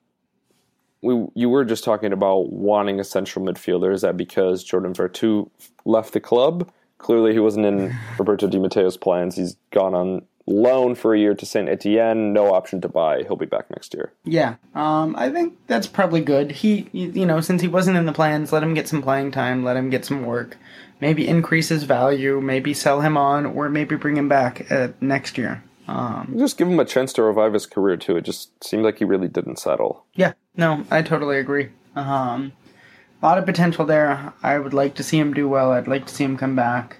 we 1.03 1.26
you 1.34 1.49
were 1.49 1.64
just 1.64 1.84
talking 1.84 2.12
about 2.12 2.53
wanting 2.53 3.01
a 3.01 3.05
central 3.05 3.45
midfielder. 3.45 3.93
Is 3.93 4.03
that 4.03 4.16
because 4.16 4.64
Jordan 4.64 4.95
Veretout 4.95 5.51
left 5.84 6.12
the 6.12 6.20
club? 6.20 6.70
Clearly, 6.99 7.32
he 7.32 7.40
wasn't 7.40 7.66
in 7.66 7.95
Roberto 8.18 8.49
Di 8.49 8.59
Matteo's 8.59 8.97
plans. 8.97 9.36
He's 9.36 9.57
gone 9.70 9.95
on 9.95 10.22
loan 10.47 10.95
for 10.95 11.14
a 11.14 11.18
year 11.18 11.34
to 11.34 11.47
Saint 11.47 11.68
Etienne. 11.68 12.32
No 12.32 12.53
option 12.55 12.80
to 12.80 12.88
buy. 12.88 13.22
He'll 13.22 13.36
be 13.36 13.47
back 13.47 13.70
next 13.70 13.95
year. 13.95 14.12
Yeah, 14.24 14.57
um, 14.74 15.14
I 15.16 15.30
think 15.30 15.55
that's 15.66 15.86
probably 15.86 16.20
good. 16.20 16.51
He, 16.53 16.88
you 16.93 17.26
know, 17.26 17.40
since 17.40 17.62
he 17.62 17.68
wasn't 17.68 17.97
in 17.97 18.07
the 18.07 18.12
plans, 18.12 18.53
let 18.53 18.62
him 18.62 18.74
get 18.74 18.88
some 18.88 19.03
playing 19.03 19.30
time, 19.32 19.64
let 19.64 19.76
him 19.76 19.90
get 19.90 20.05
some 20.05 20.24
work, 20.24 20.57
maybe 21.01 21.26
increase 21.28 21.68
his 21.68 21.84
value, 21.84 22.40
maybe 22.40 22.74
sell 22.74 23.01
him 23.01 23.16
on, 23.16 23.47
or 23.47 23.68
maybe 23.68 23.97
bring 23.97 24.16
him 24.16 24.28
back 24.28 24.70
uh, 24.70 24.88
next 25.01 25.38
year. 25.38 25.62
Um, 25.88 26.34
Just 26.38 26.59
give 26.59 26.68
him 26.68 26.78
a 26.78 26.84
chance 26.84 27.12
to 27.14 27.22
revive 27.22 27.53
his 27.53 27.66
career 27.66 27.97
too. 27.97 28.16
It 28.16 28.22
just 28.24 28.62
seemed 28.64 28.84
like 28.84 28.99
he 28.99 29.05
really 29.05 29.28
didn't 29.28 29.59
settle. 29.59 30.05
yeah, 30.14 30.32
no, 30.57 30.84
I 30.90 31.03
totally 31.03 31.38
agree. 31.38 31.70
Um, 31.97 32.53
a 33.20 33.26
lot 33.26 33.38
of 33.38 33.47
potential 33.47 33.84
there. 33.84 34.32
I 34.43 34.59
would 34.59 34.74
like 34.74 34.95
to 34.97 35.03
see 35.03 35.18
him 35.18 35.34
do 35.34 35.49
well. 35.49 35.72
I'd 35.72 35.88
like 35.88 36.07
to 36.07 36.14
see 36.14 36.24
him 36.24 36.36
come 36.36 36.57
back. 36.57 36.99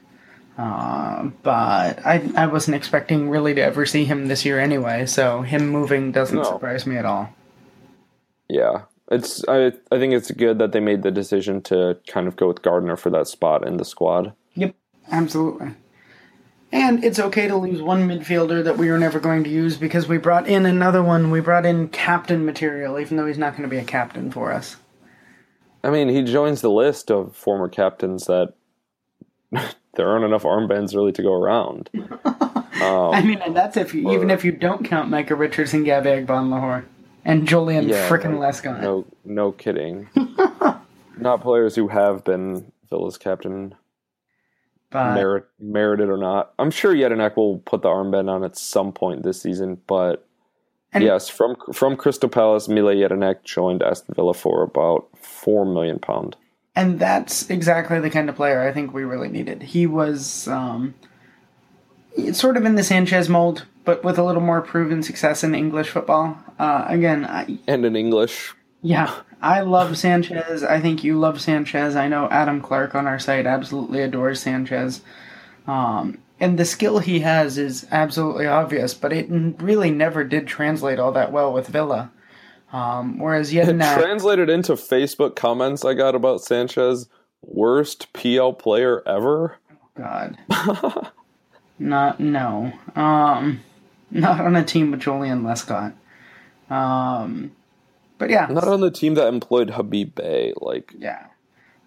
Uh, 0.59 1.31
but 1.43 2.05
I, 2.05 2.31
I 2.37 2.47
wasn't 2.47 2.75
expecting 2.75 3.31
really 3.31 3.55
to 3.55 3.63
ever 3.63 3.87
see 3.87 4.05
him 4.05 4.29
this 4.29 4.45
year 4.45 4.61
anyway, 4.61 5.07
so 5.07 5.43
him 5.43 5.69
moving 5.69 6.13
doesn't 6.13 6.37
No. 6.37 6.45
surprise 6.45 6.87
me 6.87 6.97
at 6.97 7.07
all. 7.07 7.31
Yeah, 8.49 8.83
it's 9.11 9.43
I 9.49 9.73
I 9.91 9.99
think 9.99 10.13
it's 10.13 10.31
good 10.31 10.59
that 10.59 10.73
they 10.73 10.81
made 10.81 11.03
the 11.03 11.11
decision 11.11 11.63
to 11.63 11.99
kind 12.07 12.29
of 12.29 12.37
go 12.37 12.49
with 12.49 12.61
Gardner 12.63 12.97
for 12.97 13.09
that 13.11 13.29
spot 13.29 13.67
in 13.67 13.79
the 13.79 13.85
squad. 13.85 14.35
Yep, 14.55 14.75
absolutely. 15.11 15.71
And 16.71 17.03
it's 17.05 17.19
okay 17.19 17.49
to 17.49 17.57
lose 17.57 17.81
one 17.83 18.09
midfielder 18.09 18.65
that 18.65 18.79
we 18.79 18.91
were 18.91 18.99
never 18.99 19.21
going 19.21 19.45
to 19.45 19.51
use 19.51 19.77
because 19.77 20.09
we 20.09 20.17
brought 20.19 20.49
in 20.49 20.65
another 20.67 21.03
one. 21.03 21.31
We 21.31 21.41
brought 21.41 21.67
in 21.67 21.89
captain 21.89 22.45
material, 22.47 22.99
even 22.99 23.17
though 23.17 23.27
he's 23.27 23.37
not 23.39 23.53
going 23.53 23.63
to 23.63 23.69
be 23.69 23.79
a 23.79 23.85
captain 23.85 24.31
for 24.31 24.53
us. 24.53 24.77
I 25.85 25.91
mean, 25.91 26.09
he 26.09 26.23
joins 26.23 26.61
the 26.61 26.71
list 26.71 27.11
of 27.11 27.37
former 27.37 27.69
captains 27.69 28.27
that 28.27 28.55
there 29.95 30.09
aren't 30.09 30.25
enough 30.25 30.43
armbands 30.45 30.95
really 30.95 31.13
to 31.13 31.23
go 31.23 31.33
around. 31.33 31.91
Um, 32.83 33.15
I 33.15 33.23
mean, 33.23 33.41
and 33.43 33.55
that's 33.55 33.77
if 33.77 33.95
you, 33.95 34.11
even 34.13 34.31
if 34.31 34.45
you 34.45 34.51
don't 34.51 34.85
count 34.85 35.09
Micah 35.09 35.37
Richards 35.37 35.73
and 35.75 35.85
Gabby 35.85 36.09
Agbonlahor 36.09 36.85
and 37.25 37.47
Joleon 37.47 37.87
Yeah, 37.87 38.09
frickin' 38.09 38.33
no- 38.33 38.39
Lescott. 38.41 38.81
No, 38.81 39.07
no 39.25 39.53
kidding. 39.53 40.09
not 41.17 41.43
players 41.43 41.77
who 41.77 41.89
have 41.89 42.25
been 42.25 42.73
Villa's 42.91 43.19
captain, 43.19 43.75
but 44.91 45.15
merit 45.15 45.45
merited 45.61 46.09
or 46.09 46.17
not. 46.17 46.55
I'm 46.59 46.71
sure 46.73 46.95
Jedinak 46.95 47.37
will 47.37 47.59
put 47.59 47.83
the 47.83 47.89
armband 47.89 48.29
on 48.29 48.43
at 48.43 48.57
some 48.57 48.91
point 48.91 49.23
this 49.23 49.41
season, 49.41 49.81
but. 49.87 50.27
And- 50.93 51.05
yes, 51.05 51.29
from 51.29 51.57
from 51.73 51.95
Crystal 51.97 52.29
Palace, 52.29 52.69
Mile 52.69 52.87
Jedinak 52.87 53.45
joined 53.45 53.83
Aston 53.83 54.15
Villa 54.15 54.35
for 54.35 54.63
about 54.63 55.09
four 55.17 55.65
million 55.67 55.99
pound. 56.01 56.37
And 56.75 56.99
that's 56.99 57.51
exactly 57.51 58.01
the 58.01 58.11
kind 58.11 58.29
of 58.29 58.37
player 58.37 58.63
I 58.63 58.73
think 58.73 58.93
we 58.93 59.05
really 59.05 59.29
needed. 59.29 59.63
He 59.63 59.87
was 59.87 60.49
um, 60.49 60.95
sort 62.33 62.57
of 62.57 62.65
in 62.65 62.77
the 62.77 62.85
Sanchez 62.85 63.29
mold, 63.29 63.67
but 63.85 64.03
with 64.05 64.19
a 64.19 64.25
little 64.25 64.43
more 64.43 64.63
proven 64.63 65.03
success 65.03 65.45
in 65.45 65.55
English 65.55 65.91
football. 65.91 66.39
Uh, 66.59 66.85
again, 66.89 67.25
I, 67.25 67.59
And 67.67 67.85
in 67.85 67.97
English, 67.97 68.55
Yeah, 68.81 69.15
I 69.41 69.61
love 69.61 69.99
Sanchez. 69.99 70.63
I 70.63 70.81
think 70.81 71.05
you 71.05 71.19
love 71.19 71.41
Sanchez. 71.41 71.97
I 71.97 72.09
know 72.09 72.29
Adam 72.31 72.61
Clark 72.61 72.95
on 72.95 73.07
our 73.07 73.19
site 73.19 73.47
absolutely 73.47 74.01
adores 74.01 74.41
Sanchez. 74.41 75.03
Um, 75.67 76.19
and 76.41 76.59
the 76.59 76.65
skill 76.65 76.99
he 76.99 77.21
has 77.21 77.59
is 77.59 77.87
absolutely 77.93 78.47
obvious, 78.47 78.95
but 78.95 79.13
it 79.13 79.27
really 79.31 79.91
never 79.91 80.25
did 80.25 80.47
translate 80.47 80.99
all 80.99 81.13
that 81.13 81.31
well 81.31 81.53
with 81.53 81.69
Villa. 81.69 82.11
Um, 82.73 83.19
whereas 83.19 83.53
it 83.53 83.67
Jedinak, 83.67 83.99
translated 83.99 84.49
into 84.49 84.73
Facebook 84.73 85.37
comments 85.37 85.85
I 85.85 85.95
got 85.95 86.15
about 86.15 86.43
Sanchez. 86.43 87.09
Worst 87.43 88.13
PL 88.13 88.55
player 88.55 89.03
ever. 89.07 89.59
God, 89.97 90.39
not 91.79 92.21
no, 92.21 92.73
um, 92.95 93.61
not 94.11 94.41
on 94.41 94.57
a 94.57 94.65
team 94.65 94.91
with 94.91 95.01
Joleon 95.01 95.43
Lescott. 95.43 95.93
Um, 96.75 97.53
but 98.19 98.31
yeah, 98.31 98.47
Not 98.49 98.69
on 98.69 98.81
the 98.81 98.91
team 98.91 99.15
that 99.15 99.27
employed 99.27 99.71
Habib 99.71 100.15
Beye. 100.15 100.53
Like, 100.57 100.95
Yeah. 100.97 101.27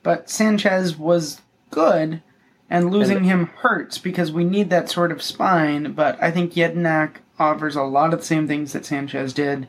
But 0.04 0.30
Sanchez 0.30 0.98
was 0.98 1.42
good, 1.72 2.22
and 2.70 2.92
losing 2.92 3.24
him 3.24 3.48
hurts 3.48 3.98
because 3.98 4.32
we 4.32 4.44
need 4.44 4.70
that 4.70 4.90
sort 4.90 5.12
of 5.12 5.22
spine. 5.22 5.94
But 5.94 6.22
I 6.22 6.32
think 6.32 6.54
Jedinak 6.54 7.16
offers 7.40 7.76
a 7.76 7.84
lot 7.84 8.14
of 8.14 8.20
the 8.20 8.26
same 8.26 8.48
things 8.48 8.74
that 8.74 8.86
Sanchez 8.86 9.34
did, 9.34 9.68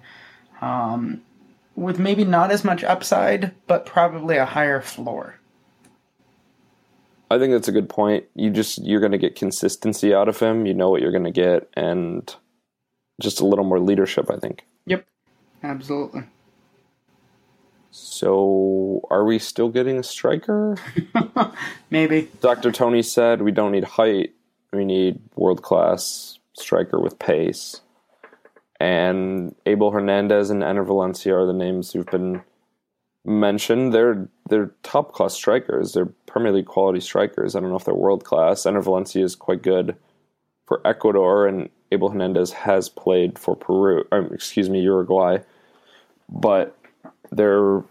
um, 0.60 1.22
with 1.74 1.98
maybe 1.98 2.24
not 2.24 2.50
as 2.50 2.64
much 2.64 2.84
upside, 2.84 3.54
but 3.66 3.86
probably 3.86 4.36
a 4.36 4.46
higher 4.46 4.80
floor. 4.80 5.38
I 7.30 7.38
think 7.38 7.52
that's 7.52 7.68
a 7.68 7.72
good 7.72 7.88
point. 7.88 8.24
You 8.34 8.50
just 8.50 8.78
you're 8.84 9.00
going 9.00 9.12
to 9.12 9.18
get 9.18 9.34
consistency 9.34 10.14
out 10.14 10.28
of 10.28 10.38
him. 10.38 10.66
You 10.66 10.74
know 10.74 10.90
what 10.90 11.02
you're 11.02 11.12
going 11.12 11.24
to 11.24 11.30
get, 11.30 11.68
and 11.74 12.34
just 13.20 13.40
a 13.40 13.46
little 13.46 13.64
more 13.64 13.80
leadership. 13.80 14.30
I 14.30 14.36
think. 14.36 14.64
Yep. 14.86 15.06
Absolutely. 15.62 16.22
So, 17.90 19.00
are 19.10 19.24
we 19.24 19.38
still 19.38 19.70
getting 19.70 19.98
a 19.98 20.02
striker? 20.02 20.76
Maybe. 21.90 22.28
Dr. 22.40 22.70
Tony 22.70 23.02
said 23.02 23.42
we 23.42 23.52
don't 23.52 23.72
need 23.72 23.84
height. 23.84 24.34
We 24.72 24.84
need 24.84 25.18
world 25.34 25.62
class 25.62 26.38
striker 26.52 27.00
with 27.00 27.18
pace. 27.18 27.80
And 28.78 29.54
Abel 29.64 29.90
Hernandez 29.90 30.50
and 30.50 30.62
Enner 30.62 30.84
Valencia 30.84 31.34
are 31.34 31.46
the 31.46 31.52
names 31.52 31.92
who've 31.92 32.06
been 32.06 32.42
mentioned. 33.24 33.92
They're 33.92 34.28
they're 34.48 34.72
top 34.82 35.12
class 35.12 35.34
strikers. 35.34 35.92
They're 35.92 36.12
Premier 36.26 36.52
League 36.52 36.66
quality 36.66 37.00
strikers. 37.00 37.56
I 37.56 37.60
don't 37.60 37.70
know 37.70 37.76
if 37.76 37.84
they're 37.84 37.94
world 37.94 38.24
class. 38.24 38.62
Enner 38.62 38.82
Valencia 38.82 39.24
is 39.24 39.34
quite 39.34 39.62
good 39.62 39.96
for 40.66 40.80
Ecuador, 40.86 41.46
and 41.46 41.70
Abel 41.92 42.10
Hernandez 42.10 42.52
has 42.52 42.88
played 42.88 43.38
for 43.38 43.56
Peru. 43.56 44.04
Um, 44.12 44.30
excuse 44.32 44.68
me, 44.68 44.80
Uruguay. 44.80 45.38
But 46.28 46.76
they're 47.30 47.82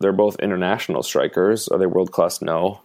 they're 0.00 0.12
both 0.12 0.36
international 0.40 1.02
strikers. 1.02 1.68
Are 1.68 1.78
they 1.78 1.86
world 1.86 2.12
class? 2.12 2.42
No. 2.42 2.80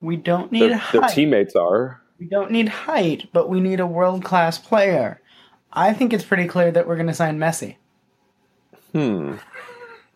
We 0.00 0.16
don't 0.16 0.52
need 0.52 0.70
Their, 0.70 0.82
their 0.92 1.08
teammates 1.08 1.56
are. 1.56 2.00
We 2.18 2.26
don't 2.26 2.50
need 2.50 2.68
height, 2.68 3.28
but 3.32 3.48
we 3.48 3.60
need 3.60 3.80
a 3.80 3.86
world 3.86 4.24
class 4.24 4.58
player. 4.58 5.20
I 5.72 5.92
think 5.92 6.12
it's 6.12 6.24
pretty 6.24 6.46
clear 6.46 6.70
that 6.70 6.86
we're 6.86 6.96
going 6.96 7.08
to 7.08 7.14
sign 7.14 7.38
Messi. 7.38 7.76
Hmm. 8.92 9.34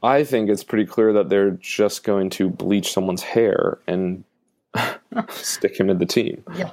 I 0.02 0.24
think 0.24 0.48
it's 0.50 0.64
pretty 0.64 0.86
clear 0.86 1.12
that 1.12 1.28
they're 1.28 1.52
just 1.52 2.02
going 2.04 2.30
to 2.30 2.48
bleach 2.48 2.92
someone's 2.92 3.22
hair 3.22 3.78
and 3.86 4.24
stick 5.28 5.78
him 5.78 5.90
in 5.90 5.98
the 5.98 6.06
team. 6.06 6.42
Yeah. 6.56 6.70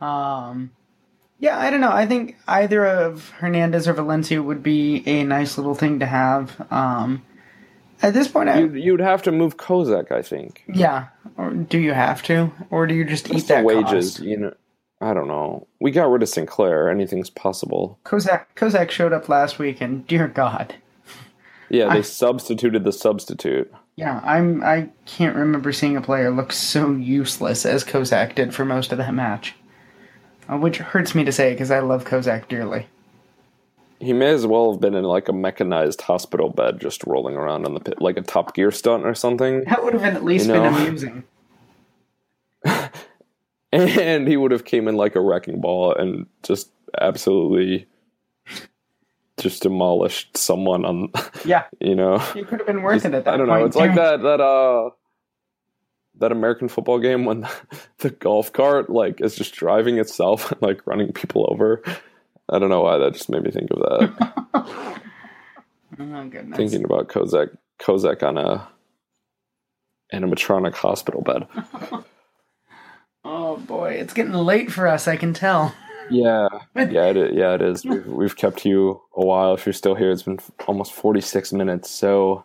Um, 0.00 0.70
Yeah, 1.40 1.58
I 1.58 1.70
don't 1.70 1.80
know. 1.80 1.92
I 1.92 2.06
think 2.06 2.36
either 2.46 2.86
of 2.86 3.28
Hernandez 3.30 3.86
or 3.86 3.92
Valencia 3.92 4.42
would 4.42 4.62
be 4.62 5.02
a 5.06 5.24
nice 5.24 5.58
little 5.58 5.74
thing 5.74 5.98
to 5.98 6.06
have. 6.06 6.66
Um, 6.72 7.22
at 8.00 8.14
this 8.14 8.28
point, 8.28 8.48
I, 8.48 8.60
You'd, 8.60 8.76
you'd 8.76 9.00
have 9.00 9.22
to 9.24 9.32
move 9.32 9.56
Kozak, 9.56 10.10
I 10.12 10.22
think. 10.22 10.62
yeah. 10.72 11.08
Or 11.36 11.50
do 11.50 11.78
you 11.78 11.92
have 11.92 12.22
to, 12.24 12.50
or 12.70 12.86
do 12.86 12.94
you 12.94 13.04
just 13.04 13.28
eat 13.30 13.42
the 13.42 13.54
that 13.54 13.64
wages, 13.64 14.16
cost? 14.16 14.20
you 14.20 14.36
know. 14.38 14.54
I 15.00 15.14
don't 15.14 15.28
know. 15.28 15.66
We 15.80 15.90
got 15.92 16.10
rid 16.10 16.22
of 16.22 16.28
Sinclair. 16.28 16.88
Anything's 16.90 17.30
possible. 17.30 17.98
Kozak 18.04 18.46
Kozak 18.56 18.90
showed 18.90 19.12
up 19.12 19.28
last 19.28 19.58
week, 19.58 19.80
and 19.80 20.06
dear 20.06 20.26
God, 20.28 20.74
Yeah, 21.68 21.92
they 21.92 21.98
I- 21.98 22.02
substituted 22.02 22.84
the 22.84 22.92
substitute. 22.92 23.72
yeah, 23.96 24.20
I'm 24.24 24.62
I 24.62 24.88
can't 25.06 25.36
remember 25.36 25.72
seeing 25.72 25.96
a 25.96 26.00
player 26.02 26.30
look 26.30 26.52
so 26.52 26.92
useless 26.92 27.64
as 27.64 27.84
Kozak 27.84 28.34
did 28.34 28.54
for 28.54 28.64
most 28.64 28.90
of 28.90 28.98
that 28.98 29.14
match, 29.14 29.54
uh, 30.48 30.56
which 30.56 30.78
hurts 30.78 31.14
me 31.14 31.24
to 31.24 31.32
say 31.32 31.52
because 31.52 31.70
I 31.70 31.78
love 31.78 32.04
Kozak 32.04 32.48
dearly. 32.48 32.86
He 34.00 34.12
may 34.12 34.28
as 34.30 34.46
well 34.46 34.70
have 34.72 34.80
been 34.80 34.94
in 34.94 35.02
like 35.04 35.28
a 35.28 35.32
mechanized 35.32 36.02
hospital 36.02 36.50
bed, 36.50 36.80
just 36.80 37.04
rolling 37.04 37.36
around 37.36 37.66
on 37.66 37.74
the 37.74 37.80
pit, 37.80 38.00
like 38.00 38.16
a 38.16 38.22
Top 38.22 38.54
Gear 38.54 38.70
stunt 38.70 39.04
or 39.04 39.14
something. 39.14 39.64
That 39.64 39.82
would 39.84 39.92
have 39.92 40.02
been 40.02 40.14
at 40.16 40.24
least 40.24 40.46
You 40.46 40.52
been 40.54 40.64
amusing. 40.74 41.24
and 43.72 44.26
he 44.28 44.36
would 44.36 44.50
have 44.50 44.64
came 44.64 44.88
in 44.88 44.96
like 44.96 45.14
a 45.16 45.20
wrecking 45.20 45.60
ball 45.60 45.94
and 45.94 46.26
just 46.42 46.70
absolutely 47.00 47.86
just 49.38 49.62
demolished 49.62 50.36
someone 50.36 50.84
on 50.84 51.12
Yeah, 51.44 51.64
you 51.80 51.94
know? 51.94 52.14
It 52.34 52.48
could 52.48 52.58
have 52.60 52.66
been 52.66 52.82
worth 52.82 52.96
Just- 53.02 53.06
it 53.06 53.14
at 53.14 53.24
that 53.26 53.34
i 53.34 53.36
don't 53.36 53.46
know. 53.46 53.64
it's 53.64 53.76
like 53.76 53.94
that 53.94 54.22
that 54.22 54.40
uh 54.40 54.90
that 56.18 56.32
american 56.32 56.66
football 56.68 56.98
game 56.98 57.24
when 57.24 57.46
the 57.98 58.10
golf 58.10 58.52
cart 58.52 58.90
like 58.90 59.20
is 59.20 59.36
just 59.36 59.54
driving 59.54 59.98
itself 59.98 60.50
and 60.50 60.60
like 60.62 60.84
running 60.86 61.12
people 61.12 61.46
over. 61.50 61.82
I 62.50 62.58
don't 62.58 62.70
know 62.70 62.80
why 62.80 62.96
that 62.98 63.12
just 63.12 63.28
made 63.28 63.42
me 63.42 63.50
think 63.50 63.70
of 63.70 63.78
that. 63.78 65.00
Oh 66.00 66.28
goodness. 66.28 66.56
thinking 66.56 66.82
about 66.84 67.08
kozak 67.08 67.56
kozak 67.78 68.22
on 68.22 68.38
a 68.38 68.66
animatronic 70.12 70.74
hospital 70.74 71.20
bed 71.22 71.46
Oh 73.24 73.56
boy, 73.56 73.90
it's 73.92 74.14
getting 74.14 74.32
late 74.32 74.70
for 74.72 74.86
us. 74.86 75.08
I 75.08 75.16
can 75.16 75.34
tell. 75.34 75.74
Yeah, 76.10 76.48
yeah, 76.74 77.10
it 77.10 77.18
is. 77.18 77.36
Yeah, 77.36 77.54
it 77.54 77.60
is. 77.60 77.84
We've, 77.84 78.06
we've 78.06 78.34
kept 78.34 78.64
you 78.64 78.98
a 79.14 79.26
while. 79.26 79.52
If 79.52 79.66
you're 79.66 79.74
still 79.74 79.94
here, 79.94 80.10
it's 80.10 80.22
been 80.22 80.38
almost 80.66 80.94
46 80.94 81.52
minutes. 81.52 81.90
So, 81.90 82.44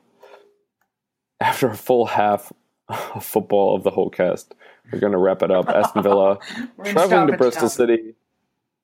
after 1.39 1.67
a 1.69 1.77
full 1.77 2.05
half 2.05 2.51
of 2.89 3.23
football 3.23 3.73
of 3.73 3.83
the 3.83 3.91
Holtecast, 3.91 4.47
we're 4.91 4.99
going 4.99 5.13
to 5.13 5.17
wrap 5.17 5.43
it 5.43 5.49
up. 5.49 5.69
Aston 5.69 6.03
Villa 6.03 6.39
traveling 6.83 7.27
to 7.27 7.37
Bristol 7.37 7.61
time. 7.61 7.69
City 7.69 8.15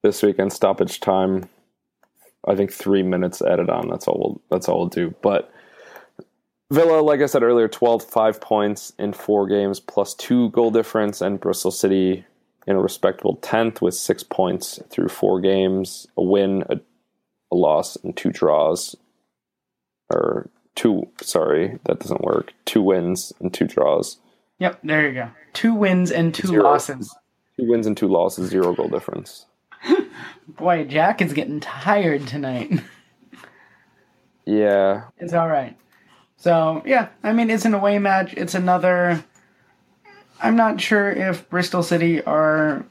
this 0.02 0.24
weekend. 0.24 0.54
Stoppage 0.54 1.02
time. 1.02 1.50
I 2.48 2.56
think 2.56 2.72
three 2.72 3.04
minutes 3.04 3.42
added 3.42 3.70
on. 3.70 3.90
That's 3.90 4.08
all. 4.08 4.18
We'll, 4.18 4.42
that's 4.50 4.70
all 4.70 4.80
we'll 4.80 4.88
do. 4.88 5.14
But 5.22 5.52
Villa, 6.72 7.02
like 7.02 7.22
I 7.22 7.26
said 7.26 7.42
earlier, 7.42 7.68
12, 7.68 8.04
five 8.04 8.40
points 8.40 8.94
in 9.00 9.14
four 9.14 9.48
games, 9.48 9.80
plus 9.80 10.14
two 10.14 10.50
goal 10.52 10.70
difference, 10.70 11.20
and 11.20 11.40
Bristol 11.40 11.72
City 11.72 12.26
in 12.68 12.76
a 12.76 12.82
respectable 12.82 13.38
10th 13.38 13.82
with 13.82 13.96
six 13.96 14.22
points 14.24 14.80
through 14.90 15.10
four 15.10 15.42
games, 15.42 16.06
a 16.16 16.22
win, 16.24 16.64
a, 16.70 16.76
a 17.52 17.56
loss, 17.56 17.96
and 18.04 18.16
two 18.16 18.30
draws. 18.32 18.96
Or 20.12 20.50
two, 20.76 21.08
sorry, 21.22 21.80
that 21.86 22.00
doesn't 22.00 22.22
work. 22.22 22.54
Two 22.66 22.84
wins 22.84 23.34
and 23.40 23.52
two 23.52 23.66
draws. 23.66 24.18
Yep, 24.60 24.80
there 24.84 25.08
you 25.08 25.14
go. 25.16 25.32
Two 25.54 25.74
wins 25.74 26.12
and 26.12 26.34
two 26.36 26.48
Zero. 26.50 26.64
losses. 26.64 27.16
Two 27.60 27.68
wins 27.68 27.88
and 27.88 27.98
two 27.98 28.08
losses, 28.08 28.50
zero 28.50 28.74
goal 28.76 28.88
difference. 28.90 29.46
Boy, 30.48 30.86
Jack 30.86 31.22
is 31.22 31.34
getting 31.34 31.60
tired 31.60 32.28
tonight. 32.28 32.72
Yeah, 34.46 35.04
it's 35.18 35.34
all 35.34 35.48
right. 35.48 35.78
So 36.40 36.82
yeah, 36.86 37.10
I 37.22 37.34
mean, 37.34 37.50
it's 37.50 37.66
an 37.66 37.74
away 37.74 38.00
match. 38.00 38.34
It's 38.34 38.56
another. 38.56 39.24
I'm 40.42 40.56
not 40.56 40.80
sure 40.80 41.12
if 41.12 41.50
Bristol 41.50 41.84
City 41.84 42.24
are 42.24 42.86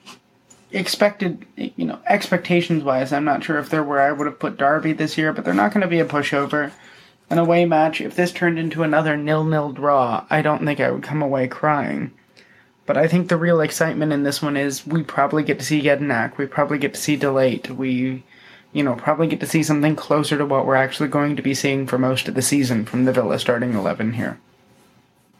expected, 0.70 1.46
you 1.56 1.86
know, 1.86 1.98
expectations 2.06 2.84
wise. 2.84 3.10
I'm 3.10 3.24
not 3.24 3.42
sure 3.42 3.58
if 3.58 3.70
they're 3.70 3.82
where 3.82 4.00
I 4.00 4.12
would 4.12 4.26
have 4.26 4.38
put 4.38 4.58
Derby 4.58 4.92
this 4.92 5.16
year, 5.16 5.32
but 5.32 5.44
they're 5.44 5.54
not 5.54 5.72
going 5.72 5.80
to 5.80 5.88
be 5.88 6.00
a 6.00 6.04
pushover. 6.04 6.72
An 7.30 7.38
away 7.38 7.64
match. 7.64 8.00
If 8.00 8.16
this 8.16 8.32
turned 8.32 8.58
into 8.58 8.82
another 8.82 9.16
nil-nil 9.16 9.72
draw, 9.72 10.24
I 10.30 10.40
don't 10.40 10.64
think 10.64 10.80
I 10.80 10.90
would 10.90 11.02
come 11.02 11.20
away 11.20 11.46
crying. 11.46 12.12
But 12.86 12.96
I 12.96 13.06
think 13.06 13.28
the 13.28 13.36
real 13.36 13.60
excitement 13.60 14.14
in 14.14 14.22
this 14.22 14.40
one 14.40 14.56
is 14.56 14.86
we 14.86 15.02
probably 15.02 15.42
get 15.42 15.58
to 15.58 15.64
see 15.64 15.82
Jedinak. 15.82 16.38
We 16.38 16.46
probably 16.46 16.78
get 16.78 16.94
to 16.94 17.00
see 17.00 17.16
De 17.16 17.30
Laet. 17.30 17.70
We, 17.70 18.24
you 18.78 18.84
know, 18.84 18.94
probably 18.94 19.26
get 19.26 19.40
to 19.40 19.46
see 19.46 19.64
something 19.64 19.96
closer 19.96 20.38
to 20.38 20.46
what 20.46 20.64
we're 20.64 20.76
actually 20.76 21.08
going 21.08 21.34
to 21.34 21.42
be 21.42 21.52
seeing 21.52 21.84
for 21.84 21.98
most 21.98 22.28
of 22.28 22.36
the 22.36 22.42
season 22.42 22.84
from 22.84 23.06
the 23.06 23.12
Villa 23.12 23.36
starting 23.40 23.74
11 23.74 24.12
here. 24.12 24.38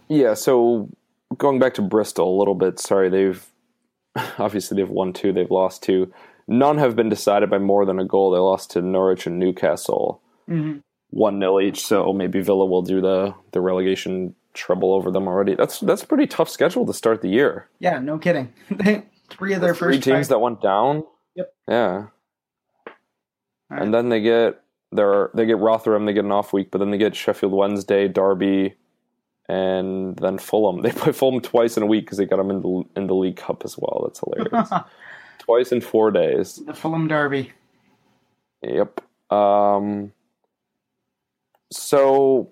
Yeah, 0.09 0.35
so 0.35 0.89
going 1.37 1.61
back 1.61 1.75
to 1.75 1.83
Bristol 1.83 2.37
a 2.37 2.39
little 2.39 2.57
bit, 2.57 2.81
sorry, 2.81 3.09
they've 3.09 3.47
obviously 4.39 4.77
they've 4.77 4.91
won 4.91 5.13
two, 5.13 5.33
they've 5.33 5.51
lost 5.51 5.85
two. 5.85 6.13
None 6.49 6.79
have 6.79 6.97
been 6.97 7.09
decided 7.09 7.49
by 7.49 7.59
more 7.59 7.87
than 7.87 8.01
a 8.01 8.05
goal. 8.05 8.33
They 8.33 8.39
lost 8.39 8.73
to 8.73 8.83
Norwich 8.83 9.27
and 9.27 9.39
Newcastle, 9.39 10.21
mm-hmm. 10.49 10.79
one 11.11 11.39
0 11.39 11.61
each. 11.61 11.87
So 11.87 12.13
maybe 12.13 12.41
Villa 12.41 12.67
will 12.67 12.83
do 12.83 13.01
the 13.01 13.35
the 13.53 13.61
relegation 13.61 14.35
treble 14.55 14.95
over 14.95 15.11
them 15.13 15.29
already. 15.29 15.55
That's 15.55 15.79
that's 15.81 16.03
a 16.03 16.07
pretty 16.07 16.27
tough 16.27 16.49
schedule 16.49 16.87
to 16.87 16.93
start 16.95 17.21
the 17.21 17.29
year. 17.29 17.69
Yeah, 17.79 17.99
no 17.99 18.19
kidding. 18.19 18.53
Three 19.31 19.53
of 19.53 19.61
their 19.61 19.75
Three 19.75 19.97
first 19.97 20.03
teams 20.05 20.27
five. 20.27 20.29
that 20.29 20.39
went 20.39 20.63
down. 20.63 21.05
Yep. 21.37 21.55
Yeah, 21.69 22.07
Right. 23.71 23.83
and 23.83 23.93
then 23.93 24.09
they 24.09 24.21
get 24.21 24.61
their 24.93 25.31
they 25.35 25.45
get 25.47 25.59
Rotherham. 25.59 26.07
They 26.07 26.13
get 26.15 26.25
an 26.25 26.33
off 26.33 26.53
week, 26.53 26.71
but 26.71 26.79
then 26.79 26.91
they 26.91 26.99
get 26.99 27.15
Sheffield 27.15 27.53
Wednesday, 27.53 28.09
Derby, 28.09 28.75
and 29.49 30.17
then 30.17 30.39
Fulham. 30.39 30.81
They 30.83 30.93
play 30.93 31.13
Fulham 31.13 31.41
twice 31.41 31.77
in 31.77 31.83
a 31.83 31.87
week 31.87 32.05
because 32.07 32.19
they 32.19 32.25
got 32.27 32.37
them 32.37 32.51
in 32.51 32.63
the 32.63 32.85
in 32.97 33.07
the 33.07 33.15
League 33.15 33.37
Cup 33.37 33.63
as 33.65 33.77
well. 33.79 34.03
That's 34.07 34.21
hilarious. 34.21 34.71
twice 35.39 35.73
in 35.73 35.81
four 35.81 36.11
days. 36.11 36.57
the 36.67 36.75
Fulham 36.75 37.09
Derby. 37.09 37.53
Yep. 38.63 39.01
Um. 39.31 40.13
So 41.71 42.51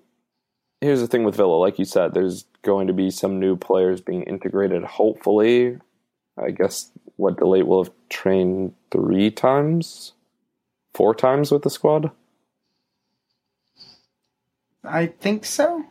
here's 0.81 0.99
the 1.01 1.07
thing 1.07 1.23
with 1.23 1.35
Villa, 1.35 1.55
like 1.55 1.79
you 1.79 1.85
said, 1.85 2.13
there's 2.13 2.45
going 2.61 2.87
to 2.87 2.93
be 2.93 3.09
some 3.09 3.39
new 3.39 3.55
players 3.55 3.99
being 4.01 4.23
integrated. 4.23 4.83
Hopefully, 4.83 5.77
I 6.37 6.51
guess 6.51 6.91
what 7.15 7.37
De 7.37 7.47
Laet 7.47 7.65
will 7.65 7.83
have 7.83 7.93
trained 8.09 8.73
three 8.91 9.31
times, 9.31 10.13
four 10.93 11.13
times 11.15 11.51
with 11.51 11.63
the 11.63 11.69
squad. 11.69 12.11
I 14.83 15.07
think 15.07 15.45
so. 15.45 15.83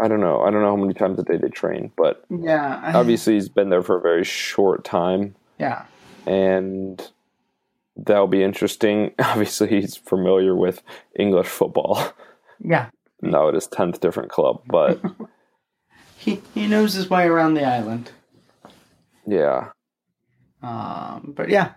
I 0.00 0.08
don't 0.08 0.20
know. 0.20 0.42
I 0.42 0.50
don't 0.50 0.62
know 0.62 0.70
how 0.70 0.76
many 0.76 0.94
times 0.94 1.18
a 1.18 1.22
day 1.22 1.36
they 1.36 1.48
train, 1.48 1.92
but 1.96 2.24
Yeah. 2.30 2.80
I, 2.84 2.92
obviously 2.94 3.34
he's 3.34 3.48
been 3.48 3.68
there 3.68 3.82
for 3.82 3.96
a 3.96 4.00
very 4.00 4.24
short 4.24 4.84
time, 4.84 5.34
Yeah. 5.58 5.84
and 6.26 7.10
that'll 7.96 8.28
be 8.28 8.42
interesting. 8.44 9.12
Obviously, 9.18 9.68
he's 9.68 9.96
familiar 9.96 10.54
with 10.54 10.82
English 11.16 11.48
football. 11.48 12.12
Yeah. 12.60 12.90
now 13.22 13.48
at 13.48 13.54
his 13.54 13.66
tenth 13.68 14.00
different 14.00 14.30
club, 14.30 14.62
but 14.66 15.00
He 16.16 16.42
he 16.54 16.66
knows 16.66 16.94
his 16.94 17.08
way 17.08 17.26
around 17.26 17.54
the 17.54 17.64
island. 17.64 18.10
yeah, 19.26 19.68
Um, 20.62 21.32
but 21.36 21.48
yeah, 21.48 21.72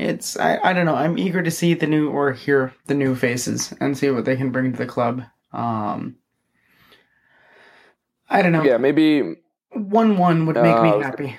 it's 0.00 0.36
I, 0.38 0.58
I 0.62 0.72
don't 0.72 0.86
know. 0.86 0.94
I'm 0.94 1.18
eager 1.18 1.42
to 1.42 1.50
see 1.50 1.74
the 1.74 1.86
new 1.86 2.10
or 2.10 2.32
hear 2.32 2.72
the 2.86 2.94
new 2.94 3.14
faces 3.14 3.72
and 3.80 3.96
see 3.96 4.10
what 4.10 4.24
they 4.24 4.36
can 4.36 4.50
bring 4.50 4.72
to 4.72 4.78
the 4.78 4.86
club. 4.86 5.22
Um, 5.52 6.16
I 8.28 8.42
don't 8.42 8.52
know. 8.52 8.62
yeah. 8.64 8.76
Maybe 8.78 9.36
One 9.72 10.16
one 10.18 10.46
would 10.46 10.56
make 10.56 10.74
Uh, 10.76 10.82
me 10.82 11.02
happy. 11.02 11.36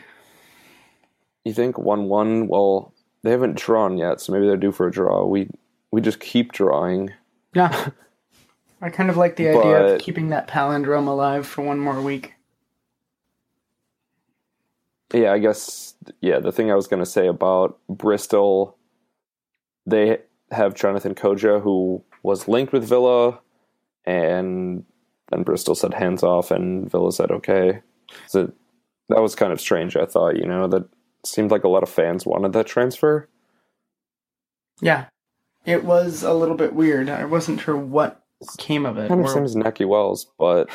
you 1.44 1.54
think 1.54 1.78
one 1.78 2.06
one. 2.06 2.48
Well, 2.48 2.94
they 3.24 3.32
haven't 3.32 3.58
drawn 3.58 3.98
yet, 3.98 4.22
so 4.22 4.32
maybe 4.34 4.48
they're 4.48 4.58
due 4.58 4.72
for 4.72 4.88
a 4.88 4.92
draw. 4.92 5.26
We 5.26 5.50
we 5.92 6.02
just 6.02 6.20
keep 6.20 6.52
drawing. 6.54 7.12
Yeah. 7.54 7.90
I 8.84 8.90
kind 8.90 9.10
of 9.12 9.18
like 9.18 9.36
the 9.36 9.50
idea 9.50 9.94
of 9.96 10.02
keeping 10.02 10.30
that 10.30 10.48
palindrome 10.48 11.08
alive 11.08 11.46
for 11.46 11.62
one 11.64 11.78
more 11.80 12.02
week. 12.02 12.34
Yeah, 15.14 15.34
I 15.34 15.40
guess. 15.40 15.94
Yeah, 16.22 16.40
the 16.40 16.52
thing 16.52 16.72
I 16.72 16.76
was 16.76 16.88
going 16.88 17.02
to 17.02 17.10
say 17.10 17.28
about 17.28 17.78
Bristol, 17.90 18.78
they 19.86 20.20
have 20.52 20.74
Jonathan 20.74 21.16
Kodjia, 21.16 21.62
who 21.62 22.04
was 22.24 22.48
linked 22.48 22.74
with 22.74 22.88
Villa, 22.88 23.40
and 24.06 24.84
then 25.30 25.44
Bristol 25.44 25.76
said 25.76 25.94
hands 25.94 26.24
off, 26.24 26.52
and 26.52 26.90
Villa 26.90 27.12
said 27.12 27.32
okay. 27.32 27.82
So 28.28 28.52
that 29.10 29.22
was 29.22 29.36
kind 29.36 29.52
of 29.54 29.62
strange. 29.62 29.96
I 29.96 30.06
thought, 30.06 30.38
you 30.38 30.46
know, 30.46 30.68
that 30.68 30.88
seemed 31.26 31.52
like 31.52 31.64
a 31.64 31.70
lot 31.70 31.84
of 31.84 31.90
fans 31.90 32.26
wanted 32.26 32.54
that 32.54 32.68
transfer. 32.68 33.28
Yeah. 34.82 35.06
It 35.66 35.84
was 35.84 36.24
a 36.24 36.34
little 36.34 36.56
bit 36.56 36.74
weird. 36.74 37.10
I 37.10 37.26
wasn't 37.26 37.62
sure 37.62 37.78
what 37.78 38.24
came 38.58 38.86
of 38.86 38.98
it. 38.98 39.10
kind 39.10 39.22
of 39.22 39.28
or- 39.28 39.34
same 39.34 39.44
as 39.44 39.56
Nahki 39.56 39.88
Wells, 39.88 40.26
but 40.40 40.70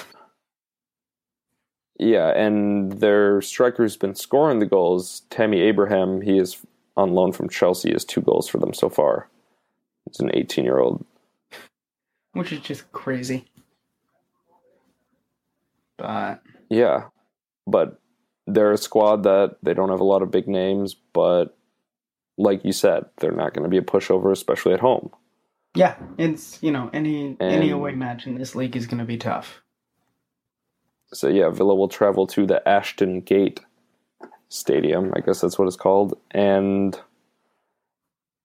yeah, 1.99 2.29
and 2.29 2.93
their 3.01 3.41
striker's 3.41 3.97
been 3.97 4.15
scoring 4.15 4.59
the 4.59 4.67
goals. 4.67 5.23
Tammy 5.31 5.61
Abraham, 5.61 6.21
he 6.21 6.39
is 6.39 6.59
on 6.97 7.13
loan 7.13 7.33
from 7.33 7.49
Chelsea 7.49 7.91
is 7.91 8.05
two 8.05 8.21
goals 8.21 8.49
for 8.49 8.59
them 8.59 8.73
so 8.73 8.89
far. 8.89 9.29
It's 10.07 10.21
an 10.21 10.31
18 10.35 10.65
year 10.65 10.79
old. 10.79 11.05
which 12.33 12.53
is 12.53 12.61
just 12.61 12.91
crazy. 12.93 13.47
But 15.97 16.43
Yeah, 16.69 17.05
but 17.67 17.99
they're 18.47 18.73
a 18.73 18.79
squad 18.79 19.23
that 19.25 19.57
they 19.63 19.75
don't 19.75 19.89
have 19.89 20.01
a 20.01 20.05
lot 20.05 20.23
of 20.23 20.31
big 20.31 20.47
names, 20.47 20.95
but 20.95 21.57
like 22.39 22.65
you 22.65 22.73
said, 22.73 23.07
they're 23.19 23.33
not 23.33 23.55
going 23.55 23.65
to 23.65 23.71
be 23.71 23.79
a 23.79 23.83
pushover, 23.83 24.31
especially 24.31 24.75
at 24.75 24.81
home. 24.81 25.11
yeah, 25.75 25.97
it's 26.19 26.63
you 26.63 26.71
know 26.71 26.91
any 26.93 27.37
any 27.41 27.71
away 27.71 27.93
match 27.93 28.27
in 28.27 28.37
this 28.37 28.55
league 28.55 28.77
is 28.77 28.87
going 28.87 28.99
to 28.99 29.05
be 29.05 29.17
tough. 29.17 29.63
So 31.17 31.29
yeah, 31.29 31.49
Villa 31.49 31.75
will 31.75 31.89
travel 31.89 32.27
to 32.29 32.47
the 32.47 32.67
Ashton 32.69 33.23
Gate 33.23 33.61
Stadium. 34.49 35.13
I 35.17 35.21
guess 35.21 35.41
that's 35.41 35.59
what 35.59 35.67
it's 35.67 35.77
called, 35.77 36.19
and 36.31 36.99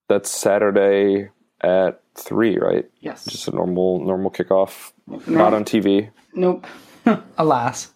that's 0.07 0.31
Saturday 0.31 1.29
at 1.61 2.01
three, 2.15 2.57
right? 2.57 2.89
Yes. 3.01 3.25
Just 3.25 3.47
a 3.49 3.51
normal 3.51 4.03
normal 4.03 4.31
kickoff, 4.31 4.93
No. 5.07 5.19
not 5.27 5.53
on 5.53 5.65
TV. 5.65 6.09
Nope. 6.33 6.65
Alas. 7.37 7.93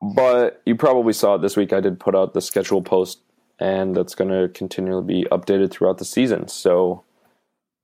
But 0.00 0.62
you 0.64 0.74
probably 0.76 1.12
saw 1.12 1.34
it 1.34 1.42
this 1.42 1.56
week. 1.56 1.72
I 1.72 1.80
did 1.80 2.00
put 2.00 2.14
out 2.14 2.32
the 2.32 2.40
schedule 2.40 2.80
post, 2.82 3.20
and 3.58 3.94
that's 3.96 4.14
going 4.14 4.30
to 4.30 4.48
continually 4.48 5.04
be 5.04 5.28
updated 5.30 5.72
throughout 5.72 5.98
the 5.98 6.04
season. 6.04 6.48
So 6.48 7.02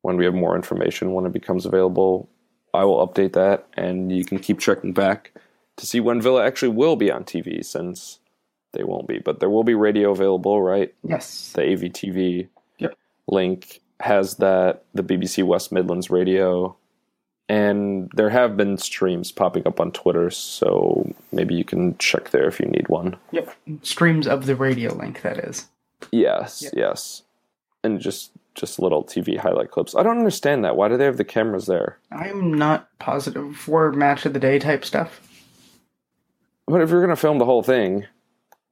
when 0.03 0.17
we 0.17 0.25
have 0.25 0.35
more 0.35 0.55
information, 0.57 1.13
when 1.13 1.27
it 1.27 1.33
becomes 1.33 1.67
available, 1.67 2.29
I 2.73 2.85
will 2.85 3.07
update 3.07 3.33
that, 3.35 3.67
and 3.75 4.11
you 4.13 4.25
can 4.25 4.39
keep 4.39 4.61
checking 4.61 4.93
back 4.93 5.33
to 5.77 5.87
see 5.87 6.01
when 6.01 6.21
Villa 6.21 6.45
actually 6.45 6.69
will 6.71 6.97
be 6.97 7.11
on 7.11 7.25
TV, 7.25 7.65
since 7.65 8.19
they 8.73 8.85
won't 8.85 9.09
be. 9.09 9.19
But 9.19 9.41
there 9.41 9.51
will 9.51 9.65
be 9.65 9.75
radio 9.75 10.11
available, 10.11 10.63
right? 10.63 10.95
Yes. 11.03 11.53
The 11.55 11.63
AVTV 11.63 12.49
Yep. 12.79 12.95
link 13.29 13.81
has 14.01 14.37
that. 14.37 14.85
The 14.95 15.03
BBC 15.03 15.43
West 15.43 15.73
Midlands 15.73 16.11
radio. 16.11 16.77
And 17.49 18.11
there 18.15 18.31
have 18.31 18.57
been 18.57 18.79
streams 18.79 19.31
popping 19.31 19.67
up 19.67 19.79
on 19.79 19.93
Twitter, 19.93 20.31
so 20.31 21.13
maybe 21.31 21.55
you 21.55 21.65
can 21.65 21.97
check 21.99 22.31
there 22.31 22.49
if 22.49 22.59
you 22.59 22.67
need 22.67 22.89
one. 22.89 23.17
Yep. 23.33 23.55
Streams 23.83 24.27
of 24.27 24.47
the 24.47 24.57
radio 24.57 24.95
link. 24.95 25.21
That 25.23 25.39
is. 25.39 25.67
Yes, 26.11 26.63
Yeah. 26.63 26.71
yes. 26.75 27.23
And 27.83 28.01
just 28.01 28.31
just 28.55 28.79
little 28.79 29.03
TV 29.03 29.37
highlight 29.37 29.73
clips. 29.73 29.97
I 29.97 30.05
don't 30.05 30.17
understand 30.19 30.65
that. 30.65 30.77
Why 30.77 30.87
do 30.89 30.97
they 30.97 31.05
have 31.07 31.17
the 31.17 31.25
cameras 31.25 31.67
there? 31.67 31.99
I'm 32.13 32.55
not 32.55 32.89
positive 33.01 33.57
for 33.57 33.91
match 33.93 34.25
of 34.27 34.33
the 34.33 34.39
day 34.39 34.61
type 34.61 34.85
stuff. 34.85 35.21
But 36.67 36.81
if 36.83 36.91
you're 36.91 37.01
gonna 37.01 37.17
film 37.17 37.39
the 37.39 37.45
whole 37.45 37.63
thing, 37.63 38.07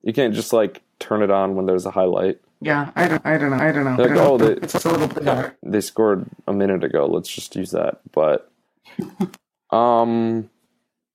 you 0.03 0.12
can't 0.12 0.34
just 0.34 0.53
like 0.53 0.82
turn 0.99 1.22
it 1.22 1.30
on 1.30 1.55
when 1.55 1.66
there's 1.66 1.86
a 1.86 1.90
highlight. 1.90 2.40
Yeah, 2.61 2.90
I 2.95 3.09
don't. 3.09 3.26
I 3.26 3.38
don't 3.38 3.51
know. 3.51 3.57
I 3.57 3.72
don't 3.72 3.84
know. 3.84 3.97
Like, 3.97 4.11
I 4.11 4.14
don't 4.14 4.18
oh, 4.18 4.36
know. 4.36 4.38
they- 4.38 4.61
it's 4.62 4.84
a 4.84 4.90
little 4.90 5.09
bizarre. 5.09 5.57
They 5.62 5.80
scored 5.80 6.26
a 6.47 6.53
minute 6.53 6.84
ago. 6.84 7.07
Let's 7.07 7.28
just 7.28 7.57
use 7.57 7.72
that. 7.72 8.01
But 8.12 8.51
um 9.70 10.49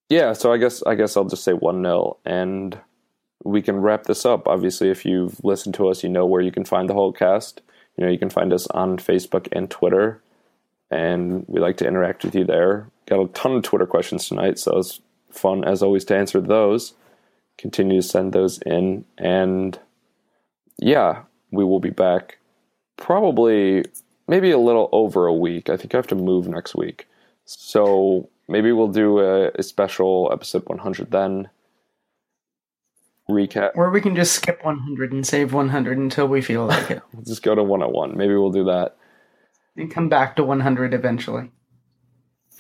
yeah, 0.10 0.34
so 0.34 0.52
I 0.54 0.58
guess 0.58 0.84
I 0.84 0.96
guess 0.96 1.18
I'll 1.18 1.26
just 1.26 1.44
say 1.44 1.52
1-0 1.54 2.18
and 2.26 2.80
we 3.44 3.62
can 3.62 3.78
wrap 3.78 4.04
this 4.06 4.26
up. 4.26 4.48
Obviously, 4.48 4.90
if 4.90 5.06
you've 5.06 5.44
listened 5.44 5.76
to 5.76 5.88
us, 5.90 6.04
you 6.04 6.10
know 6.10 6.26
where 6.26 6.42
you 6.42 6.52
can 6.52 6.66
find 6.66 6.90
the 6.90 6.94
Holtecast. 6.94 7.60
You 7.98 8.06
know, 8.06 8.12
you 8.12 8.18
can 8.20 8.30
find 8.30 8.52
us 8.54 8.68
on 8.68 8.98
Facebook 8.98 9.48
and 9.52 9.70
Twitter. 9.70 10.22
and 10.90 11.46
we 11.48 11.60
like 11.60 11.78
to 11.78 11.88
interact 11.88 12.24
with 12.24 12.36
you 12.36 12.46
there. 12.46 12.90
Got 13.06 13.22
a 13.22 13.28
ton 13.30 13.54
of 13.58 13.64
Twitter 13.64 13.86
questions 13.86 14.28
tonight, 14.28 14.60
so 14.60 14.78
it's 14.80 15.02
fun 15.38 15.64
as 15.64 15.82
always 15.84 16.06
to 16.06 16.18
answer 16.18 16.42
those. 16.42 16.94
Continue 17.58 18.02
to 18.02 18.08
send 18.08 18.34
those 18.34 18.60
in, 18.66 19.06
and 19.18 19.80
yeah, 20.78 21.24
we 21.52 21.64
will 21.64 21.80
be 21.80 21.90
back 21.90 22.38
probably 22.98 23.86
maybe 24.28 24.52
a 24.52 24.58
little 24.60 24.90
over 24.92 25.26
a 25.28 25.34
week. 25.34 25.70
I 25.70 25.78
think 25.78 25.94
I 25.94 25.98
have 25.98 26.08
to 26.08 26.16
move 26.16 26.48
next 26.48 26.76
week, 26.76 27.08
so 27.46 28.30
maybe 28.48 28.72
we'll 28.72 28.88
do 28.90 29.20
a, 29.20 29.50
a 29.56 29.64
special 29.64 30.30
episode 30.32 30.64
100 30.68 31.10
then. 31.12 31.50
Recap. 33.30 33.72
Or 33.76 33.90
we 33.92 34.00
can 34.00 34.16
just 34.16 34.34
skip 34.34 34.64
100 34.64 35.12
and 35.12 35.28
save 35.28 35.52
100 35.52 35.98
until 35.98 36.28
we 36.28 36.42
feel 36.42 36.66
like 36.66 36.90
it, 36.92 37.02
We'll 37.14 37.24
just 37.26 37.44
go 37.44 37.56
to 37.56 37.62
101. 37.64 38.16
Maybe 38.16 38.34
we'll 38.36 38.52
do 38.52 38.64
that. 38.66 38.96
and 39.76 39.92
come 39.92 40.08
back 40.08 40.36
to 40.38 40.44
100 40.46 40.94
eventually. 40.94 41.52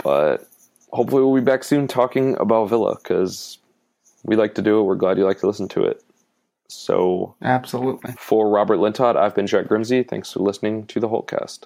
but 0.03 0.46
hopefully 0.97 1.21
we'll 1.21 1.35
be 1.35 1.45
back 1.45 1.63
soon 1.63 1.87
talking 1.87 2.35
about 2.39 2.69
Villa 2.69 2.97
because 2.97 3.59
we 4.23 4.35
like 4.35 4.55
to 4.55 4.63
do 4.63 4.79
it. 4.79 4.83
We're 4.83 4.95
glad 4.95 5.19
you 5.19 5.25
like 5.25 5.39
to 5.41 5.47
listen 5.47 5.67
to 5.69 5.83
it. 5.83 6.03
So 6.69 7.35
Absolutely. 7.43 8.13
for 8.17 8.49
Robert 8.49 8.79
Lintott, 8.79 9.15
I've 9.15 9.35
been 9.35 9.45
Jack 9.45 9.67
Grimsey. 9.67 10.01
Thanks 10.03 10.31
for 10.33 10.39
listening 10.39 10.87
to 10.87 10.99
the 10.99 11.07
Holtecast. 11.07 11.65